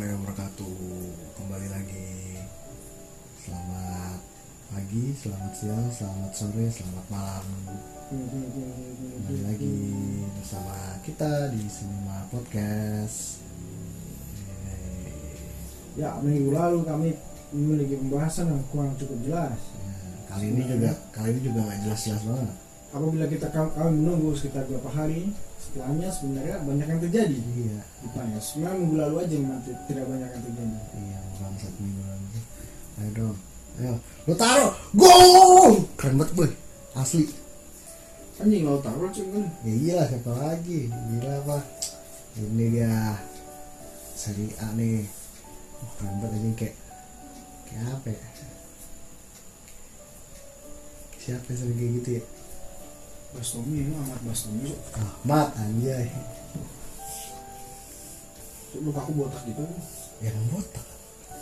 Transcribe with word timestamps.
Warahmatullahi 0.00 0.32
wabarakatuh 0.32 0.76
Kembali 1.36 1.68
lagi 1.76 2.08
Selamat 3.36 4.20
pagi, 4.72 5.04
selamat 5.12 5.52
siang, 5.52 5.88
selamat 5.92 6.32
sore, 6.32 6.66
selamat 6.72 7.06
malam 7.12 7.46
Kembali 8.08 9.40
lagi 9.44 9.76
bersama 10.40 10.96
kita 11.04 11.52
di 11.52 11.68
Cinema 11.68 12.24
Podcast. 12.32 13.44
Ya, 16.00 16.16
minggu 16.24 16.48
lalu 16.48 16.80
kami 16.80 17.12
memiliki 17.52 18.00
pembahasan 18.00 18.56
yang 18.56 18.64
kurang 18.72 18.96
cukup 18.96 19.20
jelas. 19.20 19.60
Ya, 19.84 20.32
Kali 20.32 20.48
ini 20.48 20.62
juga, 20.64 20.96
kali 21.12 21.28
ini 21.36 21.40
juga 21.44 21.68
gak 21.68 21.80
jelas-jelas 21.84 22.22
banget 22.24 22.48
Apabila 22.96 23.24
kita 23.28 23.52
kami 23.52 23.92
menunggu 24.00 24.32
sekitar 24.32 24.64
beberapa 24.64 24.96
hari, 24.96 25.28
setelahnya 25.70 26.10
sebenarnya 26.10 26.56
banyak 26.66 26.86
yang 26.90 27.00
terjadi 27.00 27.38
Iya, 27.38 27.78
di 28.02 28.08
Panyas. 28.10 28.42
Sebenarnya 28.42 28.78
minggu 28.82 28.96
lalu 28.98 29.16
aja 29.22 29.34
yang 29.38 29.46
tidak 29.86 30.04
banyak 30.10 30.28
yang 30.34 30.42
terjadi. 30.42 30.78
iya, 30.98 31.18
bangsat 31.38 31.74
minggu 31.78 32.02
lalu 32.02 32.26
Ayo 33.00 33.10
dong, 33.14 33.36
ayo. 33.78 33.94
Lu 34.26 34.34
taruh, 34.34 34.72
gol! 34.92 35.72
Keren 35.94 36.18
banget 36.18 36.34
boy, 36.34 36.50
asli. 36.92 37.24
Anjing 38.42 38.66
lo 38.66 38.82
taruh 38.82 39.06
cuy 39.08 39.24
kan. 39.30 39.46
Ya 39.62 39.72
iyalah 39.72 40.06
siapa 40.10 40.30
lagi? 40.34 40.88
Gila 40.90 41.32
apa 41.44 41.56
Ini 42.34 42.66
dia. 42.72 43.14
Seri 44.18 44.50
A 44.58 44.74
nih. 44.74 45.06
Oh, 45.80 45.90
Keren 45.96 46.18
banget 46.18 46.40
ini 46.42 46.52
kayak 46.58 46.76
Kayak 47.70 47.84
apa 47.94 48.08
ya? 48.10 48.20
Siapa 51.20 51.46
yang 51.46 51.58
sering 51.60 51.76
kayak 51.78 51.92
gitu 52.00 52.10
ya 52.18 52.22
Bastomi 53.30 53.86
ini 53.86 53.94
amat 53.94 54.20
Bastomi. 54.26 54.66
Cuk. 54.66 54.78
Ahmad 54.98 55.54
anjay 55.54 56.10
Luka 58.80 59.02
aku 59.02 59.12
botak 59.14 59.42
gitu. 59.46 59.62
Yang 60.18 60.38
botak 60.50 60.86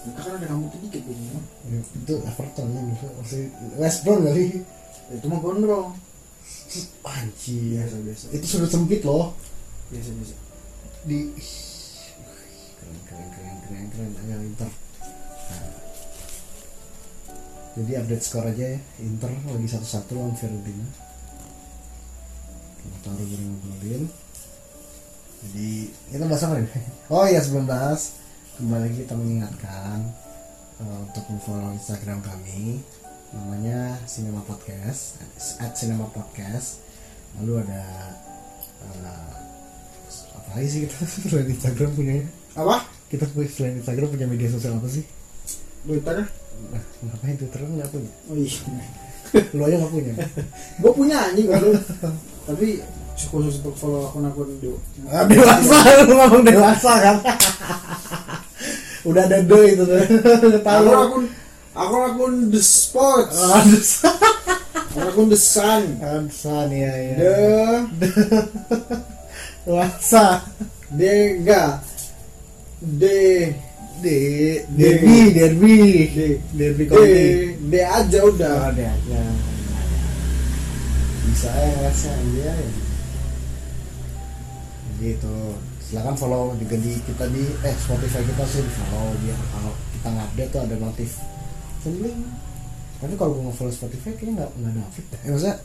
Luka 0.05 0.21
kan 0.21 0.33
ada 0.37 0.47
rambut 0.53 0.73
dikit 0.77 1.01
gitu. 1.01 1.13
Ya. 1.13 1.41
Ya, 1.73 1.81
Itu 1.81 2.15
Everton 2.25 2.67
ya 2.77 2.81
Masih 3.17 3.49
West 3.81 4.05
Brom 4.05 4.21
kali 4.21 4.61
Itu 5.09 5.27
mah 5.33 5.41
gondrong. 5.41 5.97
Anjir 7.09 7.61
Biasa 7.73 7.97
biasa. 8.05 8.25
Itu 8.37 8.47
sudah 8.47 8.69
sempit 8.69 9.01
loh 9.09 9.33
Biasa 9.89 10.11
biasa. 10.13 10.37
Di 11.09 11.19
Keren 12.77 12.99
keren 13.09 13.29
keren 13.33 13.57
keren 13.65 13.87
keren 13.89 14.13
Ayo 14.29 14.37
Inter 14.45 14.71
Nah. 15.49 15.73
Jadi 17.81 17.93
update 17.97 18.25
skor 18.29 18.45
aja 18.45 18.77
ya 18.77 18.81
Inter 19.01 19.33
lagi 19.33 19.69
satu-satu 19.73 20.13
lawan 20.13 20.37
Fiorentina 20.37 21.08
Kita 22.79 22.97
taruh 23.05 23.27
ngobrolin 23.27 24.03
Jadi 25.43 25.71
kita 26.11 26.25
bahas 26.27 26.43
apa 26.45 26.55
nih? 26.59 26.71
Oh 27.15 27.25
iya 27.25 27.41
sebelum 27.41 27.67
bahas 27.67 28.19
Kembali 28.59 28.83
lagi 28.89 28.97
kita 29.03 29.15
mengingatkan 29.15 29.99
eh, 30.79 30.99
Untuk 31.03 31.25
follow 31.43 31.71
Instagram 31.73 32.19
kami 32.21 32.83
Namanya 33.31 33.99
Cinema 34.05 34.43
Podcast 34.43 35.21
At 35.59 35.75
Cinema 35.75 36.07
Podcast 36.09 36.83
Lalu 37.39 37.63
ada 37.63 37.83
eh, 38.83 39.33
Apa 40.35 40.49
lagi 40.55 40.69
sih 40.69 40.81
kita 40.87 40.97
selain 41.31 41.49
Instagram 41.51 41.91
punya 41.93 42.15
Apa? 42.55 42.83
Kita 43.09 43.25
punya- 43.31 43.49
selain 43.49 43.79
Instagram 43.79 44.09
punya 44.11 44.27
media 44.29 44.49
sosial 44.49 44.77
apa 44.77 44.85
sih? 44.85 45.01
Twitter? 45.81 46.21
Nah, 46.69 46.83
ngapain 47.01 47.39
Twitter 47.41 47.65
nggak 47.65 47.89
punya? 47.89 48.11
Oh 48.29 48.37
iya. 48.37 48.61
Lu 49.57 49.63
aja 49.65 49.77
nggak 49.81 49.93
punya? 49.95 50.13
Gue 50.85 50.93
punya 50.93 51.17
anjing 51.25 51.49
baru. 51.49 51.73
Tapi 52.49 52.81
khusus 53.29 53.61
untuk 53.61 53.77
follow 53.77 54.09
akun-akun 54.09 54.57
do. 54.65 54.81
Ah, 55.13 55.29
dewasa, 55.29 55.77
lu 56.09 56.17
ngomong 56.17 56.45
dewasa 56.49 56.93
kan? 56.97 57.17
Udah 59.05 59.29
ada 59.29 59.45
do 59.45 59.59
itu 59.69 59.85
tuh. 59.85 60.01
Tahu. 60.65 60.85
Akun 60.89 60.97
akun 60.97 61.25
akun 61.77 62.03
akun 62.09 62.33
the 62.49 62.63
sports. 62.65 63.37
Aduh, 63.37 63.85
Akun 64.97 65.05
akun 65.13 65.27
the 65.29 65.37
sun. 65.37 66.01
Ansan 66.01 66.73
ya 66.73 66.93
ya. 66.97 67.17
The 68.01 68.11
Dewasa. 69.69 70.49
Dega 70.89 71.85
De 72.81 73.53
De, 73.99 74.63
derby, 74.79 75.35
derby, 75.35 75.77
De 76.15 76.29
derby 76.55 76.85
De. 76.87 77.07
De 77.67 77.81
aja 77.83 78.19
udah. 78.25 78.73
Ada 78.73 78.95
aja. 78.95 79.21
Bisa 81.29 81.49
ya 81.53 81.69
ngerasa 81.77 82.11
ya. 82.41 82.53
Gitu. 84.99 85.37
Silakan 85.89 86.17
follow 86.17 86.53
juga 86.61 86.77
di 86.77 87.01
kita 87.01 87.25
di 87.33 87.45
eh 87.65 87.77
Spotify 87.81 88.21
kita 88.25 88.45
sih 88.45 88.61
di 88.61 88.73
follow 88.77 89.13
biar 89.25 89.41
kalau 89.53 89.73
kita 89.97 90.09
ngupdate 90.13 90.51
tuh 90.53 90.61
ada 90.65 90.77
notif. 90.77 91.11
Sembling. 91.85 92.21
Tapi 92.99 93.15
kalau 93.15 93.39
gue 93.39 93.45
nge-follow 93.47 93.73
Spotify 93.73 94.11
kayaknya 94.19 94.43
nggak 94.43 94.51
nggak 94.59 94.71
ada 94.75 94.81
notif 94.83 95.05
dah. 95.09 95.21
Eh, 95.23 95.31
maksudnya 95.31 95.57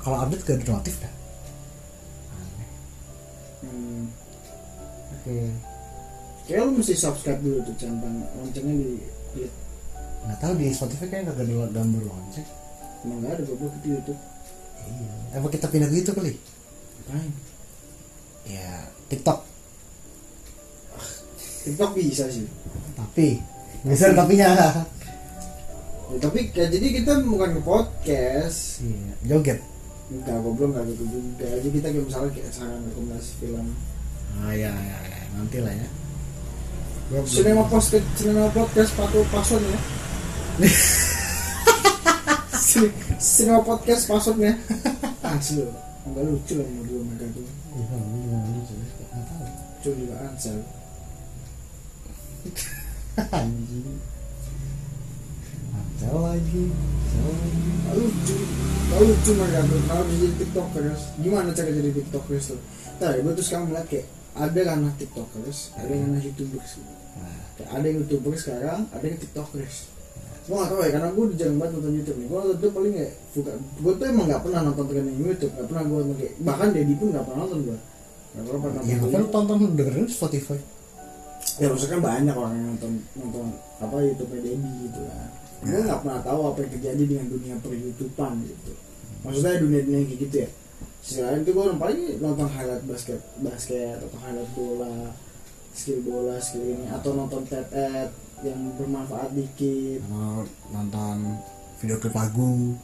kalau 0.00 0.16
update 0.24 0.42
gak 0.48 0.56
ada 0.56 0.66
notif 0.74 0.94
dah. 0.98 1.12
Aneh. 2.34 2.70
Hmm. 3.62 4.04
Oke. 5.14 5.36
Kayak 6.48 6.60
lu 6.66 6.72
mesti 6.82 6.94
subscribe 6.98 7.40
dulu 7.44 7.58
tuh 7.62 7.74
centang 7.78 8.16
loncengnya 8.34 8.74
di 8.74 8.90
klik. 9.30 9.52
Nggak 10.26 10.38
tahu 10.42 10.52
di 10.58 10.66
Spotify 10.74 11.06
kayaknya 11.06 11.32
nggak 11.32 11.46
ada 11.46 11.68
gambar 11.70 12.02
lonceng. 12.08 12.48
Emang 13.06 13.18
nggak 13.22 13.32
ada 13.38 13.42
goblok 13.46 13.74
di 13.80 13.88
YouTube. 13.94 14.20
Iya. 14.86 15.38
Apa 15.40 15.46
kita 15.52 15.66
pindah 15.68 15.88
ke 15.90 15.96
itu 16.00 16.12
kali? 16.14 16.32
Ngapain? 17.08 17.32
Ya 18.48 18.88
TikTok. 19.10 19.38
TikTok 21.66 21.90
bisa 21.98 22.24
sih. 22.30 22.46
Tapi 22.96 23.40
bisa 23.84 24.12
tapinya. 24.16 24.48
Ya, 26.10 26.16
tapi 26.18 26.50
kayak 26.50 26.70
jadi 26.74 26.86
kita 27.02 27.12
bukan 27.26 27.58
ke 27.58 27.60
podcast. 27.62 28.82
Iya. 28.82 29.12
Joget. 29.26 29.60
Enggak 30.10 30.36
goblok 30.42 30.74
enggak 30.74 30.84
gitu 30.90 31.04
juga. 31.06 31.46
Jadi 31.46 31.68
kita 31.70 31.86
kayak 31.94 32.06
misalnya 32.10 32.30
kayak 32.34 32.50
saran 32.50 32.82
rekomendasi 32.90 33.30
film. 33.38 33.66
Ah 34.42 34.54
ya 34.54 34.70
ya, 34.70 34.98
ya. 35.06 35.20
nanti 35.38 35.58
lah 35.62 35.74
ya. 35.74 35.88
Cinema 37.26 37.66
podcast, 37.66 38.06
cinema 38.14 38.46
podcast 38.54 38.90
patuh 38.94 39.26
password 39.34 39.66
ya. 39.66 39.80
Cine- 42.80 42.96
cinema 43.20 43.60
podcast 43.60 44.08
passwordnya. 44.08 44.56
Asli 45.28 45.60
loh. 45.60 45.76
Enggak 46.08 46.24
lucu 46.24 46.52
lah 46.56 46.64
mau 46.64 46.84
dua 46.88 47.00
mereka. 47.04 47.24
Iya, 47.28 47.44
nggak 47.92 48.52
lucu, 48.56 48.72
ya. 48.72 48.86
Nggak 48.88 49.24
tahu. 49.28 49.44
Lucu 49.44 49.90
juga 50.00 50.14
Ansel. 50.24 50.58
Anjing. 53.36 53.88
Acel 55.76 56.16
lagi. 56.16 56.64
Nggak 57.84 57.94
lucu. 58.00 58.36
Nggak 58.88 59.00
lucu 59.04 59.30
mereka 59.36 59.60
tuh. 59.68 59.80
Kalau 59.84 60.02
bisa 60.08 60.16
jadi 60.18 60.34
tiktokers. 60.40 61.00
Gimana 61.20 61.48
cara 61.52 61.68
jadi 61.68 61.90
tiktokers 61.92 62.44
tuh? 62.48 62.60
Nah, 62.96 63.08
gue 63.12 63.32
tuh 63.32 63.44
sekarang 63.44 63.66
melihat 63.68 63.86
kayak 63.88 64.06
ada 64.30 64.60
ranah 64.62 64.94
tiktokers, 64.96 65.58
ada 65.76 65.92
yang 65.92 66.16
ranah 66.16 66.22
youtubers. 66.24 66.70
gitu. 66.80 66.92
Nah, 67.20 67.36
Kayak 67.60 67.70
ada 67.76 67.84
yang 67.84 67.96
youtuber 68.00 68.32
sekarang, 68.34 68.80
ada 68.88 69.04
yang 69.04 69.18
tiktokers. 69.20 69.76
Gue 70.48 70.56
gak 70.56 70.68
tau 70.72 70.80
ya, 70.80 70.90
karena 70.90 71.08
gue 71.12 71.24
jarang 71.36 71.56
banget 71.60 71.72
nonton 71.76 71.92
YouTube 72.00 72.18
nih. 72.18 72.26
Gue 72.26 72.38
nonton 72.40 72.54
YouTube 72.56 72.74
paling 72.74 72.92
kayak 72.96 73.12
buka 73.36 73.52
Gue 73.80 73.92
tuh 73.94 74.06
emang 74.08 74.26
gak 74.26 74.42
pernah 74.42 74.60
nonton 74.66 74.84
trending 74.88 75.18
YouTube 75.20 75.52
Gak 75.54 75.66
pernah 75.68 75.84
gue 75.86 76.00
kayak 76.18 76.32
Bahkan 76.42 76.68
Dedi 76.74 76.94
pun 76.96 77.06
gak 77.12 77.24
pernah 77.28 77.40
nonton 77.44 77.60
gue 77.60 77.78
Gak 78.30 78.44
pernah 78.46 78.60
pernah 78.62 78.80
ya 78.86 78.96
nonton. 78.96 79.10
kan 79.10 79.24
tonton 79.30 79.58
dengerin 79.74 80.06
Spotify. 80.08 80.58
Ya 81.60 81.66
maksudnya 81.68 81.92
kan 81.98 82.02
banyak 82.02 82.34
orang 82.36 82.52
yang 82.56 82.66
nonton 82.74 82.92
Nonton 83.18 83.46
apa 83.80 83.94
YouTube 84.00 84.30
Dedi 84.32 84.70
gitu 84.88 85.00
kan. 85.04 85.28
Gue 85.60 85.80
gak 85.84 86.00
pernah 86.02 86.20
tahu 86.24 86.40
apa 86.48 86.58
yang 86.64 86.70
terjadi 86.78 87.02
dengan 87.04 87.26
dunia 87.28 87.54
per 87.60 87.72
YouTubean 87.76 88.34
gitu. 88.48 88.72
Maksudnya 89.20 89.60
dunia-dunia 89.60 89.98
yang 90.00 90.08
kayak 90.08 90.20
gitu 90.24 90.36
ya. 90.46 90.48
Sisi 91.00 91.20
lain 91.24 91.44
tuh 91.48 91.52
gue 91.56 91.64
paling 91.80 92.00
nonton 92.20 92.48
highlight 92.48 92.84
basket 92.84 93.20
Basket 93.40 93.96
atau 94.00 94.20
highlight 94.20 94.50
bola 94.52 95.08
Skill 95.72 96.04
bola, 96.04 96.36
skill 96.42 96.76
ini 96.76 96.84
Atau 96.92 97.16
nonton 97.16 97.40
TED 97.48 98.10
yang 98.40 98.60
bermanfaat 98.80 99.30
dikit 99.36 100.00
Kalau 100.08 100.48
nonton 100.72 101.16
video 101.80 101.96
klip 101.96 102.14
lagu. 102.14 102.76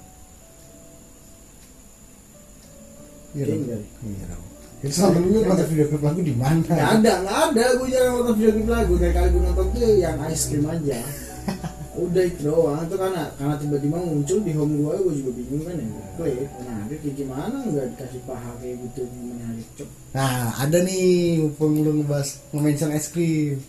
Iya 3.37 3.45
dong. 3.53 3.85
Iya 4.05 4.25
dong. 4.33 4.45
Itu 4.81 4.95
sama 4.97 5.21
dulu 5.21 5.39
nonton 5.45 5.67
video 5.69 5.87
klip 5.93 6.03
lagu 6.05 6.21
di 6.25 6.35
mana? 6.37 6.61
Nggak 6.65 6.91
ada, 7.01 7.13
nggak 7.21 7.39
ada. 7.53 7.65
Gue 7.77 7.89
jarang 7.93 8.15
nonton 8.21 8.35
video 8.41 8.53
klip 8.57 8.69
lagu. 8.73 8.93
Kayak 8.97 9.15
kali 9.21 9.29
gue 9.29 9.43
nonton 9.45 9.67
tuh 9.73 9.81
yang 10.01 10.17
ice 10.33 10.45
cream 10.49 10.65
aja. 10.65 11.01
Udah 12.05 12.25
itu 12.25 12.41
doang. 12.45 12.81
Itu 12.89 12.97
karena 12.97 13.23
karena 13.37 13.55
tiba-tiba 13.61 13.97
muncul 14.01 14.39
di 14.41 14.53
home 14.57 14.75
gue, 14.81 14.95
gue 14.97 15.15
juga 15.21 15.31
bingung 15.37 15.63
kan 15.65 15.77
ya. 15.77 15.89
Klik. 16.17 16.49
Nah, 16.65 16.81
dia 16.89 16.97
kayak 17.01 17.15
gimana 17.21 17.57
nggak 17.69 17.87
dikasih 17.97 18.21
paha 18.25 18.51
kayak 18.61 18.77
gitu 18.81 19.01
menarik 19.13 19.69
cok. 19.77 19.89
Nah, 20.17 20.49
ada 20.57 20.79
nih 20.81 21.05
mumpung 21.45 21.85
lu 21.85 21.91
ngebahas 22.01 22.29
nge-mention 22.53 22.91
es 22.97 23.07
krim. 23.13 23.61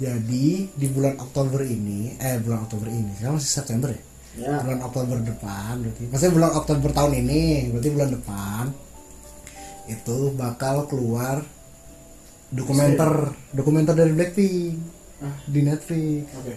Jadi 0.00 0.46
di 0.72 0.86
bulan 0.88 1.20
Oktober 1.20 1.60
ini, 1.60 2.16
eh 2.16 2.40
bulan 2.40 2.64
Oktober 2.64 2.88
ini, 2.88 3.12
sekarang 3.20 3.36
masih 3.36 3.52
September 3.52 3.88
ya? 3.92 4.00
Ya, 4.30 4.62
Bulan 4.62 4.80
Oktober 4.80 5.16
depan 5.20 5.82
berarti. 5.82 6.02
Maksudnya 6.08 6.32
bulan 6.32 6.52
Oktober 6.56 6.90
tahun 6.90 7.12
ini, 7.18 7.42
berarti 7.68 7.88
bulan 7.90 8.10
depan 8.14 8.64
itu 9.90 10.18
bakal 10.32 10.86
keluar 10.86 11.42
dokumenter 12.48 13.30
dokumenter 13.50 13.94
dari 13.94 14.12
Blackpink 14.14 14.74
Ah. 15.20 15.36
di 15.44 15.60
Netflix 15.60 16.32
oke 16.32 16.54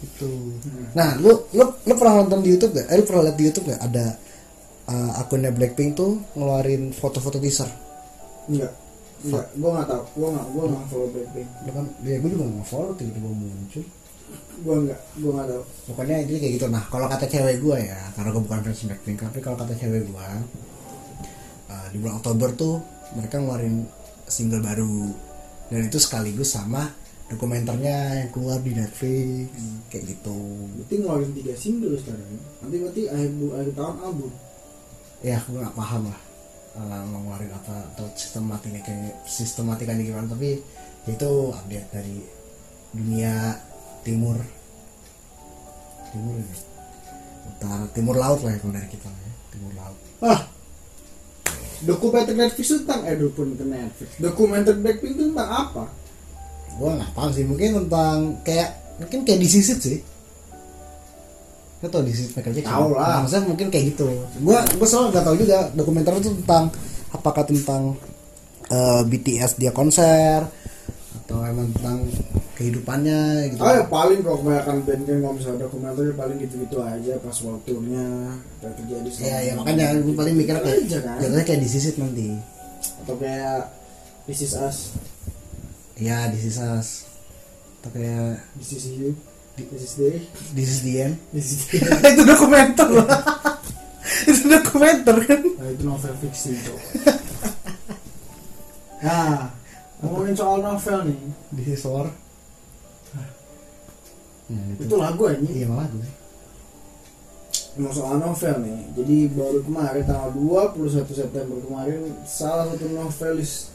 itu 0.00 0.30
Hmm. 0.64 0.88
nah 0.96 1.12
lu 1.20 1.36
lu 1.52 1.68
lu 1.84 1.92
pernah 2.00 2.24
nonton 2.24 2.40
di 2.40 2.48
YouTube 2.48 2.72
gak? 2.72 2.88
Eh, 2.88 2.96
lu 2.96 3.04
pernah 3.04 3.28
lihat 3.28 3.36
di 3.36 3.44
YouTube 3.44 3.66
gak 3.68 3.82
ada 3.84 4.16
uh, 4.88 5.20
akunnya 5.20 5.52
Blackpink 5.52 6.00
tuh 6.00 6.16
ngeluarin 6.32 6.96
foto-foto 6.96 7.36
teaser 7.36 7.68
enggak 8.48 8.72
enggak 9.20 9.46
gue 9.52 9.70
nggak 9.70 9.88
tahu. 9.88 10.02
Gue 10.16 10.28
nggak 10.32 10.46
gue 10.48 10.64
nggak 10.70 10.84
follow 10.88 11.08
Blackpink 11.12 11.48
lu 11.60 11.70
kan 11.76 11.86
ya 12.04 12.16
gue 12.16 12.30
juga 12.32 12.44
nggak 12.48 12.68
follow 12.68 12.92
tiba-tiba 12.96 13.28
muncul. 13.28 13.84
Gue 14.60 14.76
nggak 14.88 15.00
gue 15.20 15.30
nggak 15.30 15.48
tahu. 15.48 15.62
Pokoknya 15.92 16.16
itu 16.24 16.30
kayak 16.40 16.52
gitu. 16.56 16.66
Nah 16.72 16.84
kalau 16.88 17.06
kata 17.08 17.26
cewek 17.28 17.56
gue 17.60 17.76
ya 17.80 18.00
karena 18.16 18.28
gue 18.32 18.42
bukan 18.42 18.58
fans 18.64 18.80
Blackpink 18.88 19.18
tapi 19.20 19.38
kalau 19.44 19.56
kata 19.60 19.72
cewek 19.76 20.02
gue 20.08 20.28
uh, 21.70 21.86
di 21.92 21.96
bulan 22.00 22.14
Oktober 22.20 22.48
tuh 22.56 22.74
mereka 23.16 23.36
ngeluarin 23.40 23.76
single 24.30 24.62
baru. 24.64 25.12
Dan 25.70 25.86
itu 25.86 25.98
sekaligus 26.02 26.50
sama 26.50 26.82
dokumenternya 27.30 28.26
yang 28.26 28.30
keluar 28.34 28.58
di 28.58 28.74
Netflix 28.74 29.54
kayak 29.86 30.04
gitu. 30.16 30.38
Berarti 30.80 30.94
ngeluarin 30.98 31.30
tiga 31.36 31.54
single 31.54 31.94
sekarang 31.94 32.26
ya? 32.26 32.40
nanti 32.58 32.76
berarti 32.82 33.02
akhir 33.06 33.30
akhir 33.54 33.72
tahun 33.78 33.96
album. 34.02 34.32
Ya 35.20 35.36
gue 35.44 35.60
nggak 35.60 35.76
paham 35.76 36.10
lah 36.10 36.29
uh, 36.76 37.02
ngeluarin 37.08 37.50
apa 37.50 37.74
atau 37.94 38.06
sistematikanya 38.14 38.82
kayak 38.84 39.14
sistematikanya 39.26 40.02
gimana 40.04 40.26
tapi 40.30 40.60
ya 41.08 41.10
itu 41.14 41.30
update 41.50 41.88
dari 41.90 42.16
dunia 42.94 43.56
timur. 44.02 44.36
Timur 46.10 46.34
ini? 46.38 46.56
Utara 47.50 47.84
timur 47.94 48.14
laut 48.18 48.40
lah 48.42 48.52
ya 48.54 48.58
kalau 48.62 48.74
dari 48.74 48.88
kita 48.90 49.08
ya 49.08 49.32
timur 49.54 49.72
laut. 49.74 49.98
Ah! 50.22 50.40
Dokumenter 51.80 52.36
Netflix 52.36 52.66
itu 52.68 52.84
tentang 52.84 53.08
eh 53.08 53.16
dokumenter 53.16 53.64
Netflix. 53.64 54.08
Dokumenter 54.20 54.74
Blackpink 54.76 55.16
itu 55.16 55.24
tentang 55.32 55.48
apa? 55.48 55.84
Gue 56.76 56.90
nggak 56.92 57.12
paham 57.16 57.30
sih 57.32 57.44
mungkin 57.48 57.86
tentang 57.86 58.36
kayak 58.44 59.00
mungkin 59.00 59.24
kayak 59.24 59.40
disisit 59.40 59.80
sih 59.80 59.98
Lo 61.80 61.86
tau 61.88 62.04
disisit 62.04 62.36
Michael 62.36 62.54
Jackson? 62.54 62.72
Tahu 62.72 62.88
lah. 62.92 63.08
Nah, 63.08 63.18
maksudnya 63.24 63.44
mungkin 63.48 63.66
kayak 63.68 63.84
gitu. 63.96 64.08
Gue 64.38 64.58
gue 64.58 64.86
selalu 64.86 65.06
nggak 65.10 65.24
tahu 65.24 65.36
juga 65.38 65.58
dokumenter 65.72 66.12
itu 66.16 66.30
tentang 66.44 66.64
apakah 67.10 67.42
tentang 67.42 67.82
eh, 68.68 69.02
BTS 69.02 69.56
dia 69.56 69.72
konser 69.72 70.44
atau 71.20 71.40
emang 71.40 71.70
tentang 71.72 72.04
kehidupannya 72.54 73.48
gitu. 73.50 73.60
Oh 73.62 73.72
ya 73.72 73.88
paling 73.88 74.20
kalau 74.20 74.36
kebanyakan 74.38 74.76
band 74.84 75.02
kan 75.02 75.16
kalau 75.18 75.34
misalnya 75.34 75.58
dokumenter 75.64 76.04
paling 76.12 76.36
gitu-gitu 76.38 76.76
aja 76.78 77.12
pas 77.16 77.36
world 77.40 77.62
tournya 77.64 78.06
terjadi 78.60 79.08
Iya, 79.16 79.38
ya 79.40 79.52
makanya 79.56 79.86
gue 79.96 80.12
paling 80.12 80.34
mikir 80.36 80.54
kayak 80.58 80.84
aja 80.84 80.98
kan. 81.00 81.16
jatuhnya 81.16 81.44
kayak 81.48 81.60
disisit 81.64 81.96
nanti. 81.96 82.36
Atau 83.00 83.16
kayak 83.16 83.72
This 84.28 84.44
is 84.44 84.52
us. 84.52 84.92
Ya 85.96 86.28
disisas 86.28 87.08
atau 87.80 87.90
kayak 87.90 88.44
This 88.60 88.76
is 88.76 88.84
you 88.92 89.16
This 89.68 89.82
is 89.84 89.92
they 90.00 90.16
this 90.56 90.68
is 90.72 90.80
the 90.80 90.94
end. 91.04 91.20
This 91.34 91.52
is 91.52 91.60
they 91.68 91.84
itu 92.16 92.24
dokumenter. 92.24 92.88
Loh 92.88 93.04
itu 94.30 94.48
dokumenter 94.48 95.16
kan? 95.28 95.40
Nah, 95.44 95.68
itu 95.68 95.82
novel 95.84 96.14
fiksi 96.24 96.56
itu 96.56 96.72
nah 99.04 99.52
ngomongin 100.00 100.36
soal 100.36 100.64
novel 100.64 100.98
nih. 101.08 101.20
This 101.52 101.80
is 101.80 101.84
war. 101.84 102.08
Nah, 104.50 104.64
itu, 104.74 104.82
itu 104.88 104.94
lagu 104.98 105.22
aja 105.30 105.46
iya 105.46 105.66
malah 105.70 105.86
gue 105.94 106.10
Emang 107.78 107.94
soal 107.94 108.18
novel 108.18 108.66
nih. 108.66 108.78
Jadi 108.98 109.16
baru 109.30 109.62
kemarin 109.62 110.02
tanggal 110.02 110.34
21 110.34 111.06
September 111.06 111.54
kemarin 111.62 112.18
Salah 112.26 112.66
satu 112.66 112.90
novelis 112.90 113.70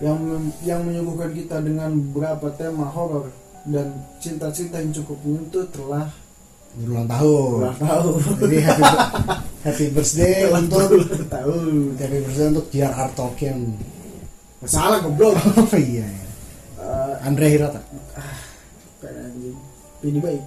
Yang 0.00 0.48
yang 0.64 0.80
menyuguhkan 0.88 1.36
kita 1.36 1.60
dengan 1.60 1.92
beberapa 1.92 2.48
tema 2.56 2.88
horor 2.88 3.43
Dan 3.64 3.86
cinta-cinta 4.20 4.76
yang 4.76 4.92
cukup 4.92 5.16
menyentuh 5.24 5.64
telah 5.72 6.06
berulang 6.76 7.08
tahun. 7.08 7.58
Ulang 7.64 7.78
tahun. 7.80 8.14
Jadi 8.44 8.56
happy, 8.60 8.84
happy 9.64 9.86
birthday 9.94 10.36
untuk 10.52 10.84
berulang 10.90 11.28
tahun. 11.32 11.64
Happy 11.96 12.18
birthday 12.28 12.48
untuk 12.52 12.66
J.R.R. 12.68 13.10
Tolkien 13.16 13.58
Salah 14.64 15.00
goblok. 15.04 15.36
Oh 15.60 15.76
iya 15.76 16.04
iya. 16.04 16.26
Eh, 16.80 17.14
Andre 17.24 17.46
Hirata. 17.52 17.80
Kayak 19.00 19.32
anjing. 19.32 19.56
Pidi 20.00 20.20
baik. 20.20 20.44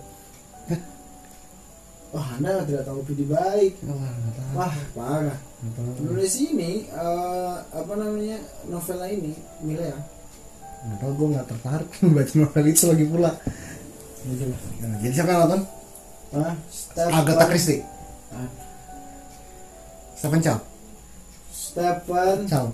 Wah 2.08 2.28
anda 2.40 2.66
tidak 2.66 2.84
tahu 2.88 3.00
Pidi 3.06 3.26
baik. 3.30 3.74
Wah, 3.86 3.94
nggak 3.94 4.34
tahu. 4.34 4.52
Wah 4.58 4.76
parah. 4.98 5.40
Penulis 5.98 6.38
ini 6.38 6.86
eh, 6.86 7.56
Apa 7.74 7.94
namanya 7.98 8.38
Novelnya 8.70 9.10
ini 9.10 9.34
Milea 9.66 9.98
nggak 10.88 10.98
tahu 11.04 11.12
gue 11.14 11.28
nggak 11.36 11.48
tertarik 11.52 11.90
baca 12.16 12.34
novel 12.40 12.66
itu 12.72 12.84
lagi 12.88 13.06
pula? 13.06 13.32
Nah, 14.28 14.98
jadi 15.04 15.14
siapa 15.14 15.30
yang 15.32 15.42
nonton? 15.48 15.62
Hah? 16.36 16.56
Agatha 17.12 17.46
Christie. 17.48 17.84
Ah, 18.32 18.50
Stephen 20.18 20.42
Chow. 20.44 20.60
Stefan 21.54 22.50
Chow. 22.50 22.74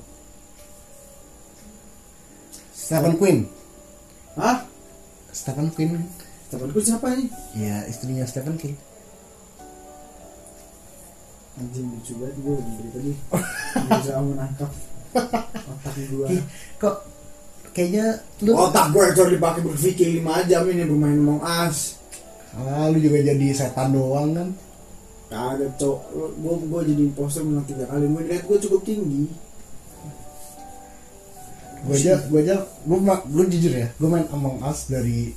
Stephen 2.71 3.15
Queen 3.19 3.37
Hah? 4.39 4.63
Stephen 5.35 5.67
Queen 5.75 6.07
Stefan 6.47 6.69
Kun 6.71 6.83
siapa 6.83 7.07
nih? 7.11 7.27
ya 7.57 7.83
istrinya 7.89 8.23
Stephen 8.23 8.55
King. 8.55 8.79
Anjing 11.59 11.85
lucu 11.91 12.13
banget. 12.17 12.35
Gue 12.39 12.55
tadi 12.95 13.11
Gak 13.89 13.99
bisa 14.01 14.21
menangkap 14.23 14.71
Otak 15.13 15.93
gue 15.99 16.27
kok 16.81 16.95
kayaknya 17.73 18.21
lu 18.45 18.53
Otak 18.53 18.93
gue 18.93 19.01
yang 19.01 19.33
dipakai 19.33 19.61
berpikir 19.65 20.07
5 20.21 20.49
jam 20.49 20.61
ini 20.69 20.85
bermain 20.85 21.17
Among 21.17 21.41
Us. 21.41 21.97
Ah, 22.53 22.85
lu 22.93 23.01
juga 23.01 23.17
jadi 23.25 23.49
setan 23.49 23.97
doang 23.97 24.29
kan? 24.37 24.49
Kagak 25.33 25.73
cok. 25.81 25.99
Gue 26.37 26.53
gue 26.69 26.81
jadi 26.93 27.01
imposter 27.09 27.41
menang 27.41 27.65
3 27.65 27.89
kali. 27.89 28.05
Gue 28.05 28.21
lihat 28.29 28.43
gue 28.45 28.57
cukup 28.69 28.81
tinggi. 28.85 29.25
Gue 31.83 31.95
aja 31.97 32.15
gue 32.29 32.39
aja 32.45 32.55
gue 32.63 32.97
gue 33.03 33.43
jujur 33.57 33.73
ya 33.75 33.91
gue 33.91 34.07
main 34.07 34.23
Among 34.31 34.63
Us 34.63 34.87
dari 34.87 35.35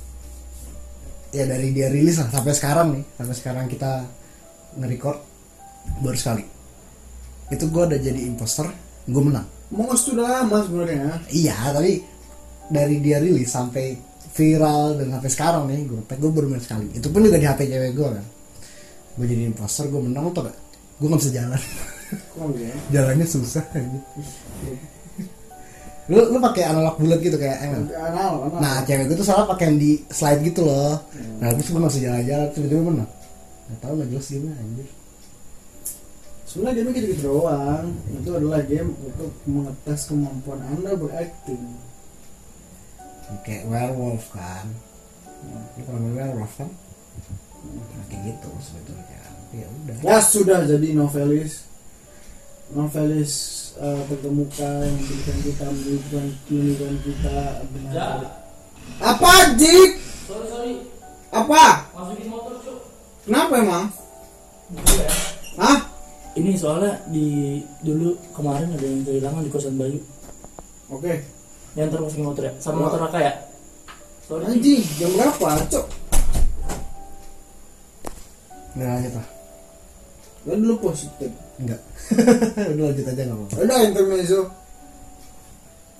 ya 1.35 1.43
dari 1.43 1.75
dia 1.75 1.91
rilis 1.91 2.21
lah 2.21 2.29
sampai 2.29 2.53
sekarang 2.53 2.87
nih. 2.93 3.03
Sampai 3.17 3.35
sekarang 3.35 3.65
kita 3.65 4.05
nge-record 4.77 5.17
baru 6.05 6.17
sekali. 6.21 6.45
Itu 7.49 7.65
gue 7.73 7.83
udah 7.89 7.97
jadi 7.97 8.21
imposter 8.29 8.69
gue 9.09 9.23
menang. 9.25 9.49
Among 9.73 9.89
Us 9.89 10.05
tuh 10.05 10.13
udah 10.13 10.45
lama 10.45 10.61
sebenarnya. 10.61 11.25
Iya 11.33 11.73
tapi 11.73 12.16
dari 12.67 12.99
dia 12.99 13.17
rilis 13.17 13.49
sampai 13.51 13.95
viral 14.37 15.01
dan 15.01 15.07
sampai 15.17 15.29
sekarang 15.33 15.63
nih 15.65 15.81
gue 15.89 16.01
gue 16.03 16.31
baru 16.31 16.47
main 16.51 16.61
sekali. 16.61 16.93
Itu 16.93 17.09
pun 17.09 17.25
juga 17.25 17.41
di 17.41 17.47
HP 17.47 17.67
cewek 17.67 17.91
gue 17.97 18.07
kan. 18.13 18.25
Gue 19.17 19.25
jadi 19.25 19.43
imposter 19.49 19.89
gue 19.89 20.01
menang 20.01 20.29
tuh 20.29 20.45
gak 20.45 20.57
gue 20.97 21.07
nggak 21.09 21.21
bisa 21.25 21.33
jalan. 21.33 21.61
Kok 22.37 22.55
ya? 22.55 22.75
jalannya 22.95 23.27
susah 23.27 23.65
aja 23.73 23.99
lu 26.07 26.23
lu 26.31 26.39
pakai 26.39 26.63
analog 26.71 26.95
bulat 26.95 27.19
gitu 27.19 27.35
kayak 27.35 27.67
emang 27.67 27.83
Anal, 27.91 28.47
anal 28.47 28.59
Nah 28.63 28.79
cewek 28.87 29.11
gue 29.11 29.17
tuh 29.19 29.27
salah 29.27 29.43
pakai 29.43 29.75
yang 29.75 29.77
di 29.79 29.91
slide 30.07 30.39
gitu 30.39 30.63
loh. 30.63 30.95
Nah 31.43 31.51
terus 31.51 31.67
gue 31.67 31.81
masih 31.83 32.01
jalan-jalan. 32.07 32.47
Tiba-tiba 32.55 32.81
menang. 32.83 33.11
Gak 33.67 33.77
tau 33.83 33.93
gak 33.99 34.07
jelas 34.07 34.27
gimana 34.31 34.55
anjir 34.55 34.87
Sebenarnya 36.47 36.79
game 36.79 36.91
gitu-gitu 36.95 37.23
doang. 37.27 37.85
Itu 38.07 38.29
adalah 38.39 38.63
game 38.63 38.95
untuk 39.03 39.31
mengetes 39.43 40.01
kemampuan 40.07 40.63
anda 40.63 40.95
berakting 40.95 41.86
Kayak 43.43 43.63
werewolf 43.67 44.23
kan 44.31 44.65
Lu 45.75 45.81
pernah 45.83 45.99
main 45.99 46.15
werewolf 46.15 46.53
kan? 46.55 46.69
Nah, 47.67 48.05
kayak 48.07 48.21
gitu 48.31 48.49
sebetulnya 48.63 49.03
Tapi 49.19 49.55
ya 49.63 49.67
udah 49.67 49.95
Ya 50.03 50.17
sudah 50.23 50.59
jadi 50.63 50.87
novelis 50.95 51.67
Novelis 52.71 53.33
eh, 53.79 54.01
terkemuka 54.11 54.67
yang 54.83 54.95
memberikan 54.99 55.37
kita 55.43 55.65
menunjukkan 55.71 56.25
kita 57.03 57.37
dengan 57.71 57.93
Ya. 57.95 58.07
apa 59.03 59.31
Dik? 59.59 59.91
Sorry 60.27 60.47
sorry, 60.47 60.73
Apa? 61.31 61.91
masukin 61.91 62.27
motor 62.31 62.55
cuk. 62.63 62.79
Kenapa 63.27 63.53
emang? 63.59 63.85
Ya. 64.95 65.11
Hah? 65.59 65.79
Ini 66.35 66.55
soalnya 66.55 67.03
di 67.11 67.59
dulu 67.83 68.15
kemarin 68.31 68.71
ada 68.71 68.83
yang 68.83 69.03
kehilangan 69.03 69.43
di 69.43 69.51
kosan 69.51 69.75
Bayu. 69.75 69.99
Oke 70.87 71.36
Yang 71.77 71.87
termasukin 71.93 72.25
motor 72.25 72.43
ya, 72.49 72.53
sama 72.57 72.89
motor 72.89 72.99
Raka 73.05 73.19
ya. 73.21 73.33
Sorry. 74.25 74.43
Anjing, 74.49 74.81
jam 74.97 75.09
berapa? 75.13 75.47
Cok? 75.71 75.85
Udah 78.77 78.87
lanjut 78.93 79.13
lah 79.17 79.27
Lo 80.45 80.53
dulu 80.53 80.75
positif 80.91 81.31
Enggak. 81.57 81.81
Udah 82.77 82.83
lanjut 82.93 83.05
aja 83.09 83.21
gak 83.25 83.33
apa-apa. 83.33 83.55
Udah 83.65 83.77
intermezzo 83.81 84.41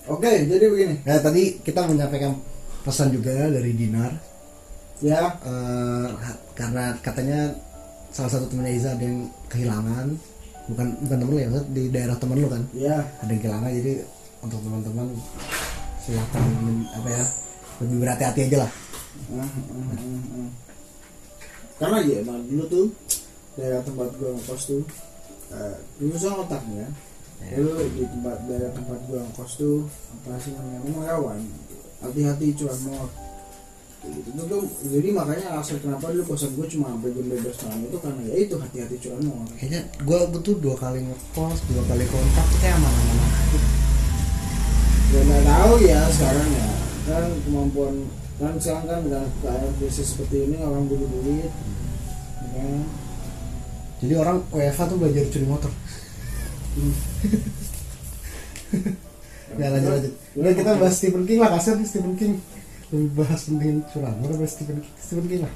Oke, 0.08 0.30
jadi 0.48 0.64
begini. 0.72 1.04
Nah 1.04 1.20
tadi 1.20 1.60
kita 1.60 1.84
menyampaikan 1.84 2.32
pesan 2.80 3.12
juga 3.12 3.44
dari 3.52 3.76
Dinar. 3.76 4.08
Ya, 5.04 5.36
Eh, 5.44 6.08
Karena 6.56 6.96
katanya 7.04 7.52
salah 8.08 8.32
satu 8.32 8.48
temennya 8.48 8.72
Iza 8.72 8.88
ada 8.96 9.04
yang 9.04 9.28
kehilangan. 9.52 10.06
Bukan 10.72 10.86
bukan 11.04 11.16
temen 11.20 11.32
lu 11.32 11.38
ya, 11.44 11.48
di 11.68 11.82
daerah 11.92 12.16
temen 12.16 12.40
lu 12.40 12.48
kan? 12.48 12.64
Ya. 12.72 13.04
Ada 13.20 13.30
yang 13.36 13.42
kehilangan 13.44 13.70
jadi 13.84 13.92
untuk 14.40 14.60
teman-teman 14.64 15.06
silakan 16.08 16.44
apa 16.88 17.08
ya 17.12 17.24
lebih 17.84 17.96
berhati-hati 18.00 18.40
aja 18.48 18.58
lah 18.64 18.72
Ah, 19.34 19.42
ah, 19.42 19.44
ah, 19.44 19.98
ah. 20.40 20.50
karena 21.76 21.96
ya 22.06 22.14
emang 22.22 22.38
dulu 22.48 22.64
tuh 22.70 22.86
daerah 23.54 23.82
tempat 23.82 24.08
gua 24.16 24.30
ngekos 24.32 24.62
tuh 24.64 24.82
eh 25.52 25.76
dulu 26.00 26.16
soal 26.16 26.40
otaknya 26.42 26.88
Ya. 27.38 27.54
dulu 27.54 27.78
di 27.94 28.02
tempat 28.02 28.34
daerah 28.50 28.70
tempat 28.72 28.98
gua 29.06 29.22
ngekos 29.22 29.52
tuh 29.58 29.86
apa 30.10 30.38
sih 30.38 30.54
namanya 30.54 30.82
rumah 30.82 31.04
kawan 31.06 31.38
hati-hati 32.00 32.50
cuan 32.56 32.78
mot 32.82 33.10
gitu 34.00 34.30
Itu 34.30 34.42
tuh 34.46 34.62
jadi 34.86 35.08
makanya 35.10 35.46
alasan 35.54 35.78
kenapa 35.78 36.10
dulu 36.10 36.24
kosan 36.32 36.54
gua 36.54 36.66
cuma 36.66 36.94
sampai 36.94 37.10
jam 37.14 37.26
12 37.28 37.62
malam 37.62 37.80
itu 37.84 37.98
karena 37.98 38.20
ya 38.26 38.34
itu 38.38 38.54
hati-hati 38.54 38.96
cuan 38.98 39.20
mot 39.22 39.46
kayaknya 39.54 39.80
gue 39.98 40.18
butuh 40.30 40.54
dua 40.56 40.74
kali 40.78 40.98
ngekos 41.04 41.58
dua 41.68 41.82
kali 41.86 42.04
kontak 42.06 42.46
kayak 42.58 42.74
aman-aman 42.74 43.16
aja 43.18 43.58
ya 45.08 45.20
nggak 45.24 45.44
tahu 45.48 45.72
ya 45.84 46.00
sekarang 46.12 46.48
ya. 46.52 46.68
Kan 47.08 47.24
kemampuan 47.44 47.94
kan 48.38 48.54
sekarang 48.60 48.84
kan 48.86 49.00
dengan 49.02 49.26
keadaan 49.42 49.72
krisis 49.82 50.14
seperti 50.14 50.46
ini 50.46 50.62
orang 50.62 50.86
butuh 50.86 51.08
duit 51.10 51.50
ya 52.38 52.50
kan? 52.54 52.82
jadi 53.98 54.14
orang 54.14 54.38
WFH 54.54 54.80
tuh 54.86 54.98
belajar 55.00 55.24
curi 55.26 55.46
motor. 55.46 55.72
Ya 59.58 59.72
lanjut 59.74 59.90
lanjut. 59.90 60.12
Udah 60.38 60.52
kita 60.54 60.70
bahas 60.78 60.94
Stephen 61.00 61.24
King 61.26 61.40
lah 61.42 61.50
kasih 61.56 61.80
nih 61.80 61.86
Stephen 61.88 62.14
King. 62.14 62.38
Lebih 62.94 63.10
bahas 63.16 63.48
mending 63.48 63.80
curang 63.90 64.16
udah 64.22 64.36
bahas 64.38 64.52
Stephen 64.54 64.78
King 64.84 64.94
Stephen 65.00 65.26
King 65.26 65.42
lah. 65.48 65.54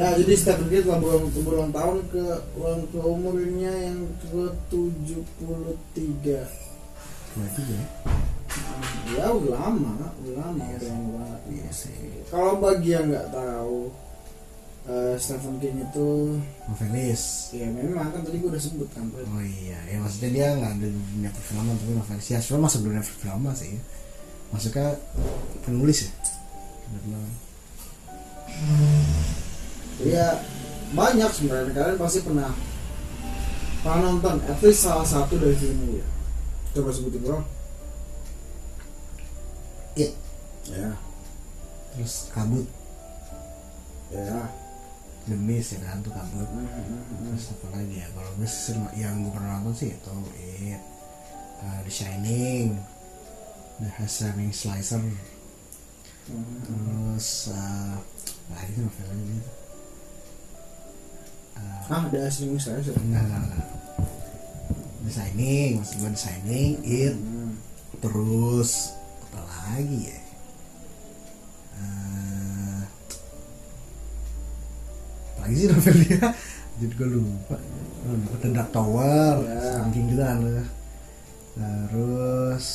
Ya 0.00 0.16
jadi 0.16 0.32
Stephen 0.32 0.72
King 0.72 0.88
telah 0.88 0.96
berulang, 0.96 1.28
berulang 1.44 1.72
tahun 1.76 2.00
ke 2.08 2.24
ulang 2.56 2.88
ke 2.88 2.98
umurnya 3.04 3.68
yang 3.68 4.00
ke 4.24 4.48
73 4.72 6.40
berarti 7.36 7.62
ya? 7.68 7.84
Ya 9.12 9.28
udah 9.28 9.60
lama, 9.60 10.08
udah 10.24 10.34
lama. 10.40 10.56
Iya 10.64 10.80
udah 10.80 10.80
sih. 10.80 10.88
lama 10.88 11.08
banget. 11.20 11.40
iya 11.52 11.68
sih. 11.68 12.00
Kalau 12.32 12.56
bagi 12.64 12.96
yang 12.96 13.12
nggak 13.12 13.28
tahu 13.28 13.92
eh, 14.88 15.14
Stephen 15.20 15.60
King 15.60 15.84
itu 15.84 16.08
novelis. 16.64 17.52
Ya 17.52 17.68
memang 17.68 18.08
kan 18.08 18.24
tadi 18.24 18.40
gue 18.40 18.48
udah 18.48 18.62
sebut 18.64 18.88
kan 18.96 19.04
oh 19.04 19.44
iya 19.44 19.84
ya 19.84 20.00
maksudnya 20.00 20.30
dia 20.32 20.46
nggak 20.56 20.80
ada 20.80 20.86
di 20.88 20.96
dunia 20.96 21.28
perfilman 21.28 21.76
tapi 21.76 21.92
novelis. 21.92 22.24
Ya 22.32 22.40
sebenarnya 22.40 22.64
masuk 22.72 22.80
dunia 22.88 23.04
perfilman 23.04 23.52
sih. 23.52 23.76
Masuknya 24.48 24.96
penulis 25.60 26.08
ya 26.08 26.10
Karena 30.00 30.08
Ya 30.08 30.26
banyak 30.96 31.30
sebenarnya. 31.30 31.72
Kalian 31.76 31.98
pasti 32.00 32.20
pernah 32.24 32.50
pernah 33.80 34.12
nonton 34.12 34.36
at 34.44 34.58
least 34.60 34.84
salah 34.84 35.04
satu 35.04 35.36
dari 35.36 35.56
filmnya 35.56 36.00
ya. 36.00 36.06
Coba 36.76 36.90
sebutin 36.92 37.20
bro. 37.20 37.40
It. 39.98 40.14
Ya, 40.70 40.94
terus? 41.92 42.30
Kabut. 42.30 42.66
Ya. 44.14 44.46
The 45.28 45.36
Mist 45.36 45.76
ya 45.76 45.84
kan? 45.84 46.00
Tuh 46.00 46.14
kabut. 46.14 46.48
Hmm, 46.48 47.26
terus 47.26 47.52
apa 47.52 47.66
lagi 47.76 48.00
ya? 48.00 48.06
Kalau 48.14 48.30
gue 48.38 48.48
yang 48.96 49.14
gue 49.26 49.32
pernah 49.34 49.60
nonton 49.60 49.74
sih 49.76 49.90
itu 49.92 50.16
It. 50.38 50.82
Uh, 51.60 51.80
The 51.84 51.92
Shining. 51.92 52.78
The 53.82 54.06
Shining 54.06 54.52
Slicer. 54.54 55.02
Terus 56.30 57.50
uh, 57.50 57.98
nah 58.50 58.62
itu 58.66 58.82
novelnya 58.82 59.24
gitu 59.38 59.59
Ah, 61.86 62.06
ada 62.06 62.18
asli 62.22 62.46
saya 62.54 62.78
sih. 62.80 62.94
enggak 62.94 63.22
enggak 63.22 63.40
enggak 63.42 63.66
The 65.00 65.10
Shining 65.10 65.70
maksud 65.76 65.96
gue 65.98 66.08
The 66.08 66.20
Shining 66.20 66.70
It 66.82 67.14
Hmm. 67.16 67.52
terus 67.98 68.94
apa 69.26 69.40
lagi 69.42 69.98
ya 70.06 70.18
Eh, 71.72 72.80
apa 75.26 75.40
lagi 75.42 75.54
sih 75.56 75.66
novel 75.66 75.96
dia 75.98 76.26
jadi 76.78 76.94
gue 76.94 77.08
lupa 77.10 77.56
Oh, 78.00 78.16
The 78.38 78.48
Dark 78.50 78.70
Tower 78.70 79.34
Ya. 79.42 79.60
saking 79.76 80.06
juga 80.08 80.24
kan 80.26 80.38
lu. 80.40 80.64
terus 81.52 82.66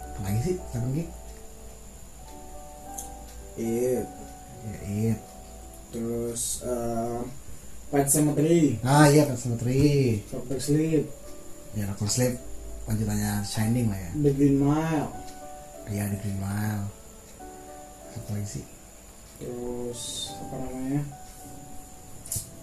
apa 0.00 0.18
lagi 0.22 0.38
sih 0.42 0.56
saking 0.72 1.06
It. 3.54 4.06
ya 4.64 4.76
it 5.12 5.18
Terus 5.92 6.64
eh 6.64 7.20
Pet 7.92 8.08
Cemetery, 8.08 8.80
ah 8.88 9.04
iya 9.04 9.28
Pet 9.28 9.36
Cemetery 9.36 10.16
Doctor 10.32 10.56
Sleep, 10.56 11.04
ya 11.76 11.84
Doctor 11.92 12.08
Sleep 12.08 12.40
lanjutannya 12.88 13.44
Shining 13.44 13.92
lah 13.92 14.00
ya. 14.00 14.10
The 14.16 14.32
Green 14.32 14.56
Mile, 14.56 15.12
iya 15.92 16.08
The 16.08 16.16
Green 16.24 16.40
Mile. 16.40 16.88
Apa 18.16 18.28
lagi 18.32 18.48
sih. 18.48 18.64
Terus 19.36 20.32
apa 20.40 20.54
namanya? 20.56 21.02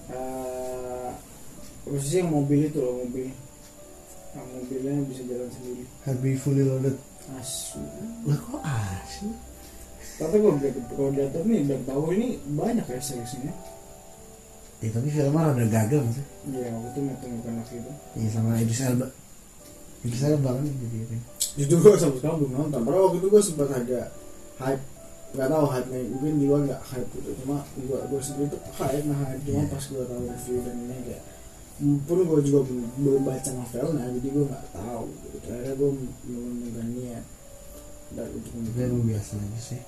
Eh 0.10 1.10
apa 1.86 1.98
sih 2.02 2.26
yang 2.26 2.34
mobil 2.34 2.66
itu 2.66 2.82
loh 2.82 3.06
mobil? 3.06 3.30
Yang 4.34 4.48
mobilnya 4.50 4.94
bisa 5.06 5.22
jalan 5.30 5.50
sendiri. 5.54 5.84
Herbie 6.10 6.42
Fully 6.42 6.66
Loaded. 6.66 6.98
Asu. 7.38 7.78
Lah 8.26 8.38
kok 8.42 8.62
asyik 8.66 9.38
tapi 10.20 10.36
kalau 10.36 10.60
kalau 10.92 11.10
lihat 11.16 11.32
nih 11.48 11.64
dari 11.64 11.84
tahu 11.88 12.12
ini 12.12 12.36
banyak 12.52 12.84
ya 12.84 13.00
seriesnya 13.00 13.56
ya 14.80 14.90
tapi 14.90 15.08
filmnya 15.08 15.52
rada 15.52 15.66
gagal 15.66 16.04
sih 16.14 16.26
ya 16.50 16.68
waktu 16.72 16.88
itu 16.90 17.00
menemukan 17.04 17.54
laki 17.60 17.76
itu 17.78 17.92
Iya 18.16 18.30
sama 18.32 18.50
Idris 18.56 18.82
Elba. 18.82 19.08
Idris 20.00 20.24
Elba 20.24 20.50
kan 20.56 20.64
jadi 20.64 20.98
itu. 20.98 21.16
jujur 21.60 21.78
gue 21.82 21.94
sampai 21.96 22.18
sekarang 22.18 22.38
belum 22.40 22.52
nonton 22.56 22.80
padahal 22.82 23.04
waktu 23.08 23.18
itu 23.20 23.28
gue 23.28 23.42
sempat 23.44 23.68
agak 23.70 24.08
hype 24.58 24.84
nggak 25.30 25.48
tahu 25.48 25.66
hype 25.68 25.88
nya 25.88 26.00
mungkin 26.10 26.34
di 26.36 26.46
luar 26.48 26.62
nggak 26.64 26.82
hype 26.86 27.10
gitu 27.12 27.30
cuma 27.44 27.58
gue 27.76 28.00
gue 28.00 28.20
sendiri 28.20 28.48
tuh 28.50 28.62
hype 28.80 29.06
nah 29.06 29.18
hype 29.20 29.42
cuma 29.44 29.60
Iya. 29.60 29.68
pas 29.68 29.84
gue 29.84 30.04
tahu 30.04 30.22
review 30.26 30.58
dan 30.64 30.76
ini 30.80 30.96
kayak 31.06 31.24
pun 31.80 32.20
gue 32.20 32.40
juga 32.44 32.60
belum, 32.66 32.88
belum 32.98 33.22
baca 33.24 33.50
novelnya 33.54 34.06
jadi 34.10 34.28
gue 34.30 34.46
nggak 34.48 34.66
tahu 34.74 35.04
gitu 35.28 35.48
akhirnya 35.48 35.74
gue 35.76 35.90
menemukan 36.26 36.88
niat 36.94 37.26
dan 38.10 38.28
untuk 38.32 38.52
Tapi 38.58 38.80
emang 38.82 39.06
biasa 39.06 39.32
aja 39.38 39.60
sih. 39.62 39.82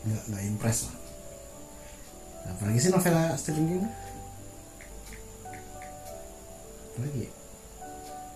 Nggak 0.00 0.22
nggak 0.28 0.42
impress 0.46 0.78
lah. 0.86 0.94
Nah, 2.40 2.50
apalagi 2.54 2.78
sih 2.78 2.90
novel 2.90 3.14
Stephen 3.34 3.64
King? 3.66 3.82
Apalagi 7.00 7.24
ya? 7.24 7.30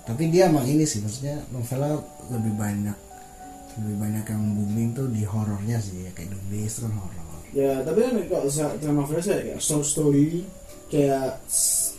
Tapi 0.05 0.23
dia 0.29 0.49
emang 0.49 0.65
ini 0.65 0.85
sih, 0.85 1.01
maksudnya 1.01 1.37
novelnya 1.49 2.01
lebih 2.33 2.57
banyak 2.57 2.97
lebih 3.75 3.97
banyak 3.99 4.25
yang 4.25 4.45
booming 4.55 4.89
tuh 4.95 5.11
di 5.11 5.27
horornya 5.27 5.83
sih 5.83 6.07
ya 6.07 6.11
kayak 6.15 6.31
The 6.31 6.39
Mist 6.47 6.81
kan 6.81 6.95
horor. 6.95 7.43
ya 7.51 7.83
tapi 7.83 8.07
kan 8.07 8.15
kalau 8.31 8.47
saya 8.47 8.71
terima 8.79 9.03
novel 9.03 9.19
saya 9.19 9.43
kayak 9.43 9.59
short 9.59 9.83
story 9.83 10.47
kayak 10.87 11.43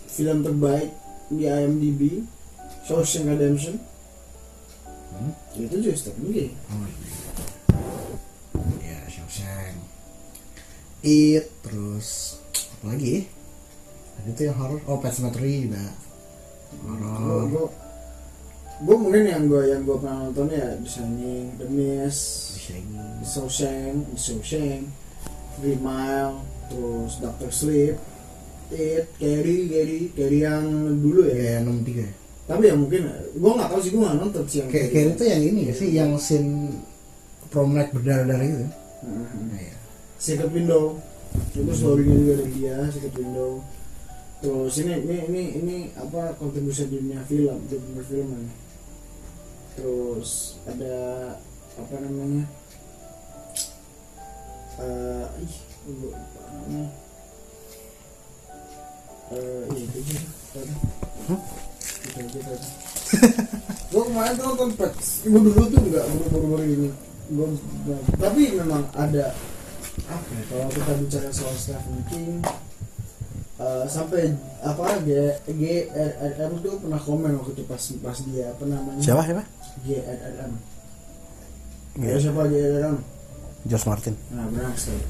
film 0.08 0.40
terbaik 0.40 0.88
di 1.28 1.44
IMDb 1.46 2.24
Shawshank 2.88 3.28
Redemption 3.28 3.76
Hmm? 5.12 5.32
itu 5.56 5.76
juga 5.80 5.96
Stephen 5.96 6.32
King 6.32 6.52
Oh 6.68 6.88
iya. 6.88 7.12
Ya 8.84 9.00
Shawshank. 9.08 9.76
It 11.04 11.52
terus 11.60 12.40
apa 12.76 12.96
lagi? 12.96 13.28
Tuh 14.32 14.44
yang 14.44 14.56
horor. 14.56 14.80
Oh 14.88 15.00
Pet 15.00 15.12
Cemetery 15.12 15.68
juga. 15.68 15.84
Gue 16.84 17.66
gue 18.76 18.96
mungkin 19.00 19.24
yang 19.24 19.48
gue 19.48 19.72
yang 19.72 19.88
gue 19.88 19.96
pernah 19.96 20.28
nonton 20.28 20.52
ya 20.52 20.76
The 20.76 20.90
Shining, 20.90 21.46
The 21.56 21.68
Mist, 21.72 22.22
Shining. 22.60 23.24
The 23.24 23.28
Shawshank, 23.28 23.96
The 24.12 24.20
Shawshank, 24.20 24.84
Green 25.64 25.80
Mile, 25.80 26.44
terus 26.68 27.24
Doctor 27.24 27.50
Sleep, 27.56 27.96
It, 28.76 29.08
Carrie, 29.16 29.72
Carrie, 29.72 30.12
Carrie 30.12 30.44
yang 30.44 30.66
dulu 31.00 31.24
ya. 31.32 31.36
Ya 31.40 31.50
yang 31.64 31.72
63 31.72 32.04
ya. 32.04 32.12
Tapi 32.46 32.64
ya 32.70 32.76
mungkin 32.78 33.02
gue 33.34 33.52
nggak 33.58 33.70
tahu 33.74 33.80
sih 33.82 33.92
gue 33.96 34.02
nggak 34.06 34.18
nonton 34.22 34.44
sih 34.46 34.58
yang 34.62 34.70
Kayak 34.70 34.90
kayak 34.94 35.08
itu 35.18 35.24
yang 35.26 35.42
ini 35.42 35.60
gak 35.66 35.78
sih 35.82 35.90
yang 35.90 36.12
scene 36.22 36.52
prom 37.50 37.74
night 37.74 37.90
berdarah-darah 37.90 38.46
gitu. 38.46 38.68
Mhm. 39.06 39.40
Nah, 39.50 39.62
ya. 39.62 39.76
Secret 40.20 40.52
Window 40.54 41.00
itu 41.56 41.72
story-nya 41.74 42.16
juga 42.16 42.34
dari 42.44 42.52
dia 42.56 42.76
Secret 42.92 43.16
Window 43.18 43.64
terus 44.46 44.78
ini 44.78 44.94
ini 45.02 45.18
ini 45.26 45.44
ini 45.58 45.78
apa 45.98 46.38
kontribusi 46.38 46.86
dunia 46.86 47.18
film 47.26 47.66
dunia 47.66 48.04
film 48.06 48.30
ini. 48.30 48.54
Terus 49.74 50.62
ada 50.70 50.98
apa 51.82 51.96
namanya 51.98 52.46
eh 54.78 55.26
ih 55.42 55.56
lupa 55.90 56.42
namanya. 56.46 56.94
Eh 59.34 59.64
iya 59.74 59.84
itu 59.90 59.98
aja 60.06 60.20
tadi 60.54 60.74
Hah? 61.26 61.42
itu 62.06 62.18
aja 62.22 62.40
tadi 62.46 62.68
gue 63.90 64.04
kemarin 64.06 64.34
tuh 64.38 64.46
nonton 64.46 64.70
Pets. 64.78 65.08
Gue 65.26 65.42
dulu 65.42 65.62
tuh 65.74 65.80
nggak 65.90 66.06
baru-baru 66.30 66.66
ini. 66.70 66.90
Gue 67.34 67.48
tapi 68.22 68.54
memang 68.54 68.86
ada 68.94 69.34
apa 70.06 70.30
ya, 70.38 70.42
kalau 70.54 70.70
kita 70.70 70.94
bicara 71.02 71.30
soal 71.34 71.56
Stephen 71.58 71.98
King 72.14 72.46
eh, 73.62 73.86
sampai 73.88 74.36
apa 74.64 75.00
G 75.06 75.10
G 75.48 75.64
R 75.94 76.12
R 76.20 76.34
M 76.50 76.60
tuh 76.60 76.80
pernah 76.82 77.00
komen 77.00 77.32
waktu 77.40 77.56
itu 77.56 77.64
pas 77.70 77.84
pas 78.04 78.18
dia 78.26 78.52
apa 78.52 78.64
namanya? 78.68 79.02
Siapa 79.04 79.22
siapa? 79.24 79.44
G 79.86 80.00
R 80.00 80.20
R 80.20 80.36
M. 80.50 80.54
Ya, 82.04 82.16
siapa 82.20 82.42
G 82.52 82.56
R 82.60 82.74
R 82.80 82.86
M? 82.92 82.98
George 83.66 83.88
Martin. 83.90 84.14
Nah 84.30 84.46
benar 84.46 84.78
sekali 84.78 85.02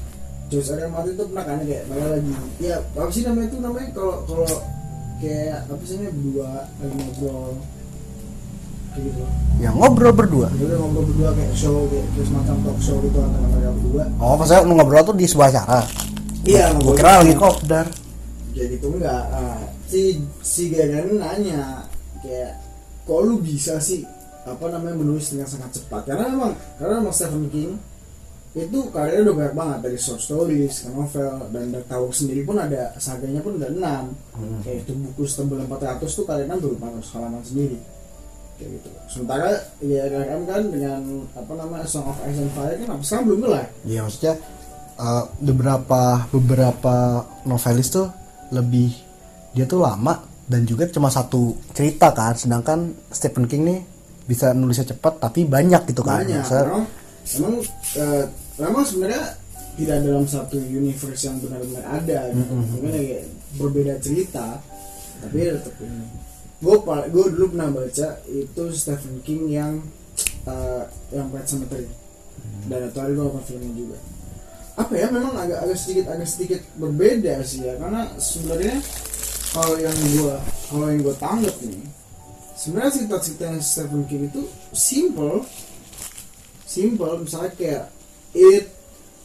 George 0.48 0.68
R. 0.72 0.78
R. 0.86 0.88
Martin 0.88 1.12
tuh 1.18 1.26
pernah 1.28 1.44
kan 1.44 1.58
kayak 1.60 1.84
mereka 1.90 2.08
lagi 2.16 2.32
ya 2.62 2.76
apa 2.80 3.10
sih 3.12 3.22
namanya 3.26 3.46
itu 3.52 3.58
namanya 3.60 3.88
kalau 3.92 4.16
kalau 4.24 4.48
kayak 5.20 5.66
apa 5.68 5.82
sih 5.84 5.94
namanya 6.00 6.12
berdua 6.16 6.50
lagi 6.80 6.94
ngobrol. 6.96 7.52
Gitu. 8.96 9.22
Yang 9.60 9.74
ngobrol 9.76 10.12
berdua. 10.16 10.48
Udah 10.56 10.78
ngobrol 10.80 11.04
berdua 11.04 11.30
kayak 11.36 11.52
show 11.52 11.84
kayak, 11.92 12.08
semacam 12.16 12.56
talk 12.64 12.78
show 12.80 12.96
gitu 13.04 13.18
antara 13.20 13.44
mereka 13.44 13.70
berdua. 13.76 14.04
Oh 14.16 14.40
pas 14.40 14.46
saya 14.48 14.64
ngobrol 14.64 15.04
tuh 15.04 15.16
di 15.18 15.26
sebuah 15.28 15.48
acara? 15.52 15.84
Iya 16.48 16.64
ngobrol 16.72 16.96
kira 16.96 17.20
lagi 17.20 17.34
kopdar 17.36 17.86
jadi 18.56 18.72
itu 18.80 18.88
enggak. 18.88 19.22
Ah, 19.28 19.60
si 19.84 20.16
si 20.40 20.72
Gagan 20.72 21.20
nanya 21.20 21.84
kayak 22.24 22.56
kok 23.04 23.20
lu 23.20 23.36
bisa 23.44 23.76
sih 23.76 24.00
apa 24.48 24.64
namanya 24.72 24.96
menulis 24.96 25.28
dengan 25.28 25.44
sangat 25.44 25.76
cepat? 25.76 26.08
Karena 26.08 26.32
memang 26.32 26.56
karena 26.80 27.04
memang 27.04 27.12
Stephen 27.12 27.52
King 27.52 27.76
itu 28.56 28.88
karyanya 28.88 29.28
udah 29.28 29.36
banyak 29.36 29.54
banget 29.60 29.78
dari 29.84 29.98
short 30.00 30.16
stories 30.24 30.74
ke 30.80 30.88
novel 30.88 31.44
dan 31.52 31.76
Tower 31.84 32.08
sendiri 32.08 32.40
pun 32.40 32.56
ada 32.56 32.96
saganya 32.96 33.44
pun 33.44 33.60
udah 33.60 33.68
enam. 33.68 34.16
Kayak 34.64 34.88
itu 34.88 34.92
buku 34.96 35.28
setebal 35.28 35.60
400 35.68 36.08
tuh 36.08 36.24
kalian 36.24 36.56
tuh 36.56 36.72
400 36.80 37.14
halaman 37.20 37.44
sendiri. 37.44 37.76
Kayak 38.56 38.80
gitu. 38.80 38.88
Sementara 39.12 39.52
ya 39.84 40.08
RRM 40.08 40.42
kan 40.48 40.62
dengan 40.72 41.00
apa 41.36 41.52
namanya 41.52 41.84
Song 41.84 42.08
of 42.08 42.16
Ice 42.24 42.40
and 42.40 42.48
Fire 42.56 42.72
kan 42.72 42.96
sekarang 43.04 43.24
belum 43.28 43.40
kelar 43.44 43.66
Iya 43.84 44.00
maksudnya 44.08 44.34
uh, 44.96 45.24
beberapa 45.44 46.24
beberapa 46.32 46.96
novelis 47.44 47.92
tuh 47.92 48.08
lebih 48.52 48.92
dia 49.56 49.64
tuh 49.64 49.80
lama 49.80 50.20
dan 50.46 50.62
juga 50.62 50.86
cuma 50.90 51.10
satu 51.10 51.56
cerita 51.74 52.12
kan. 52.12 52.34
Sedangkan 52.36 52.94
Stephen 53.10 53.48
King 53.50 53.62
nih 53.66 53.80
bisa 54.26 54.50
nulisnya 54.52 54.94
cepat 54.94 55.22
tapi 55.22 55.46
banyak 55.46 55.86
gitu 55.90 56.02
kan. 56.02 56.22
Banyak 56.26 56.42
Maksudnya, 56.42 56.64
memang 56.66 56.84
emang 57.26 57.54
eh, 57.98 58.24
memang 58.58 58.84
sebenarnya 58.86 59.22
tidak 59.76 59.98
dalam 60.08 60.24
satu 60.24 60.56
universe 60.56 61.22
yang 61.28 61.36
benar-benar 61.42 61.84
ada 61.84 62.32
gitu. 62.32 62.52
mungkin 62.56 62.92
kayak 62.96 63.24
berbeda 63.60 63.94
cerita 64.00 64.46
tapi 65.20 65.36
tetap 65.48 65.74
ini. 65.82 66.06
Gue 66.56 66.76
gue 67.12 67.24
dulu 67.36 67.46
pernah 67.52 67.68
baca 67.68 68.08
itu 68.24 68.62
Stephen 68.72 69.20
King 69.20 69.42
yang 69.52 69.72
eh, 70.48 70.84
yang 71.12 71.28
Pet 71.28 71.44
Cemetery 71.44 72.06
dan 72.66 72.90
itu 72.90 72.98
hari 72.98 73.12
gue 73.14 73.22
nonton 73.22 73.44
filmnya 73.46 73.72
juga 73.74 73.98
apa 74.76 74.92
ya 74.92 75.08
memang 75.08 75.32
agak 75.32 75.64
agak 75.64 75.78
sedikit 75.80 76.04
agak 76.12 76.28
sedikit 76.28 76.60
berbeda 76.76 77.40
sih 77.42 77.64
ya. 77.64 77.74
Karena 77.80 78.12
sebenarnya 78.20 78.76
kalau 79.56 79.76
yang 79.80 79.96
gue 79.96 80.36
kalau 80.68 80.86
yang 80.92 81.00
gue 81.00 81.16
tanggap 81.16 81.56
nih 81.64 81.80
sebenarnya 82.56 82.92
cerita-cerita 82.96 83.44
yang 83.48 83.60
Stephen 83.60 84.02
King 84.08 84.28
itu 84.28 84.42
simple. 84.72 85.44
Simple 86.66 87.24
misalnya 87.24 87.52
kayak 87.56 87.84
it 88.36 88.76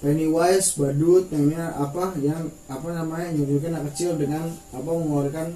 Pennywise 0.02 0.74
badut 0.82 1.30
yang 1.30 1.54
ini 1.54 1.62
apa 1.62 2.18
yang 2.26 2.50
apa 2.66 2.90
namanya 2.90 3.38
nyuruhkan 3.38 3.78
anak 3.78 3.94
kecil 3.94 4.18
dengan 4.18 4.50
apa 4.74 4.90
mengeluarkan 4.90 5.54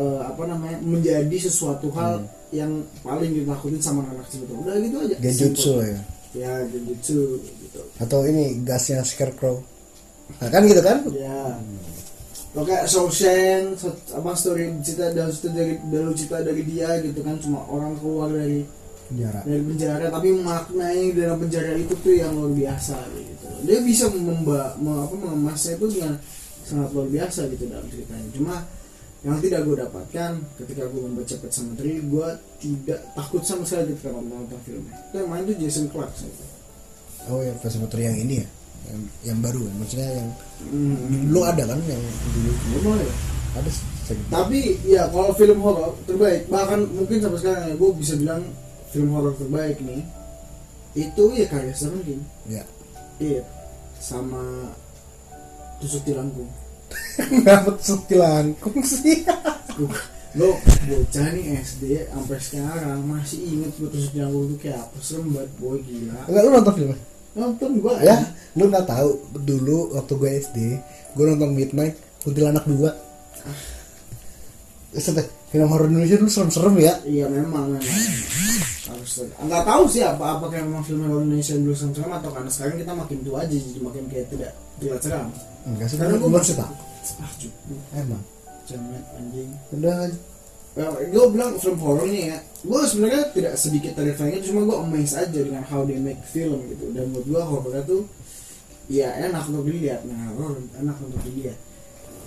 eh, 0.00 0.20
apa 0.24 0.42
namanya 0.48 0.80
menjadi 0.80 1.36
sesuatu 1.36 1.92
hal 1.92 2.24
yang 2.56 2.88
paling 3.04 3.36
ditakutin 3.36 3.84
sama 3.84 4.00
anak 4.08 4.24
kecil 4.32 4.48
itu. 4.48 4.54
Udah 4.64 4.74
gitu 4.80 4.96
aja 5.04 5.16
Genjutsu 5.20 5.72
ya. 5.84 6.00
Ya 6.30 6.52
genjutsu 6.72 7.36
gitu 7.70 7.80
atau 8.02 8.26
ini 8.26 8.58
gasnya 8.66 9.06
Scarecrow. 9.06 9.62
Nah, 10.42 10.50
kan 10.50 10.62
gitu 10.66 10.82
kan? 10.82 11.06
Ya. 11.14 11.54
Lo 12.50 12.66
kayak 12.66 12.90
Shawshank, 12.90 13.78
apa 14.10 14.34
story 14.34 14.74
cerita 14.82 15.14
dan 15.14 15.30
cerita 15.30 15.54
dari 15.54 15.74
dari 15.86 16.10
cerita 16.18 16.36
dari 16.42 16.62
dia 16.66 16.98
gitu 16.98 17.22
kan 17.22 17.38
cuma 17.38 17.62
orang 17.70 17.94
keluar 18.02 18.26
dari 18.26 18.66
penjara. 19.06 19.40
dari 19.46 19.62
penjara 19.62 20.06
tapi 20.10 20.28
maknanya 20.34 21.02
dalam 21.14 21.38
penjara 21.46 21.78
itu 21.78 21.94
tuh 22.02 22.14
yang 22.14 22.34
luar 22.34 22.50
biasa 22.50 22.98
gitu. 23.14 23.46
Dia 23.62 23.78
bisa 23.86 24.10
memba 24.10 24.74
me- 24.82 24.98
apa 25.06 25.14
mengemasnya 25.14 25.78
itu 25.78 25.86
dengan 25.94 26.18
sangat 26.66 26.90
luar 26.90 27.08
biasa 27.10 27.40
gitu 27.54 27.64
dalam 27.70 27.86
ceritanya. 27.86 28.28
Cuma 28.34 28.56
yang 29.20 29.38
tidak 29.38 29.60
gue 29.68 29.76
dapatkan 29.86 30.30
ketika 30.58 30.82
gue 30.90 31.02
membaca 31.06 31.34
Pet 31.38 31.52
Sematary 31.54 32.02
gue 32.02 32.28
tidak 32.58 33.00
takut 33.14 33.42
sama 33.46 33.62
sekali 33.62 33.94
ketika 33.94 34.10
menonton 34.16 34.58
filmnya. 34.66 34.96
Itu 35.12 35.14
yang 35.22 35.30
main 35.30 35.42
tuh 35.46 35.54
Jason 35.54 35.86
Clark 35.86 36.18
gitu. 36.18 36.44
Oh 37.28 37.40
ya 37.44 37.52
Pesawat 37.60 37.92
yang 38.00 38.16
ini 38.16 38.40
ya 38.40 38.48
yang, 38.90 39.00
yang 39.22 39.38
baru 39.44 39.60
ya 39.60 39.72
maksudnya 39.76 40.08
yang 40.16 40.28
hmm. 40.72 41.28
dulu 41.28 41.40
ada 41.44 41.62
kan 41.68 41.80
yang 41.84 42.02
dulu 42.32 42.50
Boleh 42.80 43.04
ya? 43.06 43.16
ada 43.50 43.70
segmen. 44.06 44.28
tapi 44.30 44.58
ya 44.86 45.02
kalau 45.10 45.34
film 45.34 45.58
horor 45.60 45.92
terbaik 46.06 46.46
bahkan 46.46 46.86
mungkin 46.86 47.18
sampai 47.18 47.38
sekarang 47.42 47.62
ya 47.66 47.74
gue 47.74 47.90
bisa 47.98 48.14
bilang 48.16 48.42
film 48.94 49.10
horor 49.10 49.34
terbaik 49.36 49.76
nih 49.82 50.02
itu 50.94 51.24
ya 51.34 51.46
karya 51.46 51.74
Stephen 51.74 52.02
King 52.02 52.22
ya 52.46 52.64
It 53.20 53.44
sama 54.00 54.72
tusuk 55.82 56.08
lambung 56.10 56.48
Kenapa 57.20 57.70
tusuk 57.78 58.10
langkung 58.16 58.82
sih? 58.82 59.22
Lo 60.38 60.54
bocah 60.60 61.26
nih 61.34 61.58
SD 61.58 61.82
sampai 62.06 62.38
sekarang 62.38 63.02
masih 63.02 63.40
inget 63.42 63.72
di 63.74 64.14
lambung 64.14 64.46
itu 64.46 64.56
kayak 64.62 64.78
apa 64.86 64.96
serem 65.02 65.26
banget 65.34 65.50
boy 65.58 65.78
gila 65.82 66.22
Enggak 66.30 66.42
lu 66.42 66.50
nonton 66.54 66.74
filmnya? 66.78 66.98
nonton 67.30 67.70
gue 67.78 67.94
Ya, 68.02 68.16
lu 68.54 68.64
nggak 68.66 68.86
tahu 68.86 69.10
dulu 69.42 69.78
waktu 69.94 70.12
gue 70.14 70.30
SD, 70.42 70.58
gue 71.14 71.24
nonton 71.26 71.50
Midnight 71.50 71.94
Kuntilanak 72.20 72.66
2. 72.66 72.90
Sampai 74.92 75.22
film 75.48 75.70
horor 75.70 75.86
Indonesia 75.86 76.18
dulu 76.18 76.30
serem-serem 76.30 76.74
ya. 76.78 76.94
iya 77.06 77.26
memang 77.26 77.74
memang 77.74 78.02
harus 78.90 79.22
nggak 79.22 79.62
tahu 79.62 79.82
sih 79.86 80.02
apa 80.02 80.38
apa 80.38 80.50
kayak 80.50 80.66
memang 80.66 80.82
film 80.82 81.06
horor 81.06 81.22
Indonesia 81.22 81.54
dulu 81.54 81.74
serem 81.74 82.10
atau 82.10 82.30
karena 82.30 82.50
sekarang 82.50 82.74
kita 82.78 82.92
makin 82.94 83.18
tua 83.22 83.38
aja 83.42 83.54
jadi 83.54 83.80
makin 83.80 84.04
kayak 84.10 84.26
tidak 84.30 84.50
tidak 84.78 84.98
seram 84.98 85.26
Enggak 85.66 85.86
sih, 85.90 85.96
karena 85.98 86.16
gue 86.16 86.30
masih 86.30 86.54
tak. 86.58 86.70
ah 87.22 87.30
cukup 87.38 87.78
Emang. 87.94 88.22
Cemet 88.70 89.04
anjing. 89.18 89.50
Udah 89.74 90.06
gue 91.10 91.24
bilang 91.34 91.58
film 91.58 91.78
horornya 91.82 92.22
ya. 92.36 92.38
Gue 92.62 92.80
sebenarnya 92.86 93.22
tidak 93.34 93.54
sedikit 93.58 93.92
terrifying 93.98 94.38
cuma 94.46 94.62
gue 94.70 94.76
amazed 94.78 95.18
aja 95.18 95.40
dengan 95.42 95.66
how 95.66 95.82
they 95.82 95.98
make 95.98 96.22
film 96.22 96.62
gitu. 96.70 96.94
Dan 96.94 97.10
menurut 97.10 97.26
gue 97.26 97.42
horornya 97.42 97.82
tuh 97.82 98.06
ya 98.86 99.10
enak 99.18 99.50
untuk 99.50 99.66
dilihat. 99.66 100.06
Nah 100.06 100.30
horor 100.38 100.62
enak 100.78 100.96
untuk 101.02 101.20
dilihat. 101.26 101.58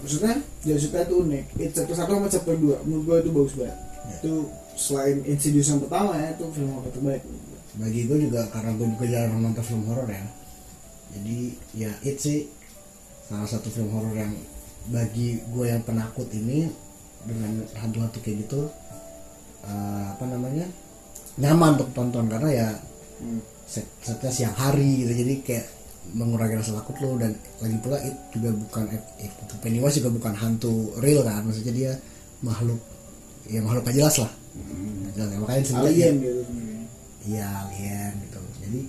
Maksudnya 0.04 0.44
dia 0.68 0.76
suka 0.76 1.08
itu 1.08 1.16
unik. 1.24 1.46
It 1.64 1.72
chapter 1.72 1.96
satu 1.96 2.12
sama 2.20 2.28
chapter 2.28 2.60
dua. 2.60 2.84
Menurut 2.84 3.04
gue 3.08 3.18
itu 3.24 3.32
bagus 3.32 3.56
banget. 3.56 3.80
Ya. 4.04 4.20
itu 4.20 4.34
selain 4.76 5.24
Insidious 5.24 5.72
yang 5.72 5.80
pertama 5.80 6.12
ya 6.20 6.36
itu 6.36 6.44
film 6.52 6.76
horor 6.76 6.92
terbaik 6.92 7.24
bagi 7.74 8.06
gue 8.06 8.30
juga 8.30 8.46
karena 8.54 8.70
gue 8.78 8.86
juga 8.86 9.06
jarang 9.10 9.42
nonton 9.42 9.66
film 9.66 9.84
horor 9.90 10.06
ya. 10.06 10.26
Jadi 11.14 11.38
ya 11.74 11.92
it 12.06 12.18
sih 12.22 12.46
salah 13.26 13.50
satu 13.50 13.70
film 13.74 13.90
horor 13.90 14.14
yang 14.14 14.34
bagi 14.92 15.40
gue 15.48 15.66
yang 15.70 15.84
penakut 15.86 16.28
ini 16.36 16.68
dengan 17.24 17.64
hantu-hantu 17.80 18.20
kayak 18.20 18.48
gitu 18.48 18.68
eh, 19.64 20.04
apa 20.12 20.24
namanya 20.28 20.68
nyaman 21.40 21.80
untuk 21.80 21.90
tonton 21.96 22.28
karena 22.28 22.50
ya 22.52 22.70
Hmm. 23.24 23.40
set 23.64 23.88
setnya 24.04 24.32
siang 24.34 24.56
hari 24.58 25.06
gitu. 25.06 25.14
Jadi 25.16 25.34
kayak 25.48 25.66
mengurangi 26.12 26.60
rasa 26.60 26.76
takut 26.76 27.00
lo 27.00 27.16
dan 27.16 27.32
lagi 27.64 27.78
pula 27.80 27.96
it 28.04 28.12
juga 28.36 28.52
bukan 28.52 28.84
eh, 28.92 29.32
itu 29.32 29.56
Pennywise 29.64 29.98
juga 30.04 30.10
bukan 30.12 30.34
hantu 30.36 30.92
real 31.00 31.24
kan. 31.24 31.48
Maksudnya 31.48 31.74
dia 31.74 31.92
makhluk 32.44 32.82
ya 33.48 33.64
makhluk 33.64 33.88
gak 33.88 33.96
jelas 33.96 34.16
lah. 34.20 34.32
Nggak 34.60 35.14
jelas. 35.16 35.30
Ya. 35.32 35.38
makanya 35.40 35.62
sebenarnya 35.64 35.92
alien 35.94 36.16
gitu 36.20 36.42
iya 37.24 37.48
alien 37.64 38.14
gitu. 38.28 38.40
Jadi 38.60 38.82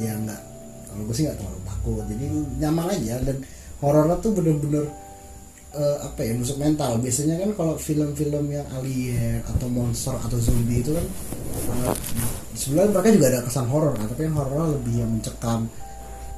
ya 0.00 0.12
nggak 0.16 0.40
kalau 0.88 1.02
gue 1.04 1.14
sih 1.14 1.24
nggak 1.28 1.38
terlalu 1.38 1.60
takut. 1.68 2.04
Jadi 2.08 2.24
nyaman 2.62 2.86
aja 2.96 3.14
dan 3.20 3.36
horornya 3.84 4.16
tuh 4.24 4.32
bener-bener 4.32 4.84
eh, 5.76 5.98
apa 6.02 6.20
ya 6.24 6.32
musik 6.34 6.56
mental. 6.56 6.98
Biasanya 6.98 7.36
kan 7.38 7.50
kalau 7.54 7.74
film-film 7.76 8.44
yang 8.48 8.66
alien 8.74 9.44
atau 9.44 9.68
monster 9.68 10.16
atau 10.16 10.38
zombie 10.40 10.80
itu 10.80 10.96
kan 10.96 11.06
eh, 11.86 11.94
sebenarnya 12.56 12.90
mereka 12.96 13.08
juga 13.12 13.26
ada 13.30 13.40
kesan 13.44 13.66
horor 13.68 13.92
kan 13.94 14.06
tapi 14.08 14.22
yang 14.26 14.34
horornya 14.34 14.66
lebih 14.80 14.94
yang 15.04 15.10
mencekam 15.12 15.60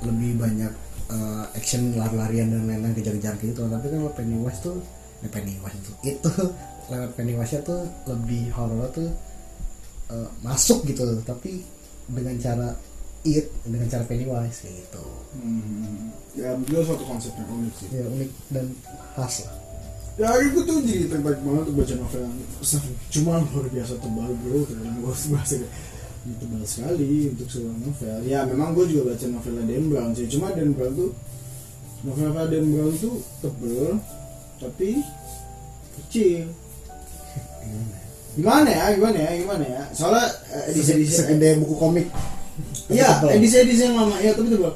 lebih 0.02 0.30
banyak 0.38 0.72
eh, 1.08 1.44
action 1.54 1.94
lari-larian 1.94 2.48
dan 2.52 2.62
lain-lain 2.66 2.94
kejar-kejar 2.98 3.34
gitu. 3.40 3.62
Tapi 3.64 3.86
kan 3.88 4.00
Pennywise 4.18 4.60
tuh 4.60 4.76
eh, 5.22 5.30
Pennywise 5.30 5.78
itu 5.78 5.92
itu 6.04 6.32
lewat 6.90 7.10
Pennywise 7.14 7.58
tuh 7.62 7.80
lebih 8.10 8.50
horor 8.52 8.90
tuh 8.92 9.10
eh, 10.12 10.28
masuk 10.42 10.84
gitu. 10.84 11.06
Tapi 11.22 11.62
dengan 12.08 12.36
cara 12.40 12.68
it 13.26 13.48
dengan 13.64 13.88
cara 13.88 14.04
Pennywise 14.04 14.60
gitu. 14.66 15.04
Hmm. 15.40 15.87
Ya 16.38 16.54
itu 16.54 16.80
suatu 16.86 17.04
konsep 17.04 17.34
yang 17.34 17.50
unik 17.50 17.74
sih. 17.74 17.88
Ya 17.90 18.06
unik 18.06 18.30
dan 18.54 18.66
khas 19.18 19.44
lah. 19.44 19.54
Ya 20.18 20.30
itu 20.42 20.58
tuh 20.66 20.82
jadi 20.82 21.06
terbaik 21.10 21.38
banget 21.46 21.62
untuk 21.70 21.74
baca 21.78 21.94
novel 21.94 22.20
yang 22.26 22.34
cuma 23.14 23.32
luar 23.38 23.66
biasa 23.70 23.94
tebal 24.02 24.30
bro. 24.42 24.58
Karena 24.66 24.90
gue 24.98 25.14
bahasa 25.34 25.56
tebal 26.38 26.62
sekali 26.66 27.10
untuk 27.30 27.48
sebuah 27.50 27.76
novel. 27.82 28.18
Ya 28.26 28.40
memang 28.46 28.74
gue 28.74 28.84
juga 28.90 29.14
baca 29.14 29.26
novelnya 29.26 29.64
Dan 29.66 29.84
Brown 29.90 30.10
sih. 30.14 30.26
Cuma 30.30 30.54
Dan 30.54 30.74
Brown 30.74 30.94
tuh 30.94 31.10
novel 32.06 32.46
Dan 32.50 32.64
Brown 32.70 32.94
tuh 32.98 33.16
tebel 33.42 33.98
tapi 34.58 34.90
kecil. 35.98 36.50
Gimana 38.38 38.70
ya? 38.70 38.84
Gimana 38.94 39.18
ya? 39.18 39.30
Gimana 39.34 39.64
ya? 39.66 39.82
Soalnya 39.94 40.26
eh, 40.54 40.70
edisi 40.70 40.90
edisi 40.94 41.12
segede 41.18 41.58
buku 41.62 41.74
komik. 41.74 42.06
Iya, 42.90 43.22
edisi 43.34 43.56
edisi 43.60 43.82
yang 43.84 43.98
lama, 43.98 44.16
ya 44.22 44.32
tapi 44.32 44.48
tuh 44.50 44.72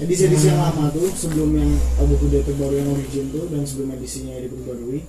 edisi 0.00 0.24
edisi 0.24 0.48
yang 0.48 0.60
lama 0.60 0.88
tuh 0.88 1.08
sebelum 1.12 1.52
yang 1.52 1.72
buku 2.08 2.32
dia 2.32 2.40
terbaru 2.40 2.74
yang 2.80 2.88
origin 2.96 3.28
tuh 3.28 3.44
dan 3.52 3.62
sebelum 3.68 3.92
edisinya 3.98 4.40
diperbarui. 4.40 5.04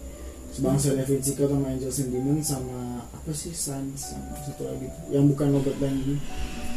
Sebangsa 0.54 0.93
Da 0.93 1.02
Vinci 1.02 1.34
Code 1.34 1.50
sama 1.50 1.65
Angels 1.74 1.98
and 1.98 2.13
Demons 2.13 2.46
sama 2.46 3.02
apa 3.10 3.32
sih? 3.34 3.50
Sans 3.58 3.98
sama 3.98 4.38
satu 4.38 4.69
lagi 4.69 4.86
yang 5.10 5.26
bukan 5.26 5.50
Robert 5.50 5.82
Langdon 5.82 6.22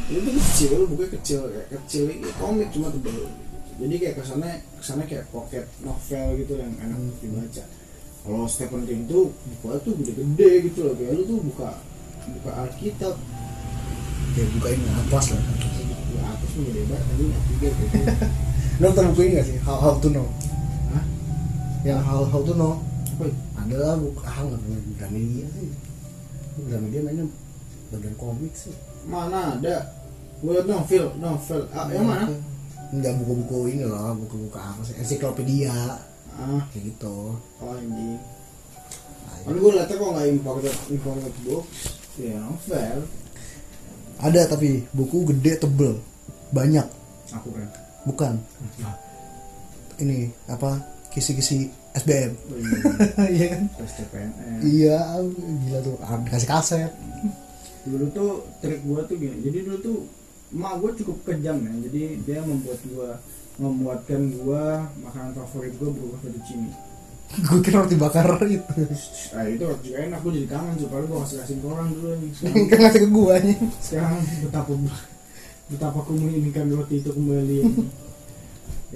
itu 0.06 0.22
tuh 0.22 0.34
kecil, 0.38 0.70
bukunya 0.86 1.10
kecil 1.18 1.40
kayak 1.50 1.68
kecil 1.74 2.02
ya, 2.14 2.30
komik 2.38 2.70
cuma 2.70 2.94
gitu. 2.94 3.26
jadi 3.76 3.94
kayak 3.98 4.14
kesannya 4.22 4.52
kesannya 4.78 5.04
kayak 5.10 5.26
pocket 5.34 5.66
novel 5.82 6.26
gitu 6.40 6.52
yang 6.56 6.72
enak 6.78 7.00
dibaca. 7.20 7.64
Kalau 8.22 8.46
Stephen 8.48 8.82
King 8.86 9.04
tuh 9.10 9.34
bukunya 9.34 9.76
tuh 9.82 9.92
gede-gede 9.98 10.50
gitu 10.70 10.78
loh 10.86 10.94
kayak 10.94 11.12
lu 11.20 11.22
tuh 11.26 11.38
buka 11.42 11.70
buka 12.38 12.50
Alkitab. 12.64 13.14
Ya 14.36 14.44
bukain 14.56 14.80
atlas 15.04 15.26
lah 15.36 15.42
atas 16.26 16.48
tuh 16.52 16.62
gede 16.66 16.82
banget 16.90 17.04
tadi 17.06 17.24
gitu. 17.62 17.84
Lo 18.82 18.88
buku 18.92 19.20
ini 19.24 19.32
gak 19.40 19.46
sih 19.48 19.56
how, 19.64 19.76
how 19.80 19.94
to 19.96 20.08
know 20.12 20.26
Hah? 20.92 21.04
yang 21.86 22.00
how, 22.02 22.26
how 22.28 22.42
to 22.42 22.52
know 22.52 22.76
apa 23.16 23.32
ada 23.64 23.74
lah 23.80 23.94
buku 23.96 24.20
ah 24.20 24.38
nggak 24.44 24.60
punya 24.60 24.80
Gramedia 25.00 25.46
sih. 25.56 25.68
Gramedia 26.68 27.00
mainnya 27.00 27.24
bagian 27.88 28.14
komik 28.20 28.52
sih. 28.52 28.74
Mana 29.08 29.56
ada? 29.56 29.76
Gue 30.44 30.52
liat 30.52 30.68
novel 30.68 31.04
novel 31.16 31.60
ah, 31.72 31.88
yang 31.88 32.04
mana? 32.04 32.28
Enggak 32.92 33.16
buku-buku 33.18 33.72
ini 33.72 33.82
loh, 33.88 34.12
buku-buku 34.20 34.56
apa 34.60 34.80
sih? 34.84 34.94
Ensiklopedia. 35.00 35.72
Ah. 36.36 36.60
Kayak 36.68 36.92
gitu. 36.92 37.40
oh 37.40 37.76
ini 37.80 38.20
kan 39.46 39.54
gue 39.54 39.70
liatnya 39.78 39.94
kok 39.94 40.10
nggak 40.10 40.26
imported 40.34 40.76
imported 40.90 41.34
book 41.46 41.64
ya 42.18 42.34
novel 42.42 42.98
Ada 44.16 44.48
tapi 44.48 44.80
buku 44.96 45.28
gede 45.28 45.60
tebel, 45.60 46.00
banyak. 46.48 46.86
aku 47.28 47.48
kan 47.50 47.68
Bukan. 48.04 48.34
Ini 49.96 50.18
apa? 50.46 50.78
Kisi-kisi 51.08 51.66
SBM. 51.92 52.32
Iya 53.34 53.46
kan? 53.50 53.62
tes 53.72 53.90
CPNS 53.96 54.60
Iya, 54.62 54.98
gila 55.64 55.78
tuh. 55.80 55.96
Dikasih 55.98 56.46
kaset. 56.46 56.92
dulu 57.82 58.06
tuh 58.10 58.30
trik 58.58 58.82
gue 58.82 59.00
tuh 59.00 59.14
gini 59.14 59.36
jadi 59.40 59.58
dulu 59.62 59.76
tuh 59.78 59.98
emak 60.50 60.74
gue 60.76 60.90
cukup 60.98 61.16
kejam 61.24 61.54
ya 61.56 61.72
jadi 61.86 62.02
dia 62.20 62.38
membuat 62.42 62.82
gue 62.82 63.10
membuatkan 63.56 64.20
gue 64.28 64.64
makanan 65.00 65.30
favorit 65.32 65.70
gue 65.72 65.88
berupa 65.88 66.18
fettuccine 66.18 66.74
Gue 67.46 67.58
kira 67.58 67.82
roti 67.82 67.94
bakar 67.94 68.26
itu. 68.42 68.58
ah 69.34 69.46
itu 69.46 69.62
juga 69.82 69.96
enak 69.98 70.18
gue 70.18 70.32
jadi 70.34 70.48
kangen 70.48 70.74
supaya 70.78 71.02
gue 71.02 71.18
kasih 71.22 71.36
kasih 71.42 71.54
ke 71.58 71.66
orang 71.66 71.88
dulu 71.90 72.08
nih 72.18 72.30
kan 72.66 72.78
ngasih 72.82 73.00
ke 73.02 73.08
gua 73.10 73.34
nih. 73.38 73.56
sekarang 73.78 74.18
betapa 74.42 74.72
betapa 75.66 75.98
aku 75.98 76.14
menginginkan 76.14 76.70
roti 76.70 77.02
itu 77.02 77.10
kembali 77.10 77.56
ya. 77.58 77.68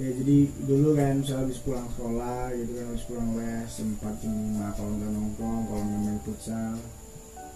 Jadi 0.01 0.37
dulu 0.63 0.95
kan 0.95 1.19
misalnya 1.19 1.43
habis 1.45 1.59
pulang 1.61 1.83
sekolah 1.93 2.55
gitu 2.55 2.71
kan 2.73 2.85
habis 2.89 3.05
pulang 3.05 3.29
les 3.35 3.67
sempat 3.67 4.13
jam 4.23 4.31
lima 4.31 4.71
kalau 4.73 4.91
nggak 4.95 5.11
nongkrong 5.11 5.61
kalau 5.67 5.83
nggak 5.83 5.99
main 5.99 6.19
futsal. 6.23 6.73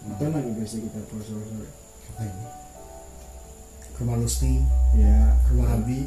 Nonton 0.05 0.29
lagi 0.29 0.51
biasa 0.53 0.75
kita 0.83 0.99
pulang 1.09 1.25
sore 1.25 1.45
sore 1.47 1.69
Apa 2.11 2.21
ini? 2.27 2.45
Ke 3.95 3.99
rumah 4.03 4.17
Lusti, 4.19 4.53
ya. 4.99 5.19
ke 5.41 5.49
rumah 5.55 5.79
Abi. 5.79 6.01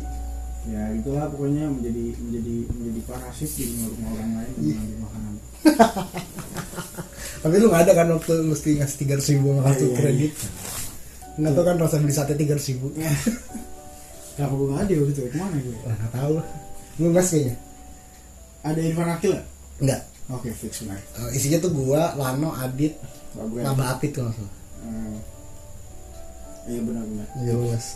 ya 0.69 0.93
itulah 0.93 1.33
pokoknya 1.33 1.65
menjadi 1.65 2.13
menjadi 2.21 2.57
menjadi 2.77 3.01
parasit 3.09 3.49
di 3.57 3.65
rumah 3.73 3.89
rumah 3.89 4.11
orang 4.13 4.33
lain 4.37 4.53
dan 4.53 4.63
mengambil 4.69 4.99
makanan. 5.01 5.35
Tapi 7.43 7.55
lu 7.57 7.67
gak 7.73 7.83
ada 7.89 7.93
kan 7.97 8.09
waktu 8.13 8.33
Lusti 8.45 8.71
ngasih 8.77 8.99
tiga 9.01 9.17
ribu 9.17 9.49
kartu 9.65 9.81
Iya, 9.81 9.89
iya, 9.89 9.97
kredit. 9.97 10.33
Nggak 11.39 11.53
tau 11.55 11.65
kan 11.65 11.77
rasa 11.79 11.97
beli 11.97 12.11
sate 12.11 12.35
tiga 12.35 12.55
ribu. 12.55 12.91
kenapa 14.35 14.53
gue 14.53 14.67
nggak 14.67 14.81
ada 14.81 14.93
waktu 14.95 15.13
itu 15.13 15.21
ke 15.25 15.35
mana 15.35 15.57
gue 15.57 15.75
Wah, 15.79 15.95
nggak 15.95 16.13
tahu 16.13 16.31
lah. 16.35 16.47
Lu 16.97 17.07
ngas 17.09 17.29
kayaknya? 17.29 17.55
ada 18.61 18.81
Irfan 18.81 19.09
Akil 19.09 19.31
nggak? 19.33 19.47
Enggak. 19.79 20.01
oke 20.29 20.49
fix 20.53 20.73
benar 20.83 20.99
Eh, 20.99 21.31
isinya 21.33 21.59
tuh 21.59 21.71
gua, 21.73 22.13
Lano, 22.13 22.51
Adit, 22.53 22.95
gue 23.33 23.61
Naba 23.61 23.95
Apit 23.95 24.13
tuh 24.13 24.23
langsung. 24.23 24.51
Eh, 24.81 25.17
iya 26.69 26.81
benar-benar 26.83 27.27
Iya 27.39 27.53
luas. 27.55 27.87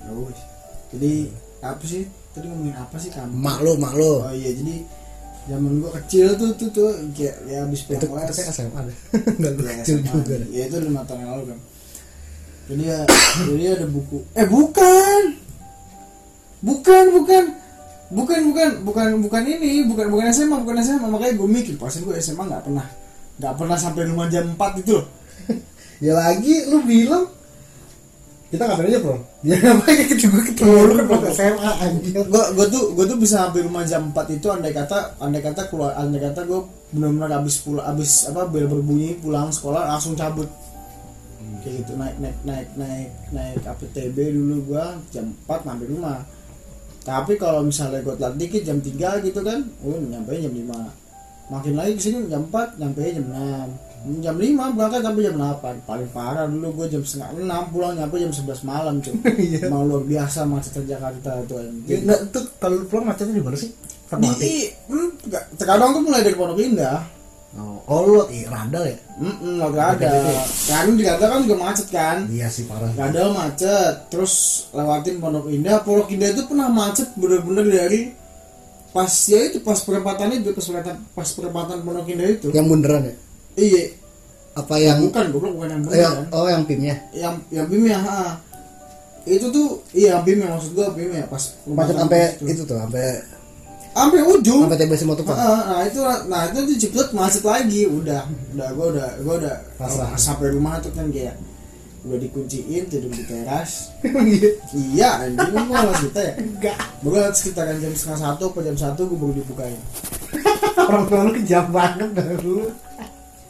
Bagus. 0.00 0.38
Jadi 0.90 1.12
apa 1.60 1.84
sih? 1.84 2.02
Tadi 2.30 2.46
ngomongin 2.46 2.74
apa 2.74 2.96
sih 2.96 3.10
kamu? 3.10 3.30
Mak 3.32 3.58
lu, 3.60 3.72
mak 3.76 3.94
lu. 3.94 4.12
Oh 4.20 4.32
iya 4.32 4.50
jadi 4.50 4.82
zaman 5.44 5.76
gua 5.76 5.92
kecil 5.98 6.32
tuh 6.34 6.50
tuh 6.54 6.68
tuh 6.70 6.88
kayak 7.12 7.36
ya 7.44 7.62
habis 7.62 7.84
itu 7.84 7.94
pulang 8.00 8.24
itu 8.24 8.32
les. 8.32 8.38
kayak 8.40 8.50
SMA 8.50 8.80
deh. 8.82 8.96
Enggak 9.38 9.52
lu 9.52 9.60
Ya, 9.62 9.74
kecil 9.78 9.96
SMA. 9.98 10.10
juga. 10.10 10.34
Ya 10.48 10.62
itu 10.64 10.76
lima 10.80 11.00
tahun 11.04 11.18
yang 11.20 11.30
lalu 11.32 11.44
kan. 11.52 11.58
Jadi 12.64 12.82
ya, 12.88 13.04
jadi 13.44 13.64
ada 13.76 13.86
buku. 13.88 14.24
Eh 14.32 14.46
bukan. 14.48 15.22
Bukan 16.64 17.04
bukan. 17.12 17.44
Bukan 18.14 18.40
bukan 18.52 18.70
bukan 18.84 19.06
bukan 19.26 19.42
ini 19.42 19.88
bukan 19.90 20.06
bukan 20.12 20.28
SMA 20.30 20.60
bukan 20.60 20.76
SMA 20.84 21.08
makanya 21.08 21.34
gue 21.34 21.48
mikir 21.50 21.74
pasti 21.80 22.04
gue 22.04 22.14
SMA 22.20 22.46
nggak 22.46 22.62
pernah 22.68 22.86
nggak 23.40 23.54
pernah 23.58 23.74
sampai 23.80 24.06
rumah 24.06 24.30
jam 24.30 24.54
4 24.54 24.84
itu 24.84 25.02
loh 25.02 25.06
Ya 26.04 26.12
lagi 26.14 26.68
lu 26.70 26.84
bilang 26.86 27.26
kita 28.54 28.70
ngapain 28.70 28.86
aja 28.86 29.00
bro? 29.02 29.18
Ya 29.42 29.58
ngapain 29.58 30.04
kita 30.06 30.30
gue 30.30 30.42
ketemu 30.46 30.78
lu 30.84 30.92
kan 30.94 31.06
pas 31.10 31.22
SMA 31.34 31.70
anjir. 31.82 32.22
gue 32.22 32.44
gue 32.54 32.66
tuh 32.70 32.82
gue 32.94 33.04
tuh 33.08 33.18
bisa 33.18 33.34
sampai 33.48 33.60
rumah 33.66 33.82
jam 33.82 34.14
4 34.14 34.36
itu 34.36 34.46
andai 34.46 34.70
kata 34.70 35.18
andai 35.18 35.42
kata 35.42 35.66
keluar 35.66 35.98
andai 35.98 36.22
kata 36.22 36.46
gue 36.46 36.60
benar-benar 36.94 37.42
habis 37.42 37.58
pulang 37.66 37.82
habis 37.82 38.30
apa 38.30 38.46
bel 38.46 38.70
berbunyi 38.70 39.18
pulang 39.18 39.50
sekolah 39.50 39.90
langsung 39.90 40.14
cabut 40.14 40.46
kayak 41.60 41.76
gitu 41.80 41.92
naik 41.94 42.16
naik 42.16 42.36
naik 42.42 42.68
naik 42.74 43.10
naik 43.30 43.60
APTB 43.62 44.16
dulu 44.30 44.56
gue 44.66 44.84
jam 45.10 45.26
4 45.44 45.62
sampai 45.62 45.86
rumah 45.86 46.20
tapi 47.00 47.36
kalau 47.36 47.60
misalnya 47.60 48.00
gue 48.00 48.14
telat 48.14 48.34
dikit 48.34 48.62
jam 48.62 48.78
3 48.78 48.90
gitu 49.22 49.40
kan 49.40 49.60
oh 49.80 49.98
nyampe 50.00 50.34
jam 50.34 50.50
5 50.50 50.72
makin 51.46 51.74
lagi 51.74 51.92
ke 51.94 52.02
sini 52.02 52.18
jam 52.26 52.48
4 52.48 52.80
nyampe 52.80 53.00
jam 53.04 53.26
6 54.04 54.20
jam 54.20 54.36
5 54.36 54.76
berangkat 54.76 55.00
sampai 55.00 55.22
jam 55.22 55.36
8 55.36 55.84
paling 55.84 56.08
parah 56.10 56.44
dulu 56.44 56.68
gue 56.74 56.86
jam 56.90 57.02
setengah 57.02 57.30
6 57.36 57.72
pulang 57.72 57.92
nyampe 57.94 58.16
jam 58.16 58.32
11 58.32 58.64
malam 58.64 58.94
cuy 58.98 59.14
Iya. 59.44 59.58
Emang 59.64 59.84
luar 59.84 60.02
biasa 60.02 60.44
macetnya 60.44 60.96
Jakarta 60.96 61.30
tuh 61.44 61.60
Ya. 61.84 61.96
Enggak 61.98 62.20
tuh 62.30 62.44
kalau 62.58 62.76
pulang 62.84 63.06
macetnya 63.06 63.34
di 63.34 63.42
mana 63.42 63.54
sih? 63.54 63.70
Di, 64.36 64.54
hmm, 64.86 65.08
nggak- 65.24 65.46
terkadang 65.56 65.90
tuh 65.90 66.02
mulai 66.02 66.20
dari 66.20 66.34
Pondok 66.34 66.60
Indah. 66.60 67.00
Oh, 67.84 68.00
oh 68.00 68.02
lu 68.08 68.22
ih, 68.32 68.48
radal 68.48 68.88
ya? 68.88 68.96
Mm 69.20 69.60
nggak 69.60 69.86
ada. 70.00 70.08
Kan 70.64 70.96
di 70.96 71.04
Jakarta 71.04 71.36
kan 71.36 71.40
juga 71.44 71.56
macet 71.68 71.86
kan. 71.92 72.24
Iya 72.32 72.48
sih 72.48 72.64
parah. 72.64 72.88
Radal 72.96 73.36
macet, 73.36 74.08
terus 74.08 74.66
lewatin 74.72 75.20
Pondok 75.20 75.52
Indah. 75.52 75.84
Pondok 75.84 76.08
Indah 76.08 76.32
itu 76.32 76.48
pernah 76.48 76.72
macet 76.72 77.12
bener-bener 77.12 77.68
dari 77.68 78.00
pas 78.94 79.10
ya 79.10 79.50
itu 79.50 79.58
pas 79.60 79.76
perempatan 79.76 80.32
itu 80.38 80.54
pas 80.56 80.64
perempatan 80.64 80.96
pas 81.12 81.28
perempatan 81.28 81.78
Pondok 81.84 82.06
Indah 82.08 82.28
itu. 82.32 82.48
Yang 82.56 82.66
bunderan 82.72 83.02
ya? 83.04 83.14
Iya, 83.54 83.84
Apa 84.54 84.74
yang 84.80 84.98
bukan 85.04 85.24
goblok 85.34 85.52
bukan 85.58 85.68
yang 85.70 85.82
oh, 85.84 85.94
yang, 85.94 86.14
kan. 86.14 86.26
oh 86.32 86.46
yang 86.48 86.62
pimnya? 86.64 86.96
Yang 87.12 87.34
yang 87.50 87.66
BIM 87.68 87.84
ya, 87.90 87.98
ha. 88.00 88.38
Itu 89.28 89.50
tuh 89.52 89.84
iya 89.92 90.24
BIM 90.24 90.40
ya 90.40 90.48
maksud 90.56 90.72
gua 90.72 90.88
BIM 90.96 91.10
ya 91.20 91.28
pas 91.28 91.42
Macet 91.68 91.94
sampai 92.00 92.38
itu 92.48 92.62
tuh, 92.64 92.80
sampai 92.80 93.20
sampai 93.94 94.20
ujung. 94.20 94.66
sampai 94.66 94.78
TBC 94.80 95.02
motor 95.04 95.22
Heeh, 95.24 95.38
nah 95.64 95.80
itu 95.82 96.00
nah 96.26 96.42
itu 96.44 96.58
tuh 96.60 96.76
cepet 96.80 97.06
macet 97.10 97.42
lagi 97.42 97.86
udah 97.86 98.22
udah 98.52 98.68
gue 98.70 98.86
udah 98.92 99.08
gue 99.16 99.34
udah 99.38 99.56
Pasrah. 99.74 100.10
sampai 100.14 100.50
rumah 100.50 100.76
tuh 100.78 100.90
kan 100.90 101.06
kayak 101.08 101.38
udah 102.02 102.18
dikunciin 102.18 102.84
tidur 102.84 103.08
di 103.08 103.22
teras 103.22 103.94
Iya. 104.04 104.50
iya 104.74 105.10
anjing 105.24 105.46
gue 105.48 105.64
malah 105.64 105.94
cerita 105.94 106.20
ya 106.20 106.34
Enggak. 106.36 106.76
gue 107.00 107.20
sekitaran 107.32 107.76
jam 107.78 107.92
setengah 107.92 108.20
satu 108.20 108.42
apa 108.50 108.58
jam 108.62 108.76
satu 108.76 109.00
gue 109.04 109.16
baru 109.16 109.32
dibukain 109.32 109.80
Orang 110.84 111.06
tua 111.06 111.22
lu 111.22 111.32
kejam 111.34 111.70
banget 111.70 112.10
dari 112.12 112.36
dulu. 112.36 112.66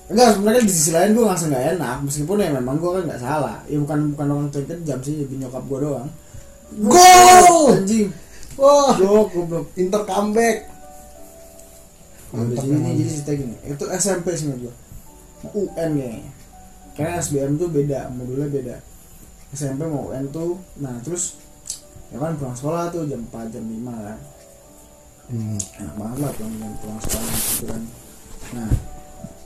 enggak 0.05 0.29
sebenarnya 0.31 0.63
di 0.63 0.71
sisi 0.71 0.91
lain 0.93 1.11
gue 1.11 1.25
ngerasa 1.25 1.45
nggak 1.49 1.65
enak 1.75 1.97
meskipun 2.05 2.37
ya 2.39 2.51
memang 2.53 2.77
gue 2.77 2.91
kan 2.93 3.03
nggak 3.09 3.19
salah 3.19 3.57
ya 3.65 3.77
bukan 3.81 3.99
bukan 4.13 4.27
orang 4.29 4.49
tua 4.53 4.63
kejam 4.63 4.99
sih 5.01 5.15
lebih 5.19 5.37
nyokap 5.41 5.65
gue 5.65 5.79
doang 5.81 6.09
Gol! 6.85 7.73
anjing 7.73 8.09
Wah, 8.55 8.95
goblok 8.95 9.29
goblok 9.35 9.67
Inter 9.75 10.03
comeback. 10.07 10.59
Mantap 12.35 12.67
memang. 12.67 12.95
jadi 12.99 13.03
cerita 13.07 13.33
gini, 13.39 13.55
itu 13.63 13.85
SMP 13.95 14.35
sih 14.35 14.51
gua. 14.51 14.75
UN 15.55 15.91
kayaknya. 15.95 16.31
Karena 16.95 17.23
SBM 17.23 17.53
tuh 17.59 17.69
beda, 17.71 18.11
modulnya 18.11 18.49
beda. 18.51 18.77
SMP 19.55 19.87
mau 19.87 20.11
UN 20.11 20.31
tuh, 20.35 20.59
nah 20.83 20.99
terus 21.03 21.39
ya 22.11 22.19
kan 22.19 22.35
pulang 22.35 22.59
sekolah 22.59 22.91
tuh 22.91 23.07
jam 23.07 23.23
4 23.31 23.55
jam 23.55 23.63
5 23.63 23.87
kan. 23.87 24.19
Hmm. 25.31 25.59
Enak 25.79 25.95
banget 25.95 26.19
lah 26.23 26.33
pulang 26.35 26.55
jam 26.59 26.73
pulang 26.83 27.01
sekolah 27.07 27.35
gitu 27.39 27.65
kan. 27.71 27.83
Nah, 28.55 28.71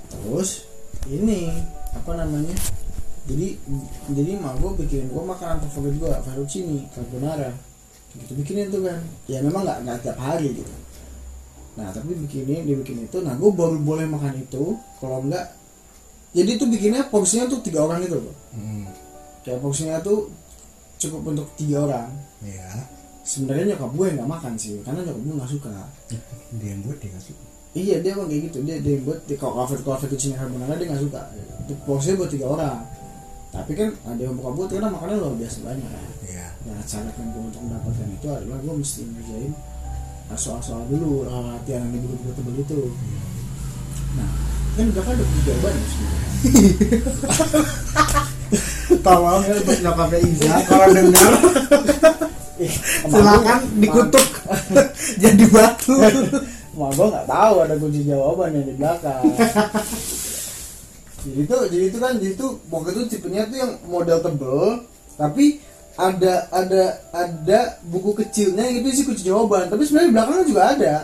terus 0.09 0.49
ini 1.09 1.53
apa 1.92 2.12
namanya? 2.16 2.57
Jadi 3.29 3.61
jadi 4.16 4.31
mah 4.40 4.57
gua 4.57 4.73
bikin 4.81 5.12
gua 5.12 5.29
makanan 5.29 5.68
favorit 5.68 6.01
gua 6.01 6.25
fettuccine 6.25 6.88
carbonara. 6.97 7.67
Gitu 8.16 8.33
bikinin 8.38 8.73
tuh 8.73 8.81
kan. 8.87 8.99
Ya 9.29 9.44
memang 9.44 9.66
nggak 9.66 9.79
nggak 9.85 9.99
tiap 10.07 10.18
hari 10.21 10.57
gitu. 10.57 10.73
Nah 11.77 11.92
tapi 11.92 12.16
bikinnya 12.16 12.64
dibikin 12.64 13.05
itu. 13.05 13.18
Nah 13.21 13.37
gue 13.37 13.51
baru 13.53 13.77
boleh 13.79 14.09
makan 14.09 14.40
itu. 14.40 14.77
Kalau 14.99 15.23
enggak 15.23 15.59
jadi 16.37 16.61
itu 16.61 16.64
bikinnya 16.68 17.09
porsinya 17.09 17.49
tuh 17.49 17.61
tiga 17.64 17.85
orang 17.88 18.05
gitu 18.05 18.21
loh. 18.21 18.37
Hmm. 18.53 18.85
kayak 19.47 19.64
porsinya 19.64 19.97
tuh 20.05 20.29
cukup 21.01 21.33
untuk 21.33 21.49
tiga 21.57 21.88
orang. 21.88 22.09
Ya 22.44 22.68
sebenarnya 23.25 23.77
nyokap 23.77 23.92
gue 23.92 24.07
nggak 24.16 24.29
makan 24.29 24.53
sih 24.57 24.81
karena 24.85 25.05
nyokap 25.05 25.21
gue 25.25 25.35
nggak 25.40 25.53
suka. 25.53 25.73
Dia 26.59 26.68
yang 26.73 26.81
buat 26.85 26.99
dia 27.01 27.09
nggak 27.12 27.25
suka. 27.25 27.44
Iya 27.77 27.97
dia 28.03 28.11
emang 28.16 28.29
kayak 28.29 28.42
gitu. 28.51 28.59
Dia 28.66 28.77
dia 28.83 28.92
yang 28.99 29.05
buat 29.05 29.21
di 29.25 29.35
kalau 29.37 29.55
kafe 29.64 29.75
kafe 29.81 30.07
kecil 30.12 30.37
carbonara 30.37 30.75
dia 30.77 30.87
nggak 30.90 31.03
suka. 31.05 31.21
Itu 31.64 31.73
porsinya 31.88 32.14
buat 32.25 32.31
tiga 32.33 32.47
orang. 32.49 32.79
Tapi 33.49 33.73
kan 33.73 33.88
ada 34.05 34.21
yang 34.21 34.37
buka 34.37 34.51
buat 34.53 34.68
karena 34.68 34.88
makannya 34.92 35.16
luar 35.25 35.35
biasa 35.40 35.59
banyak 35.64 35.88
nah 36.68 36.85
cara 36.85 37.11
yang 37.16 37.28
gue 37.33 37.42
untuk 37.48 37.62
mendapatkan 37.64 38.09
itu 38.12 38.28
adalah 38.28 38.59
gue 38.61 38.74
mesti 38.76 39.00
ngerjain 39.09 39.52
soal-soal 40.37 40.85
dulu 40.92 41.24
latihan 41.24 41.88
yang 41.88 41.96
di 41.96 42.04
buku 42.04 42.28
tebel 42.37 42.61
itu. 42.61 42.92
Nah 44.12 44.28
kan 44.76 44.85
udah 44.92 45.02
kan 45.02 45.12
udah 45.16 45.26
punya 45.26 45.42
jawaban 45.48 45.72
ya 45.74 45.87
sebenarnya 45.90 46.28
tolong 49.04 49.42
ya 49.44 49.54
untuk 49.59 49.78
nyokapnya 49.83 50.18
Iza 50.22 50.54
kalau 50.68 50.87
dengar. 50.92 51.33
Eh, 52.59 52.74
silakan 53.07 53.61
dikutuk. 53.78 54.28
Jadi 55.22 55.44
batu. 55.46 55.94
Wah, 56.78 56.90
gue 56.94 57.07
nggak 57.11 57.26
tahu 57.26 57.54
ada 57.66 57.74
kunci 57.74 58.07
jawaban 58.07 58.54
yang 58.54 58.66
di 58.70 58.74
belakang. 58.78 59.22
jadi 61.26 61.38
itu, 61.42 61.57
jadi 61.74 61.85
itu 61.90 61.98
kan, 61.98 62.12
jadi 62.22 62.33
itu 62.38 62.46
waktu 62.70 62.88
itu 62.94 63.02
tipenya 63.18 63.50
tuh 63.50 63.59
yang 63.59 63.72
model 63.90 64.22
tebel, 64.22 64.87
tapi 65.18 65.59
ada 65.98 66.46
ada 66.54 66.82
ada 67.11 67.58
buku 67.82 68.14
kecilnya 68.14 68.70
yang 68.70 68.87
itu 68.87 69.02
sih 69.02 69.04
kunci 69.04 69.26
jawaban. 69.26 69.66
Tapi 69.66 69.82
sebenarnya 69.82 70.08
di 70.08 70.14
belakangnya 70.14 70.46
juga 70.46 70.62
ada. 70.70 70.94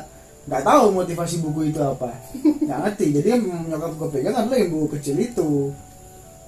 Nggak 0.46 0.62
tahu 0.62 0.84
motivasi 0.94 1.36
buku 1.42 1.60
itu 1.74 1.80
apa. 1.82 2.14
Nggak 2.62 2.78
ngerti. 2.86 3.06
Jadi 3.18 3.28
yang 3.34 3.42
nyokap 3.66 3.92
gue 3.98 4.08
pegang 4.14 4.36
adalah 4.38 4.54
yang 4.54 4.70
buku 4.70 4.86
kecil 4.94 5.16
itu. 5.18 5.50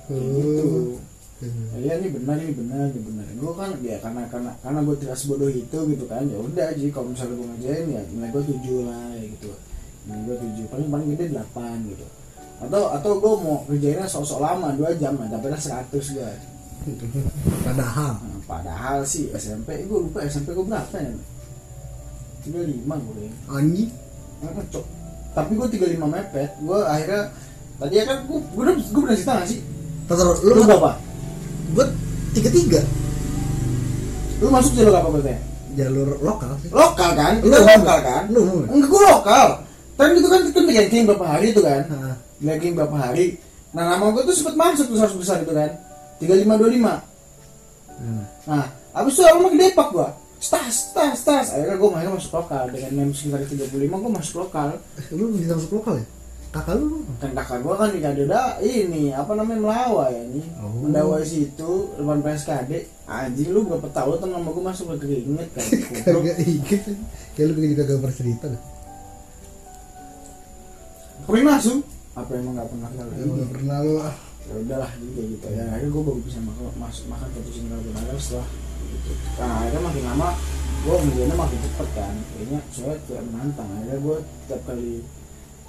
Gitu. 0.06 0.94
Iya 1.76 2.00
ini 2.00 2.08
benar 2.14 2.38
ini 2.38 2.54
benar 2.54 2.86
ini 2.94 3.00
benar. 3.02 3.24
Gue 3.34 3.52
kan 3.58 3.70
ya 3.82 3.96
karena 3.98 4.22
karena 4.30 4.50
karena 4.62 4.80
gue 4.86 4.96
tidak 5.02 5.16
sebodoh 5.18 5.50
itu 5.50 5.78
gitu 5.90 6.04
kan. 6.06 6.22
Ya 6.30 6.38
udah 6.38 6.68
jadi 6.78 6.90
kalau 6.94 7.10
misalnya 7.10 7.34
gue 7.34 7.48
ngerjain 7.50 7.86
ya 7.90 8.00
nilai 8.14 8.30
gue 8.30 8.42
tujuh 8.54 8.78
lah 8.86 9.10
ya 9.18 9.26
gitu. 9.26 9.50
Nilai 10.06 10.22
gue 10.22 10.36
tujuh 10.38 10.64
paling 10.70 10.88
paling 10.88 11.08
gede 11.18 11.34
delapan 11.34 11.76
gitu. 11.90 12.06
Atau 12.62 12.82
atau 12.94 13.12
gue 13.18 13.34
mau 13.42 13.66
kerjainnya 13.66 14.06
sok-sok 14.06 14.38
lama 14.38 14.70
dua 14.78 14.94
jam 14.94 15.18
nah 15.18 15.26
dapetnya 15.26 15.58
seratus 15.58 16.14
gue. 16.14 16.32
Padahal 17.62 18.12
Nah, 18.16 18.40
padahal 18.44 18.96
sih 19.02 19.26
SMP 19.32 19.82
gue 19.82 19.98
lupa 20.00 20.22
SMP 20.22 20.52
gue 20.52 20.62
berapa 20.62 20.96
ya? 20.96 21.10
Tiga 22.42 22.60
lima 22.62 22.94
gue. 22.96 23.26
anjing 23.48 23.90
Nah, 24.38 24.52
cok. 24.70 24.84
Tapi 25.32 25.50
gue 25.52 25.68
tiga 25.68 25.86
lima 25.88 26.06
mepet. 26.06 26.50
Gue 26.60 26.78
akhirnya 26.78 27.32
tadi 27.76 27.94
ya 27.96 28.04
kan 28.04 28.18
gue 28.24 28.38
gue 28.38 28.62
udah 28.62 28.74
gue 28.76 29.00
pernah 29.02 29.16
cerita 29.16 29.32
nggak 29.34 29.48
sih? 29.48 29.60
Taruh, 30.06 30.38
Lu 30.40 30.52
lu 30.54 30.62
berapa? 30.62 30.92
buat 31.74 31.90
tiga 32.30 32.46
tiga 32.54 32.80
Lu 34.38 34.46
masuk 34.48 34.78
jalur 34.78 34.94
apa 34.94 35.08
berarti? 35.10 35.34
jalur 35.76 36.08
lokal 36.24 36.56
sih 36.64 36.70
lokal 36.72 37.10
kan 37.12 37.36
Lu 37.44 37.52
lokal 37.52 37.76
nggak? 37.84 38.00
kan 38.00 38.22
Lu 38.32 38.40
enggak 38.64 38.88
gue 38.88 39.02
lokal 39.02 39.46
tapi 39.96 40.12
itu 40.20 40.28
kan 40.28 40.40
itu 40.44 40.60
ranking 40.60 41.04
berapa 41.04 41.24
hari 41.24 41.46
itu 41.52 41.60
kan 41.60 41.82
ranking 42.38 42.72
berapa 42.76 42.96
hari 42.96 43.40
nah 43.72 43.96
nama 43.96 44.08
gue 44.12 44.24
tuh 44.24 44.32
sempet 44.32 44.56
masuk 44.56 44.88
tuh 44.88 44.96
100 44.96 45.20
besar 45.20 45.36
itu 45.40 45.52
kan 45.52 45.68
3525 46.18 47.16
Hmm. 47.96 48.28
nah 48.44 48.68
abis 48.92 49.16
itu 49.16 49.24
lama 49.24 49.48
ke 49.48 49.56
Depak 49.56 49.88
gue 49.88 50.08
stas 50.36 50.92
stas 50.92 51.16
stas. 51.24 51.46
Akhirnya 51.56 51.80
gue 51.80 51.88
akhirnya 51.88 52.12
masuk 52.12 52.32
lokal. 52.36 52.64
Dengan 52.68 52.92
mem 52.92 53.10
sekitar 53.16 53.40
35 53.48 53.72
gue 53.88 54.12
masuk 54.12 54.36
lokal. 54.44 54.68
Lu 55.16 55.32
bisa 55.32 55.56
masuk 55.56 55.80
lokal 55.80 56.04
ya? 56.04 56.06
Kakak 56.52 56.76
lu 56.76 57.04
kan 57.16 57.30
kakak 57.32 57.58
gue 57.60 57.74
kan 57.74 57.88
di 57.88 58.00
Kadeda 58.00 58.42
ini 58.60 59.16
apa 59.16 59.32
namanya 59.32 59.60
melawai 59.64 60.12
ini. 60.12 60.44
Oh. 60.60 60.84
mendawai 60.84 61.24
situ 61.24 61.72
depan 61.96 62.20
PSKD 62.20 62.72
anjing 63.08 63.48
lu 63.48 63.64
berapa 63.64 63.88
tahun 63.88 64.14
tuh 64.20 64.28
nama 64.28 64.48
gue 64.48 64.64
masuk 64.64 64.86
ke 64.96 65.08
keinget 65.08 65.48
kan. 65.56 65.64
Kagak 66.04 66.36
inget 66.44 66.82
kayak 67.32 67.46
lu 67.48 67.60
juga 67.60 67.82
gak 67.84 68.00
bercerita 68.04 68.46
dah 68.48 68.62
pernah 71.26 71.58
masuk 71.58 71.80
apa 72.12 72.30
emang 72.32 72.54
nggak 72.54 72.68
pernah? 72.70 72.88
Kali 72.92 73.12
Ya, 73.12 73.24
nggak 73.24 73.50
pernah 73.50 73.76
lu 73.82 73.94
ah 74.00 74.16
ya 74.46 74.54
udahlah 74.62 74.90
kayak 74.94 75.26
gitu. 75.36 75.46
Ya 75.50 75.64
akhirnya 75.66 75.90
gue 75.90 76.02
baru 76.06 76.20
bisa 76.22 76.38
makan 76.42 76.64
mas, 76.78 76.96
makan 77.10 77.28
fettuccine 77.34 77.68
carbonara 77.70 78.14
setelah 78.18 78.48
gitu 78.86 79.12
nah 79.42 79.66
akhirnya 79.66 79.82
makin 79.82 80.04
lama 80.06 80.28
gue 80.86 80.94
ngerjainnya 80.94 81.36
makin 81.36 81.58
cepet 81.58 81.88
kan. 81.98 82.14
Kayaknya 82.30 82.60
soalnya 82.70 82.98
tidak 83.06 83.22
menantang 83.30 83.68
akhirnya 83.74 83.98
gue 83.98 84.16
tiap 84.46 84.60
kali 84.64 84.90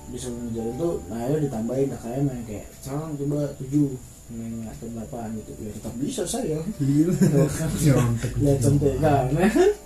bisa 0.07 0.27
ngerjain 0.31 0.71
itu 0.77 0.89
nah 1.11 1.17
akhirnya 1.19 1.41
ditambahin 1.51 1.87
yang 1.91 2.45
kayak 2.47 2.67
sekarang 2.79 3.11
coba 3.19 3.39
tujuh 3.59 3.87
nilainya 4.27 4.67
atau 4.75 4.87
delapan 4.91 5.27
gitu. 5.39 5.51
Ya 5.63 5.71
tetap 5.71 5.93
bisa 5.99 6.23
saya 6.27 6.59
gila 6.79 7.13
kan. 7.57 7.69
nyontek 7.79 8.31
ya 8.43 8.53
contekan 8.59 9.25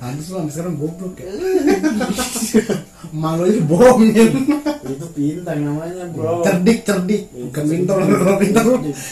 pantes 0.01 0.25
lu 0.29 0.35
sampai 0.41 0.53
sekarang 0.53 0.75
goblok 0.81 1.15
ya. 1.21 1.31
Malu 3.21 3.41
aja 3.45 3.61
bohongin. 3.65 4.31
Itu 4.87 5.07
pintar 5.13 5.57
namanya 5.57 6.05
bro. 6.09 6.41
Cerdik 6.41 6.79
cerdik. 6.87 7.23
Bukan 7.29 7.65
pintar 7.69 7.97
kalau 8.01 8.37
pintar. 8.39 8.63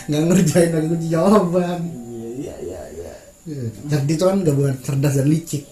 Nggak 0.09 0.21
ngerjain 0.29 0.69
kunci 0.87 1.07
jawaban. 1.09 1.79
Iya 2.39 2.55
iya 2.63 2.81
iya. 2.95 3.13
Iya 3.45 3.63
cerdik 3.89 4.15
itu 4.17 4.25
kan 4.25 4.37
gabungan 4.45 4.75
cerdas 4.81 5.13
dan 5.17 5.27
licik 5.29 5.63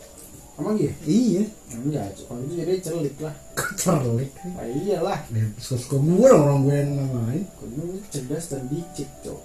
emang 0.57 0.75
iya 0.81 0.93
iya 1.05 1.43
enggak 1.69 2.17
kalau 2.25 2.41
itu 2.49 2.53
jadi 2.57 2.73
celik 2.81 3.15
lah 3.21 3.35
cerlik 3.77 4.31
nah, 4.41 4.65
iyalah 4.65 5.19
suka 5.61 6.01
gue 6.01 6.17
orang 6.25 6.41
orang 6.41 6.59
gue 6.65 6.75
yang 6.75 6.91
namain 6.97 7.43
Kamu 7.61 8.01
cerdas 8.09 8.45
dan 8.49 8.65
licik 8.73 9.09
cok 9.21 9.41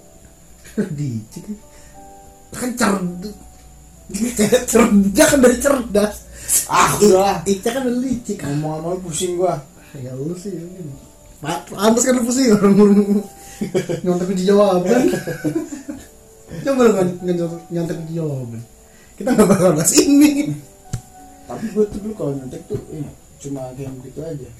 licik 0.96 1.44
kan 2.56 2.70
cerdas 2.72 3.36
cerdas 4.68 5.26
kan 5.28 5.40
dari 5.40 5.58
cerdas 5.60 6.16
Ah 6.68 7.00
udah 7.00 7.40
Ica 7.48 7.68
kan 7.72 7.84
dari 7.88 7.98
licik 8.12 8.44
Ngomong-ngomong 8.44 9.00
pusing 9.04 9.40
gua 9.40 9.56
ya 10.00 10.16
lu 10.16 10.32
sih 10.32 10.56
ini 10.56 10.88
pantas 11.44 12.02
kan 12.08 12.16
lu 12.16 12.24
pusing 12.24 12.48
orang 12.56 12.72
nyontek 14.00 14.26
kunci 14.32 14.44
jawaban 14.48 15.04
coba 16.64 16.82
lu 16.88 16.96
nyontek 17.68 17.96
kunci 18.00 18.14
jawaban 18.16 18.60
kita 19.20 19.28
nggak 19.36 19.48
bakal 19.52 19.76
bahas 19.76 19.92
ini 20.00 20.56
Tapi 21.52 21.66
gua 21.76 21.84
tuh 21.88 21.98
dulu 22.00 22.14
kalau 22.16 22.32
nyontek 22.36 22.62
tuh 22.70 22.80
eh, 22.92 23.06
Cuma 23.42 23.60
kayak 23.74 23.92
begitu 24.00 24.20
aja. 24.22 24.50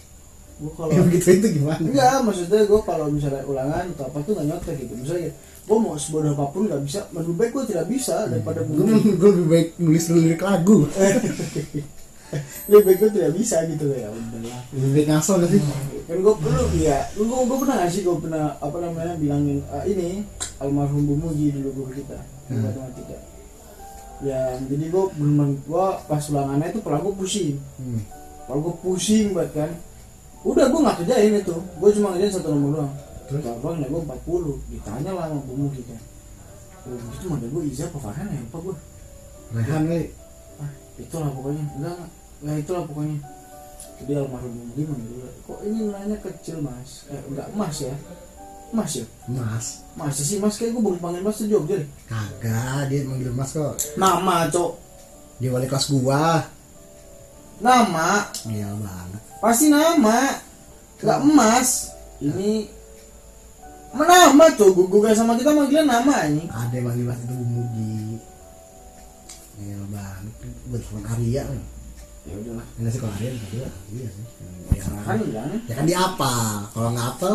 Gua 0.60 0.72
kalau 0.76 0.90
ya 0.92 1.00
begitu 1.06 1.28
itu 1.38 1.46
gimana? 1.58 1.80
Enggak 1.80 2.16
maksudnya 2.26 2.60
gua 2.68 2.80
kalau 2.84 3.06
misalnya 3.08 3.42
ulangan 3.48 3.84
atau 3.96 4.04
apa 4.10 4.18
tuh 4.26 4.32
gak 4.36 4.46
nyontek 4.46 4.76
gitu. 4.80 4.94
Misalnya 4.98 5.30
gua 5.66 5.78
mau 5.78 5.94
sebodoh 5.96 6.32
apa 6.34 6.44
pun 6.50 6.66
gak 6.66 6.82
bisa 6.82 7.00
Lebih 7.14 7.34
baik 7.38 7.50
gua 7.54 7.64
tidak 7.64 7.86
bisa 7.86 8.16
daripada 8.26 8.60
gue 8.66 8.82
gue 9.16 9.30
lebih 9.38 9.46
baik 9.48 9.68
nulis 9.80 10.04
lirik 10.12 10.42
lagu. 10.42 10.78
Lebih 12.70 12.82
baik 12.88 12.98
gua 13.00 13.10
tidak 13.12 13.32
bisa 13.36 13.56
gitu 13.68 13.84
ya 13.92 14.08
udahlah. 14.10 14.60
Lebih 14.74 14.90
baik 14.94 15.06
ngasal 15.08 15.34
gak 15.40 15.50
sih? 15.52 15.62
Kan 16.02 16.18
gue 16.18 16.34
perlu 16.34 16.64
ya 16.76 16.98
gue 17.14 17.24
gue 17.24 17.58
pernah 17.62 17.76
nggak 17.78 17.90
sih 17.94 18.02
gue 18.02 18.16
pernah 18.18 18.58
apa 18.58 18.76
namanya 18.82 19.14
bilangin 19.14 19.62
ah, 19.70 19.86
ini 19.86 20.26
almarhum 20.58 21.06
Bu 21.06 21.30
dulu 21.30 21.70
guru 21.72 21.92
kita 21.94 22.18
Hmm. 22.52 22.68
matematika 22.68 23.16
ya 24.22 24.54
jadi 24.70 24.84
gue 24.86 25.04
bener 25.18 25.48
gue 25.66 25.86
pas 26.06 26.22
ulangannya 26.30 26.68
itu 26.70 26.80
gue 26.82 27.14
pusing. 27.18 27.54
Hmm. 27.78 28.02
gue 28.46 28.74
pusing 28.82 29.26
banget 29.34 29.50
kan. 29.54 29.70
Udah 30.42 30.66
gue 30.70 30.80
nggak 30.80 30.96
kerjain 31.02 31.34
itu. 31.38 31.56
Gue 31.78 31.90
cuma 31.94 32.14
ngerjain 32.14 32.32
satu 32.38 32.48
nomor 32.54 32.70
doang. 32.78 32.92
Terus? 33.26 33.42
Gampang 33.42 33.74
nih 33.78 33.88
gue 33.90 34.00
40 34.02 34.72
ditanya 34.72 35.10
lah 35.14 35.26
sama 35.30 35.42
Bu 35.46 35.54
Mugi 35.56 35.82
kan. 35.86 36.00
Oh 36.82 36.98
itu 36.98 37.26
mana? 37.30 37.46
Gue 37.46 37.62
Iza 37.70 37.84
apa 37.86 37.98
Farhan 37.98 38.26
ya? 38.30 38.40
Lupa 38.42 38.58
gue 38.58 38.76
Rehan 39.52 39.82
kali 39.84 40.06
ah 40.62 40.70
itulah 40.98 41.30
pokoknya. 41.34 41.64
Enggak 41.78 41.96
enggak. 42.42 42.56
Itulah 42.62 42.82
pokoknya. 42.86 43.18
Jadi 44.02 44.12
almarhum 44.18 44.52
manggil 44.66 44.86
kok 45.46 45.58
ini 45.62 45.78
nilainya 45.86 46.16
kecil 46.22 46.58
mas? 46.58 47.06
Eh, 47.10 47.22
enggak 47.30 47.46
emas 47.54 47.76
ya 47.82 47.94
emas 48.72 48.92
ya? 48.96 49.06
Mas. 49.28 49.66
Masa 49.92 50.22
sih 50.24 50.40
mas? 50.40 50.56
Kayak 50.56 50.80
gue 50.80 50.82
baru 50.82 50.98
panggil 50.98 51.20
mas 51.20 51.36
tuh 51.36 51.46
Jogja 51.46 51.76
deh. 51.76 51.88
Kagak 52.08 52.88
dia 52.88 53.04
manggil 53.04 53.28
mas 53.36 53.52
kok. 53.52 53.76
Nama 54.00 54.48
cok. 54.48 54.72
Dia 55.38 55.52
wali 55.52 55.68
kelas 55.68 55.92
gua. 55.92 56.48
Nama? 57.60 58.32
Iya 58.48 58.72
banget. 58.72 59.22
Pasti 59.44 59.68
nama. 59.68 60.40
Enggak 60.98 61.20
emas 61.20 61.68
ini 62.24 62.72
nama 63.92 64.46
cok. 64.56 64.70
Gue 64.72 64.86
gue 64.88 65.12
sama 65.12 65.36
kita 65.36 65.52
manggilnya 65.52 66.00
nama 66.00 66.24
ini 66.24 66.48
ada 66.48 66.72
yang 66.72 66.88
manggil 66.88 67.04
mas 67.12 67.20
itu 67.20 67.34
Bumugi 67.36 68.16
iya 69.60 69.76
banget. 69.92 70.34
Betul 70.72 71.04
Arya. 71.04 71.42
Kan 71.44 71.60
ya 72.24 72.34
udahlah. 72.40 72.66
Arya 72.80 72.88
enggak 72.88 73.12
dia 73.52 73.68
iya 73.92 74.08
sih. 74.08 74.24
Ya, 74.72 74.82
kan? 75.04 75.16
Ya 75.68 75.74
kan 75.76 75.84
dia 75.84 75.98
apa 76.00 76.64
kalau 76.72 76.96
nggak 76.96 77.08
apa 77.20 77.30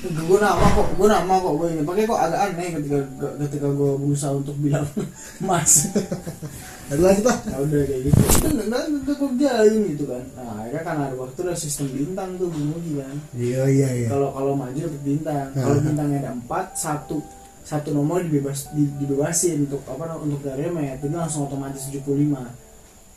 gue 0.00 0.38
nama 0.40 0.64
kok 0.72 0.88
gue 0.96 1.06
nama 1.06 1.32
kok 1.36 1.54
gue 1.60 1.68
ini. 1.76 1.82
Pakai 1.84 2.04
kok 2.08 2.16
agak 2.16 2.40
aneh 2.40 2.68
ketika 2.80 2.98
ketika 3.44 3.68
gue 3.68 3.90
berusaha 4.00 4.32
untuk 4.32 4.56
bilang 4.56 4.88
mas. 5.48 5.92
Aduh 6.88 7.04
lanjut 7.04 7.26
lah. 7.28 7.38
ya 7.44 7.56
udah 7.60 7.80
kayak 7.84 8.02
gitu. 8.08 8.20
Kan 8.40 8.52
nggak 8.56 8.82
nggak 9.04 9.16
kerjain 9.20 9.80
gitu 9.92 10.04
kan. 10.08 10.24
Nah 10.34 10.64
akhirnya 10.64 10.82
kan 10.82 10.96
ada 11.04 11.14
waktu 11.20 11.38
ada 11.44 11.54
sistem 11.54 11.86
bintang 11.92 12.30
tuh 12.40 12.48
bumi 12.48 12.96
kan. 12.96 13.14
Iya 13.36 13.62
iya 13.68 13.88
iya. 13.92 14.08
kalau 14.08 14.32
kalau 14.32 14.52
maju 14.56 14.72
dapat 14.74 15.02
bintang. 15.04 15.46
Kalau 15.52 15.76
bintangnya 15.84 16.18
ada 16.24 16.30
empat 16.32 16.66
satu 16.74 17.20
satu 17.60 17.92
nomor 17.92 18.24
dibebas 18.24 18.72
di- 18.72 18.90
dibebasin 18.98 19.68
untuk 19.68 19.84
apa 19.84 20.16
untuk 20.16 20.40
dari 20.40 20.66
remet 20.66 20.98
itu 20.98 21.12
langsung 21.12 21.44
otomatis 21.46 21.86
75 21.92 22.08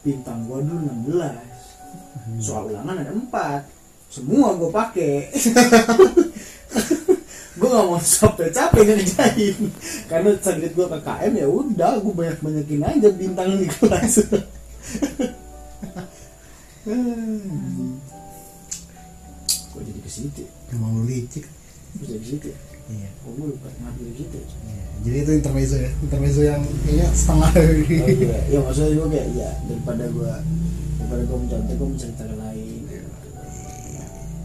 bintang 0.03 0.45
gua 0.45 0.59
dulu 0.59 0.83
16 1.09 2.43
soal 2.43 2.69
ulangan 2.69 2.99
ada 2.99 3.09
empat. 3.15 3.61
Semua 4.13 4.53
gua 4.53 4.69
pakai 4.69 5.31
gue 7.59 7.69
gak 7.69 7.85
mau 7.85 8.01
capek-capek 8.01 8.81
ngerjain 8.83 9.57
karena 10.07 10.29
target 10.37 10.71
gue 10.73 10.85
KKM 10.89 11.33
ya 11.37 11.47
udah 11.47 11.91
gue 12.01 12.13
banyak 12.13 12.39
banyakin 12.41 12.81
aja 12.81 13.09
bintang 13.13 13.49
di 13.55 13.67
kelas 13.69 14.13
gue 19.73 19.81
jadi 19.81 19.99
ke 19.99 20.11
situ 20.11 20.43
Emang 20.69 20.97
lu 20.97 21.05
licik. 21.05 21.45
jadi 21.99 22.19
ke 22.19 22.27
situ 22.27 22.49
Iya. 22.83 23.07
oh 23.23 23.31
gue 23.31 23.47
lupa 23.47 23.71
ngambil 23.79 24.11
gitu 24.11 24.35
ya 24.35 24.47
Iya. 24.67 24.83
Jadi 25.03 25.17
itu 25.23 25.31
intermezzo 25.39 25.77
ya. 25.79 25.87
Intermezzo 26.03 26.41
yang 26.43 26.59
kayaknya 26.83 27.07
setengah. 27.15 27.51
oh 27.55 27.79
iya 27.79 28.39
ya 28.51 28.59
maksudnya 28.59 28.91
gue 28.91 29.07
kayak 29.07 29.27
ya 29.39 29.51
daripada 29.71 30.03
gue 30.11 30.33
daripada 30.99 31.21
gue 31.23 31.37
mencontek 31.47 31.75
gue 31.79 31.87
mencari 31.87 32.13
cara 32.19 32.35
lain 32.35 32.72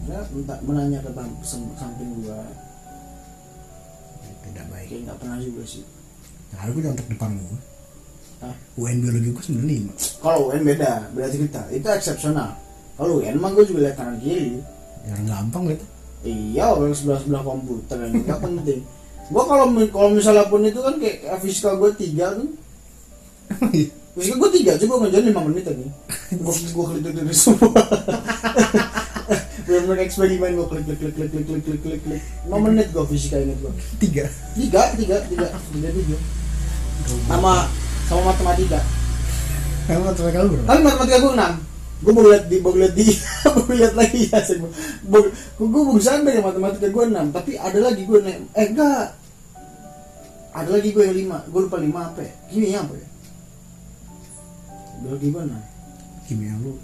ya 0.09 0.21
menanya 0.65 0.99
ke 1.01 1.11
samping 1.45 2.09
gue 2.19 2.41
Tidak 4.49 4.67
baik. 4.67 4.87
kayak 4.89 5.01
nggak 5.05 5.19
pernah 5.21 5.39
juga 5.39 5.63
sih 5.65 5.85
Nah, 6.49 6.65
gue 6.65 6.81
nyontek 6.81 7.13
depan 7.13 7.37
gue. 7.37 7.59
Hah? 8.41 8.55
UN 8.81 9.05
biologi 9.05 9.29
gue 9.29 9.45
95. 9.93 10.25
kalau 10.25 10.49
UN 10.49 10.63
beda 10.65 11.13
beda 11.13 11.29
cerita 11.29 11.61
itu 11.69 11.85
eksepsional 11.85 12.57
kalau 12.95 13.21
UN 13.21 13.37
mah 13.37 13.51
gue 13.53 13.67
juga 13.67 13.85
lihat 13.85 13.97
kanan 13.97 14.17
kiri 14.17 14.63
Yang 15.05 15.23
gampang 15.27 15.65
gitu. 15.69 15.85
iya 16.23 16.71
orang 16.71 16.95
sebelah 16.95 17.19
sebelah 17.19 17.43
komputer 17.43 17.99
yang 17.99 18.15
nggak 18.23 18.41
penting 18.41 18.81
gue 19.29 19.43
kalau 19.45 19.65
kalau 19.91 20.09
misalnya 20.09 20.47
pun 20.47 20.63
itu 20.63 20.79
kan 20.79 20.95
kayak, 20.97 21.37
fisika 21.39 21.77
gue 21.77 21.91
tiga 21.99 22.33
kan 22.33 22.49
fisika 24.15 24.37
gue 24.37 24.51
tiga 24.55 24.73
coba 24.79 24.95
ngajarin 25.05 25.27
lima 25.29 25.43
menit 25.45 25.65
tadi 25.67 25.85
gue 26.33 26.53
gue 26.55 26.85
klik 26.89 27.03
klik 27.05 27.15
klik 27.19 27.35
semua 27.35 27.71
benar 29.69 30.01
eksperimen 30.01 30.57
gue 30.57 30.67
klik 30.73 30.85
klik 30.89 30.99
klik 30.99 31.15
klik 31.15 31.31
klik 31.31 31.45
klik 31.47 31.63
klik 31.65 31.81
klik 31.85 32.01
klik. 32.01 32.23
Lima 32.49 32.57
menit 32.65 32.89
gue 32.89 33.05
fisika 33.13 33.37
inget 33.37 33.61
gue 33.61 33.73
Tiga. 34.01 34.25
tiga 34.57 34.83
tiga 34.97 35.17
tiga. 35.29 35.47
Tiga 35.53 35.89
tiga 35.93 36.17
sama 37.29 37.69
sama 38.09 38.33
matematika. 38.33 38.81
Emang 39.89 40.13
matematika 40.13 40.39
lu 40.45 40.49
berapa? 40.57 40.69
kan 40.69 40.79
matematika 40.85 41.19
gue 41.21 41.33
enam. 41.37 41.53
Gue 41.99 42.13
baru 42.15 42.29
lihat 42.31 42.45
di 42.47 42.57
baru 42.63 42.77
lihat 42.81 42.95
di 42.97 43.07
baru 43.57 43.73
lihat 43.75 43.95
lagi 43.97 44.21
ya 44.31 44.39
sih 44.45 44.57
gue 44.61 45.21
gue 45.61 45.69
baru 45.69 46.01
sadar 46.01 46.33
ya 46.33 46.41
matematika 46.45 46.89
gue 46.89 47.05
enam 47.09 47.27
tapi 47.33 47.51
ada 47.59 47.79
lagi 47.81 48.03
gue 48.09 48.19
nih 48.25 48.35
eh 48.57 48.67
enggak. 48.73 49.05
Ada 50.57 50.69
lagi 50.75 50.89
gue 50.91 51.05
yang 51.05 51.17
lima. 51.17 51.39
Gue 51.49 51.61
lupa 51.69 51.77
lima 51.77 52.01
apa 52.09 52.21
ya. 52.25 52.33
Kimia 52.49 52.79
apa 52.83 52.95
ya? 52.97 53.09
Ada 54.99 55.09
lagi 55.13 55.27
gue 55.29 55.43
enam. 55.45 55.63
Kimia 56.25 56.55
lu. 56.65 56.75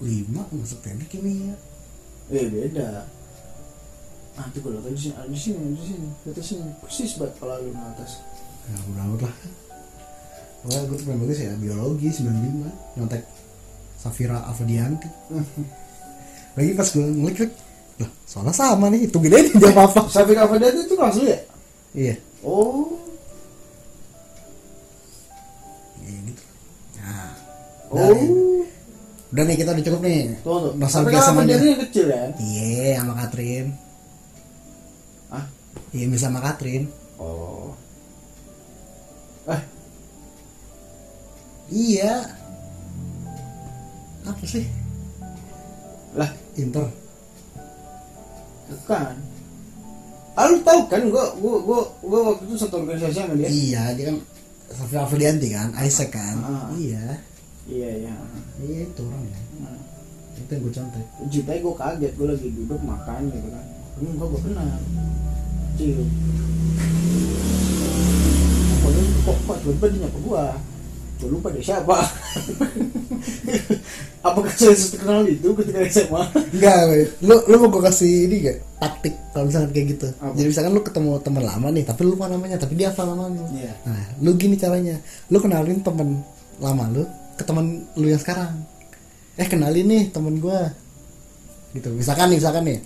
5 0.00 0.32
masuk 0.32 0.80
teknik 0.80 1.12
kimia. 1.12 1.52
Eh 2.30 2.46
beda 2.46 2.88
ah 4.38 4.46
tuh 4.54 4.58
gue 4.62 4.70
lihat 4.72 4.86
di 4.88 5.00
sini 5.00 5.14
di 5.28 5.38
sini 5.38 5.64
di 5.74 5.82
sini 5.84 6.08
di 6.22 6.28
atas 6.30 6.46
sini 6.46 6.64
persis 6.80 7.18
banget 7.18 7.34
kalau 7.42 7.58
lu 7.60 7.70
atas 7.74 8.12
Ya 8.70 8.78
udah 8.86 9.06
lah. 9.26 9.34
Wah, 10.60 10.80
gue 10.86 10.96
tuh 11.00 11.06
bagus 11.08 11.40
ya 11.40 11.56
biologi 11.56 12.12
95 12.12 13.00
nyontek 13.00 13.24
Safira 13.96 14.44
Afdianti. 14.46 15.08
Lagi 16.56 16.70
pas 16.76 16.86
gue 16.86 17.02
ngeklik, 17.02 17.52
lah 18.02 18.10
soalnya 18.26 18.54
sama 18.54 18.90
nih, 18.90 19.06
itu 19.06 19.16
gede 19.22 19.38
nih 19.48 19.54
jawab 19.58 19.90
apa? 19.90 20.00
Safik 20.14 20.38
Afadiyat 20.38 20.74
itu 20.82 20.94
kelas 20.98 21.16
lu 21.18 21.26
ya 21.30 21.40
Iya, 21.90 22.14
oh 22.46 22.86
iya 26.06 26.18
gitu. 26.30 26.42
Nah, 26.98 27.32
oh 27.90 28.10
nih. 28.14 28.30
Udah 29.30 29.42
nih 29.44 29.56
kita 29.56 29.70
udah 29.70 29.84
cukup 29.84 30.00
nih. 30.02 30.22
tuh 30.40 30.56
tuh 30.60 30.72
Nostalgia 30.74 31.20
sama 31.20 31.46
dia. 31.46 31.58
kecil 31.78 32.06
kan 32.06 32.30
Iya, 32.36 32.98
sama 32.98 33.12
Katrin. 33.16 33.66
ah 35.30 35.44
Iya, 35.90 36.04
bisa 36.06 36.26
sama 36.26 36.40
Katrin. 36.40 36.82
oh 37.16 37.70
eh 39.46 39.62
Iya. 41.70 42.14
Apa 44.22 44.44
sih? 44.44 44.66
lah 46.10 46.26
Inter. 46.54 46.90
bukan 48.66 49.14
ah 50.32 50.46
lu 50.46 50.58
tahu 50.60 50.80
kan 50.86 51.02
gua 51.06 51.26
gua 51.36 51.56
gua 51.60 51.80
gua 52.02 52.20
waktu 52.30 52.42
itu 52.46 52.54
satu 52.56 52.82
organisasi 52.82 53.14
sama 53.14 53.34
dia 53.34 53.46
Iya, 53.46 53.82
dia 53.94 54.04
kan 54.10 54.16
Safira 54.70 55.02
Afdianti 55.02 55.48
kan, 55.50 55.74
Isaac 55.76 56.10
kan. 56.10 56.36
Ah. 56.40 56.70
Iya. 56.72 57.18
Iya 57.70 57.90
iya 58.02 58.14
Iya 58.60 58.84
itu 58.84 59.00
orangnya. 59.00 59.40
Nah, 59.64 59.78
Itu 60.36 60.50
yang 60.52 60.62
gue 60.68 60.72
contek. 60.72 61.06
Jitai 61.32 61.58
gue 61.64 61.74
kaget 61.74 62.12
gue 62.12 62.26
lagi 62.28 62.48
duduk 62.52 62.80
makan 62.84 63.30
gitu 63.32 63.48
kan 63.48 63.66
ini 64.00 64.08
enggak 64.16 64.28
gue 64.32 64.40
kenal 64.48 64.68
cium 65.76 66.08
kok 68.80 68.92
kok 69.20 69.36
kok 69.44 69.56
tiba-tiba 69.60 69.86
dia 69.92 70.00
nyapa 70.08 70.18
gua 70.24 70.44
gue 71.20 71.28
lupa 71.28 71.48
deh 71.52 71.60
siapa 71.60 71.96
apakah 74.26 74.52
saya 74.56 74.72
kenal 74.96 75.20
itu 75.28 75.48
ketika 75.52 75.80
SMA 75.92 76.22
Enggak, 76.56 76.76
lu 77.20 77.36
lu 77.44 77.54
mau 77.60 77.68
gue 77.68 77.82
kasih 77.92 78.12
ini 78.24 78.36
gak 78.48 78.58
taktik 78.80 79.14
kalau 79.36 79.44
misalkan 79.48 79.70
kayak 79.76 79.86
gitu. 79.96 80.08
Apa? 80.16 80.32
Jadi 80.32 80.46
misalkan 80.48 80.72
lu 80.72 80.82
ketemu 80.82 81.10
teman 81.20 81.44
lama 81.44 81.68
nih, 81.68 81.84
tapi 81.84 82.00
lu 82.02 82.16
lupa 82.16 82.26
namanya, 82.32 82.56
tapi 82.56 82.72
dia 82.80 82.88
hafal 82.88 83.12
namanya. 83.12 83.44
Iya. 83.52 83.72
Nah, 83.84 84.04
lu 84.24 84.30
gini 84.40 84.56
caranya. 84.56 84.96
Lu 85.28 85.36
kenalin 85.38 85.84
temen 85.84 86.24
lama 86.58 86.84
lu 86.88 87.04
ke 87.40 87.44
temen 87.44 87.66
lu 87.96 88.06
yang 88.06 88.20
sekarang. 88.20 88.52
Eh 89.34 89.48
kenalin 89.48 89.88
nih 89.88 90.02
temen 90.12 90.36
gua. 90.36 90.68
Gitu. 91.72 91.88
Misalkan 91.90 92.28
nih, 92.28 92.36
misalkan 92.36 92.62
nih. 92.62 92.78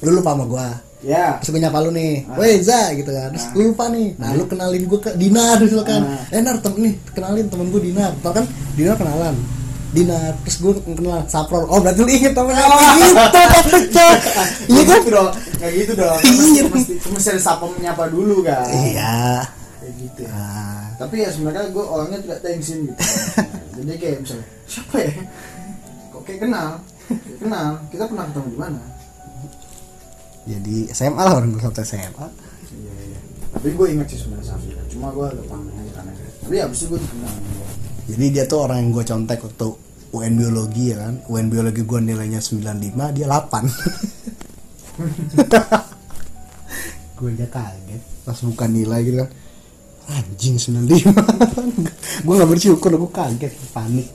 Lu 0.00 0.12
lupa 0.12 0.36
sama 0.36 0.44
gua. 0.44 0.68
ya 1.00 1.36
Terus 1.36 1.52
gue 1.52 1.60
nyapa 1.60 1.80
lu 1.80 1.92
nih, 1.92 2.24
Ah. 2.24 2.40
weh 2.40 2.56
Za 2.60 2.92
gitu 2.92 3.08
kan. 3.08 3.28
Terus 3.30 3.44
Ah. 3.46 3.52
lu 3.52 3.62
lupa 3.68 3.84
nih. 3.88 4.16
Nah, 4.16 4.32
lu 4.32 4.44
kenalin 4.44 4.84
gua 4.84 4.98
ke 4.98 5.10
Dinar 5.14 5.56
misalkan. 5.58 6.00
Ah. 6.02 6.24
Eh 6.28 6.40
Nar, 6.40 6.56
temen 6.58 6.80
nih, 6.82 6.94
kenalin 7.12 7.44
temen 7.46 7.68
gua 7.68 7.80
Dinar. 7.80 8.12
Tau 8.20 8.32
kan 8.32 8.44
Dinar 8.72 8.96
kenalan. 8.96 9.36
Dinar, 9.92 10.34
terus 10.42 10.56
gue 10.58 10.72
kenal 10.90 11.22
Saprol. 11.24 11.70
Oh, 11.70 11.78
berarti 11.78 12.02
lu 12.02 12.10
inget 12.10 12.32
temennya. 12.32 12.66
gitu 12.98 13.14
taktiknya. 13.14 14.06
Iya 14.66 14.82
kan? 14.82 14.98
gitu 14.98 15.08
dong 15.08 15.28
kayak 15.54 15.74
gitu 15.78 15.92
dong 15.94 16.18
Iya. 16.18 16.62
mesti 16.66 16.92
mesti 16.98 17.08
mesti 17.14 17.28
ada 17.30 17.42
sapa 17.44 17.64
menyapa 17.68 18.10
dulu 18.10 18.42
kan 18.42 18.66
Iya. 18.66 19.46
kayak 19.78 19.92
gitu 19.94 20.20
ya. 20.24 20.34
Ah, 20.34 20.83
tapi 21.00 21.14
ya 21.22 21.28
sebenarnya 21.30 21.70
gue 21.70 21.84
orangnya 21.84 22.18
tidak 22.22 22.40
tensin 22.44 22.78
gitu 22.88 23.02
jadi 23.80 23.92
kayak 23.98 24.18
misalnya 24.22 24.46
siapa 24.70 24.96
ya 25.02 25.12
kok 26.12 26.22
kayak 26.26 26.40
kenal 26.46 26.68
kayak 27.08 27.38
kenal 27.42 27.68
kita 27.90 28.04
pernah 28.06 28.24
ketemu 28.30 28.48
di 28.48 28.58
mana 28.58 28.80
jadi 30.44 30.76
SMA 30.92 31.22
lah 31.24 31.40
orang 31.40 31.56
gue 31.56 31.62
satu 31.64 31.80
SMA. 31.80 32.26
iya 32.76 32.94
iya 33.10 33.20
tapi 33.56 33.68
gue 33.72 33.86
ingat 33.96 34.06
sih 34.12 34.18
sebenarnya 34.20 34.52
Safira 34.52 34.82
cuma 34.92 35.08
gue 35.14 35.24
agak 35.24 35.46
pamer 35.48 35.72
aja 35.72 35.92
karena 35.98 36.12
tapi 36.44 36.60
abis 36.60 36.84
itu 36.84 36.92
gue 36.92 37.00
dikenal. 37.00 37.34
Jadi 38.04 38.24
dia 38.28 38.44
tuh 38.44 38.68
orang 38.68 38.84
yang 38.84 38.92
gue 38.92 39.04
contek 39.08 39.40
waktu 39.40 39.68
UN 40.12 40.36
biologi 40.36 40.92
ya 40.92 41.08
kan. 41.08 41.24
UN 41.32 41.48
biologi 41.48 41.80
gue 41.80 42.00
nilainya 42.04 42.44
95, 42.44 43.16
dia 43.16 43.24
8. 43.32 43.64
gue 47.14 47.30
aja 47.30 47.46
kaget 47.48 48.02
pas 48.28 48.38
bukan 48.44 48.68
nilai 48.68 49.00
gitu 49.08 49.24
kan. 49.24 49.32
Anjing 50.04 50.56
95. 50.60 51.08
gue 52.24 52.34
gak 52.36 52.50
bersyukur, 52.50 52.90
gue 52.92 53.10
kaget, 53.10 53.52
panik. 53.72 54.08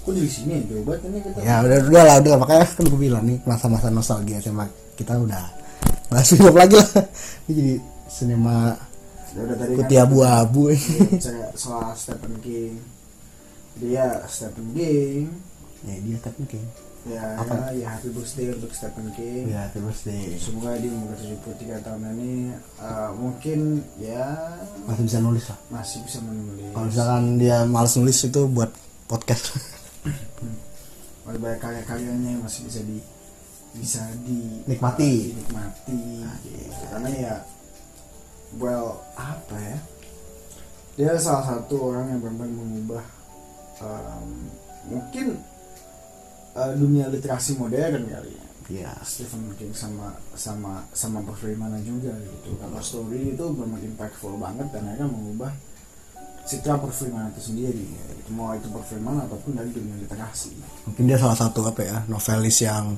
kok 0.00 0.16
dari 0.16 0.30
sini 0.32 0.56
ya 0.56 0.60
jauh 0.64 0.84
banget 0.88 1.00
ini 1.12 1.18
kita 1.20 1.38
Ya 1.44 1.54
udah 1.60 1.78
udah 1.92 2.02
lah 2.08 2.16
udah 2.24 2.34
makanya 2.40 2.64
kan 2.72 2.84
gue 2.88 3.00
bilang 3.00 3.24
nih 3.28 3.36
masa-masa 3.44 3.92
nostalgia 3.92 4.40
SMA 4.40 4.64
kita 4.96 5.12
udah 5.20 5.44
bahas 6.08 6.32
hidup 6.32 6.56
lagi 6.56 6.80
lah. 6.80 6.88
Ini 7.46 7.52
jadi 7.52 7.74
sinema 8.08 8.74
Ya 9.36 9.40
udah 9.44 9.56
tadi 9.60 9.72
putih 9.76 9.98
abu-abu. 10.00 10.72
saya 11.24 11.52
soal 11.52 11.92
Stephen 11.94 12.40
King 12.40 12.80
dia 13.76 14.24
Stephen 14.26 14.72
King 14.74 15.28
ya 15.84 15.94
dia 16.00 16.16
tapi 16.18 16.48
kayak 16.48 16.68
ya 17.08 17.40
Apa? 17.40 17.72
ya 17.72 17.96
happy 17.96 18.12
birthday 18.12 18.52
untuk 18.52 18.68
Stephen 18.70 19.08
King 19.14 19.48
ya 19.48 19.72
terus 19.72 20.04
deh 20.04 20.36
semoga 20.36 20.76
dia 20.76 20.92
umur 20.92 21.16
73 21.16 21.80
tahun 21.80 22.02
ini 22.12 22.32
eh, 22.76 23.10
mungkin 23.16 23.58
ya 23.96 24.24
masih 24.84 25.04
bisa 25.08 25.18
nulis 25.18 25.44
lah. 25.48 25.58
masih 25.72 25.98
bisa 26.04 26.18
menulis 26.20 26.68
Kalau 26.70 26.86
misalkan 26.86 27.24
dia 27.36 27.56
males 27.64 27.96
nulis 27.96 28.18
itu 28.20 28.40
buat 28.46 28.70
podcast. 29.06 29.56
Masih 31.24 31.40
banyak 31.40 31.60
karya-karyanya 31.60 32.28
yang 32.34 32.42
masih 32.42 32.64
bisa 32.64 32.80
di 32.82 32.98
bisa 33.70 34.02
di 34.26 34.66
Nikmati. 34.66 35.30
dinikmati 35.30 36.26
gitu. 36.42 36.84
karena 36.90 37.10
ya 37.14 37.34
well 38.58 38.98
apa 39.14 39.54
ya 39.56 39.78
dia 40.98 41.14
salah 41.16 41.46
satu 41.46 41.94
orang 41.94 42.10
yang 42.10 42.20
benar 42.20 42.50
mengubah 42.50 43.04
um, 43.78 44.50
mungkin 44.90 45.38
uh, 46.56 46.72
dunia 46.74 47.06
literasi 47.10 47.58
modern 47.58 48.06
kali 48.08 48.32
ya 48.34 48.50
Iya. 48.70 48.94
Stephen 49.02 49.50
King 49.58 49.74
sama 49.74 50.14
sama 50.38 50.78
sama 50.94 51.18
perfilmanan 51.26 51.82
juga 51.82 52.14
gitu 52.22 52.54
kalau 52.54 52.78
story 52.78 53.34
itu 53.34 53.44
benar 53.50 53.82
impactful 53.82 54.38
banget 54.38 54.70
dan 54.70 54.86
akhirnya 54.86 55.10
mengubah 55.10 55.50
citra 56.46 56.78
perfilmanan 56.78 57.34
itu 57.34 57.50
sendiri 57.50 57.82
gitu. 57.82 58.30
mau 58.30 58.54
itu 58.54 58.70
perfilman 58.70 59.26
ataupun 59.26 59.58
dari 59.58 59.74
dunia 59.74 59.98
literasi 60.06 60.54
Mungkin 60.86 61.02
dia 61.10 61.18
salah 61.18 61.34
satu 61.34 61.66
apa 61.66 61.82
ya 61.82 61.98
novelis 62.06 62.62
yang 62.62 62.94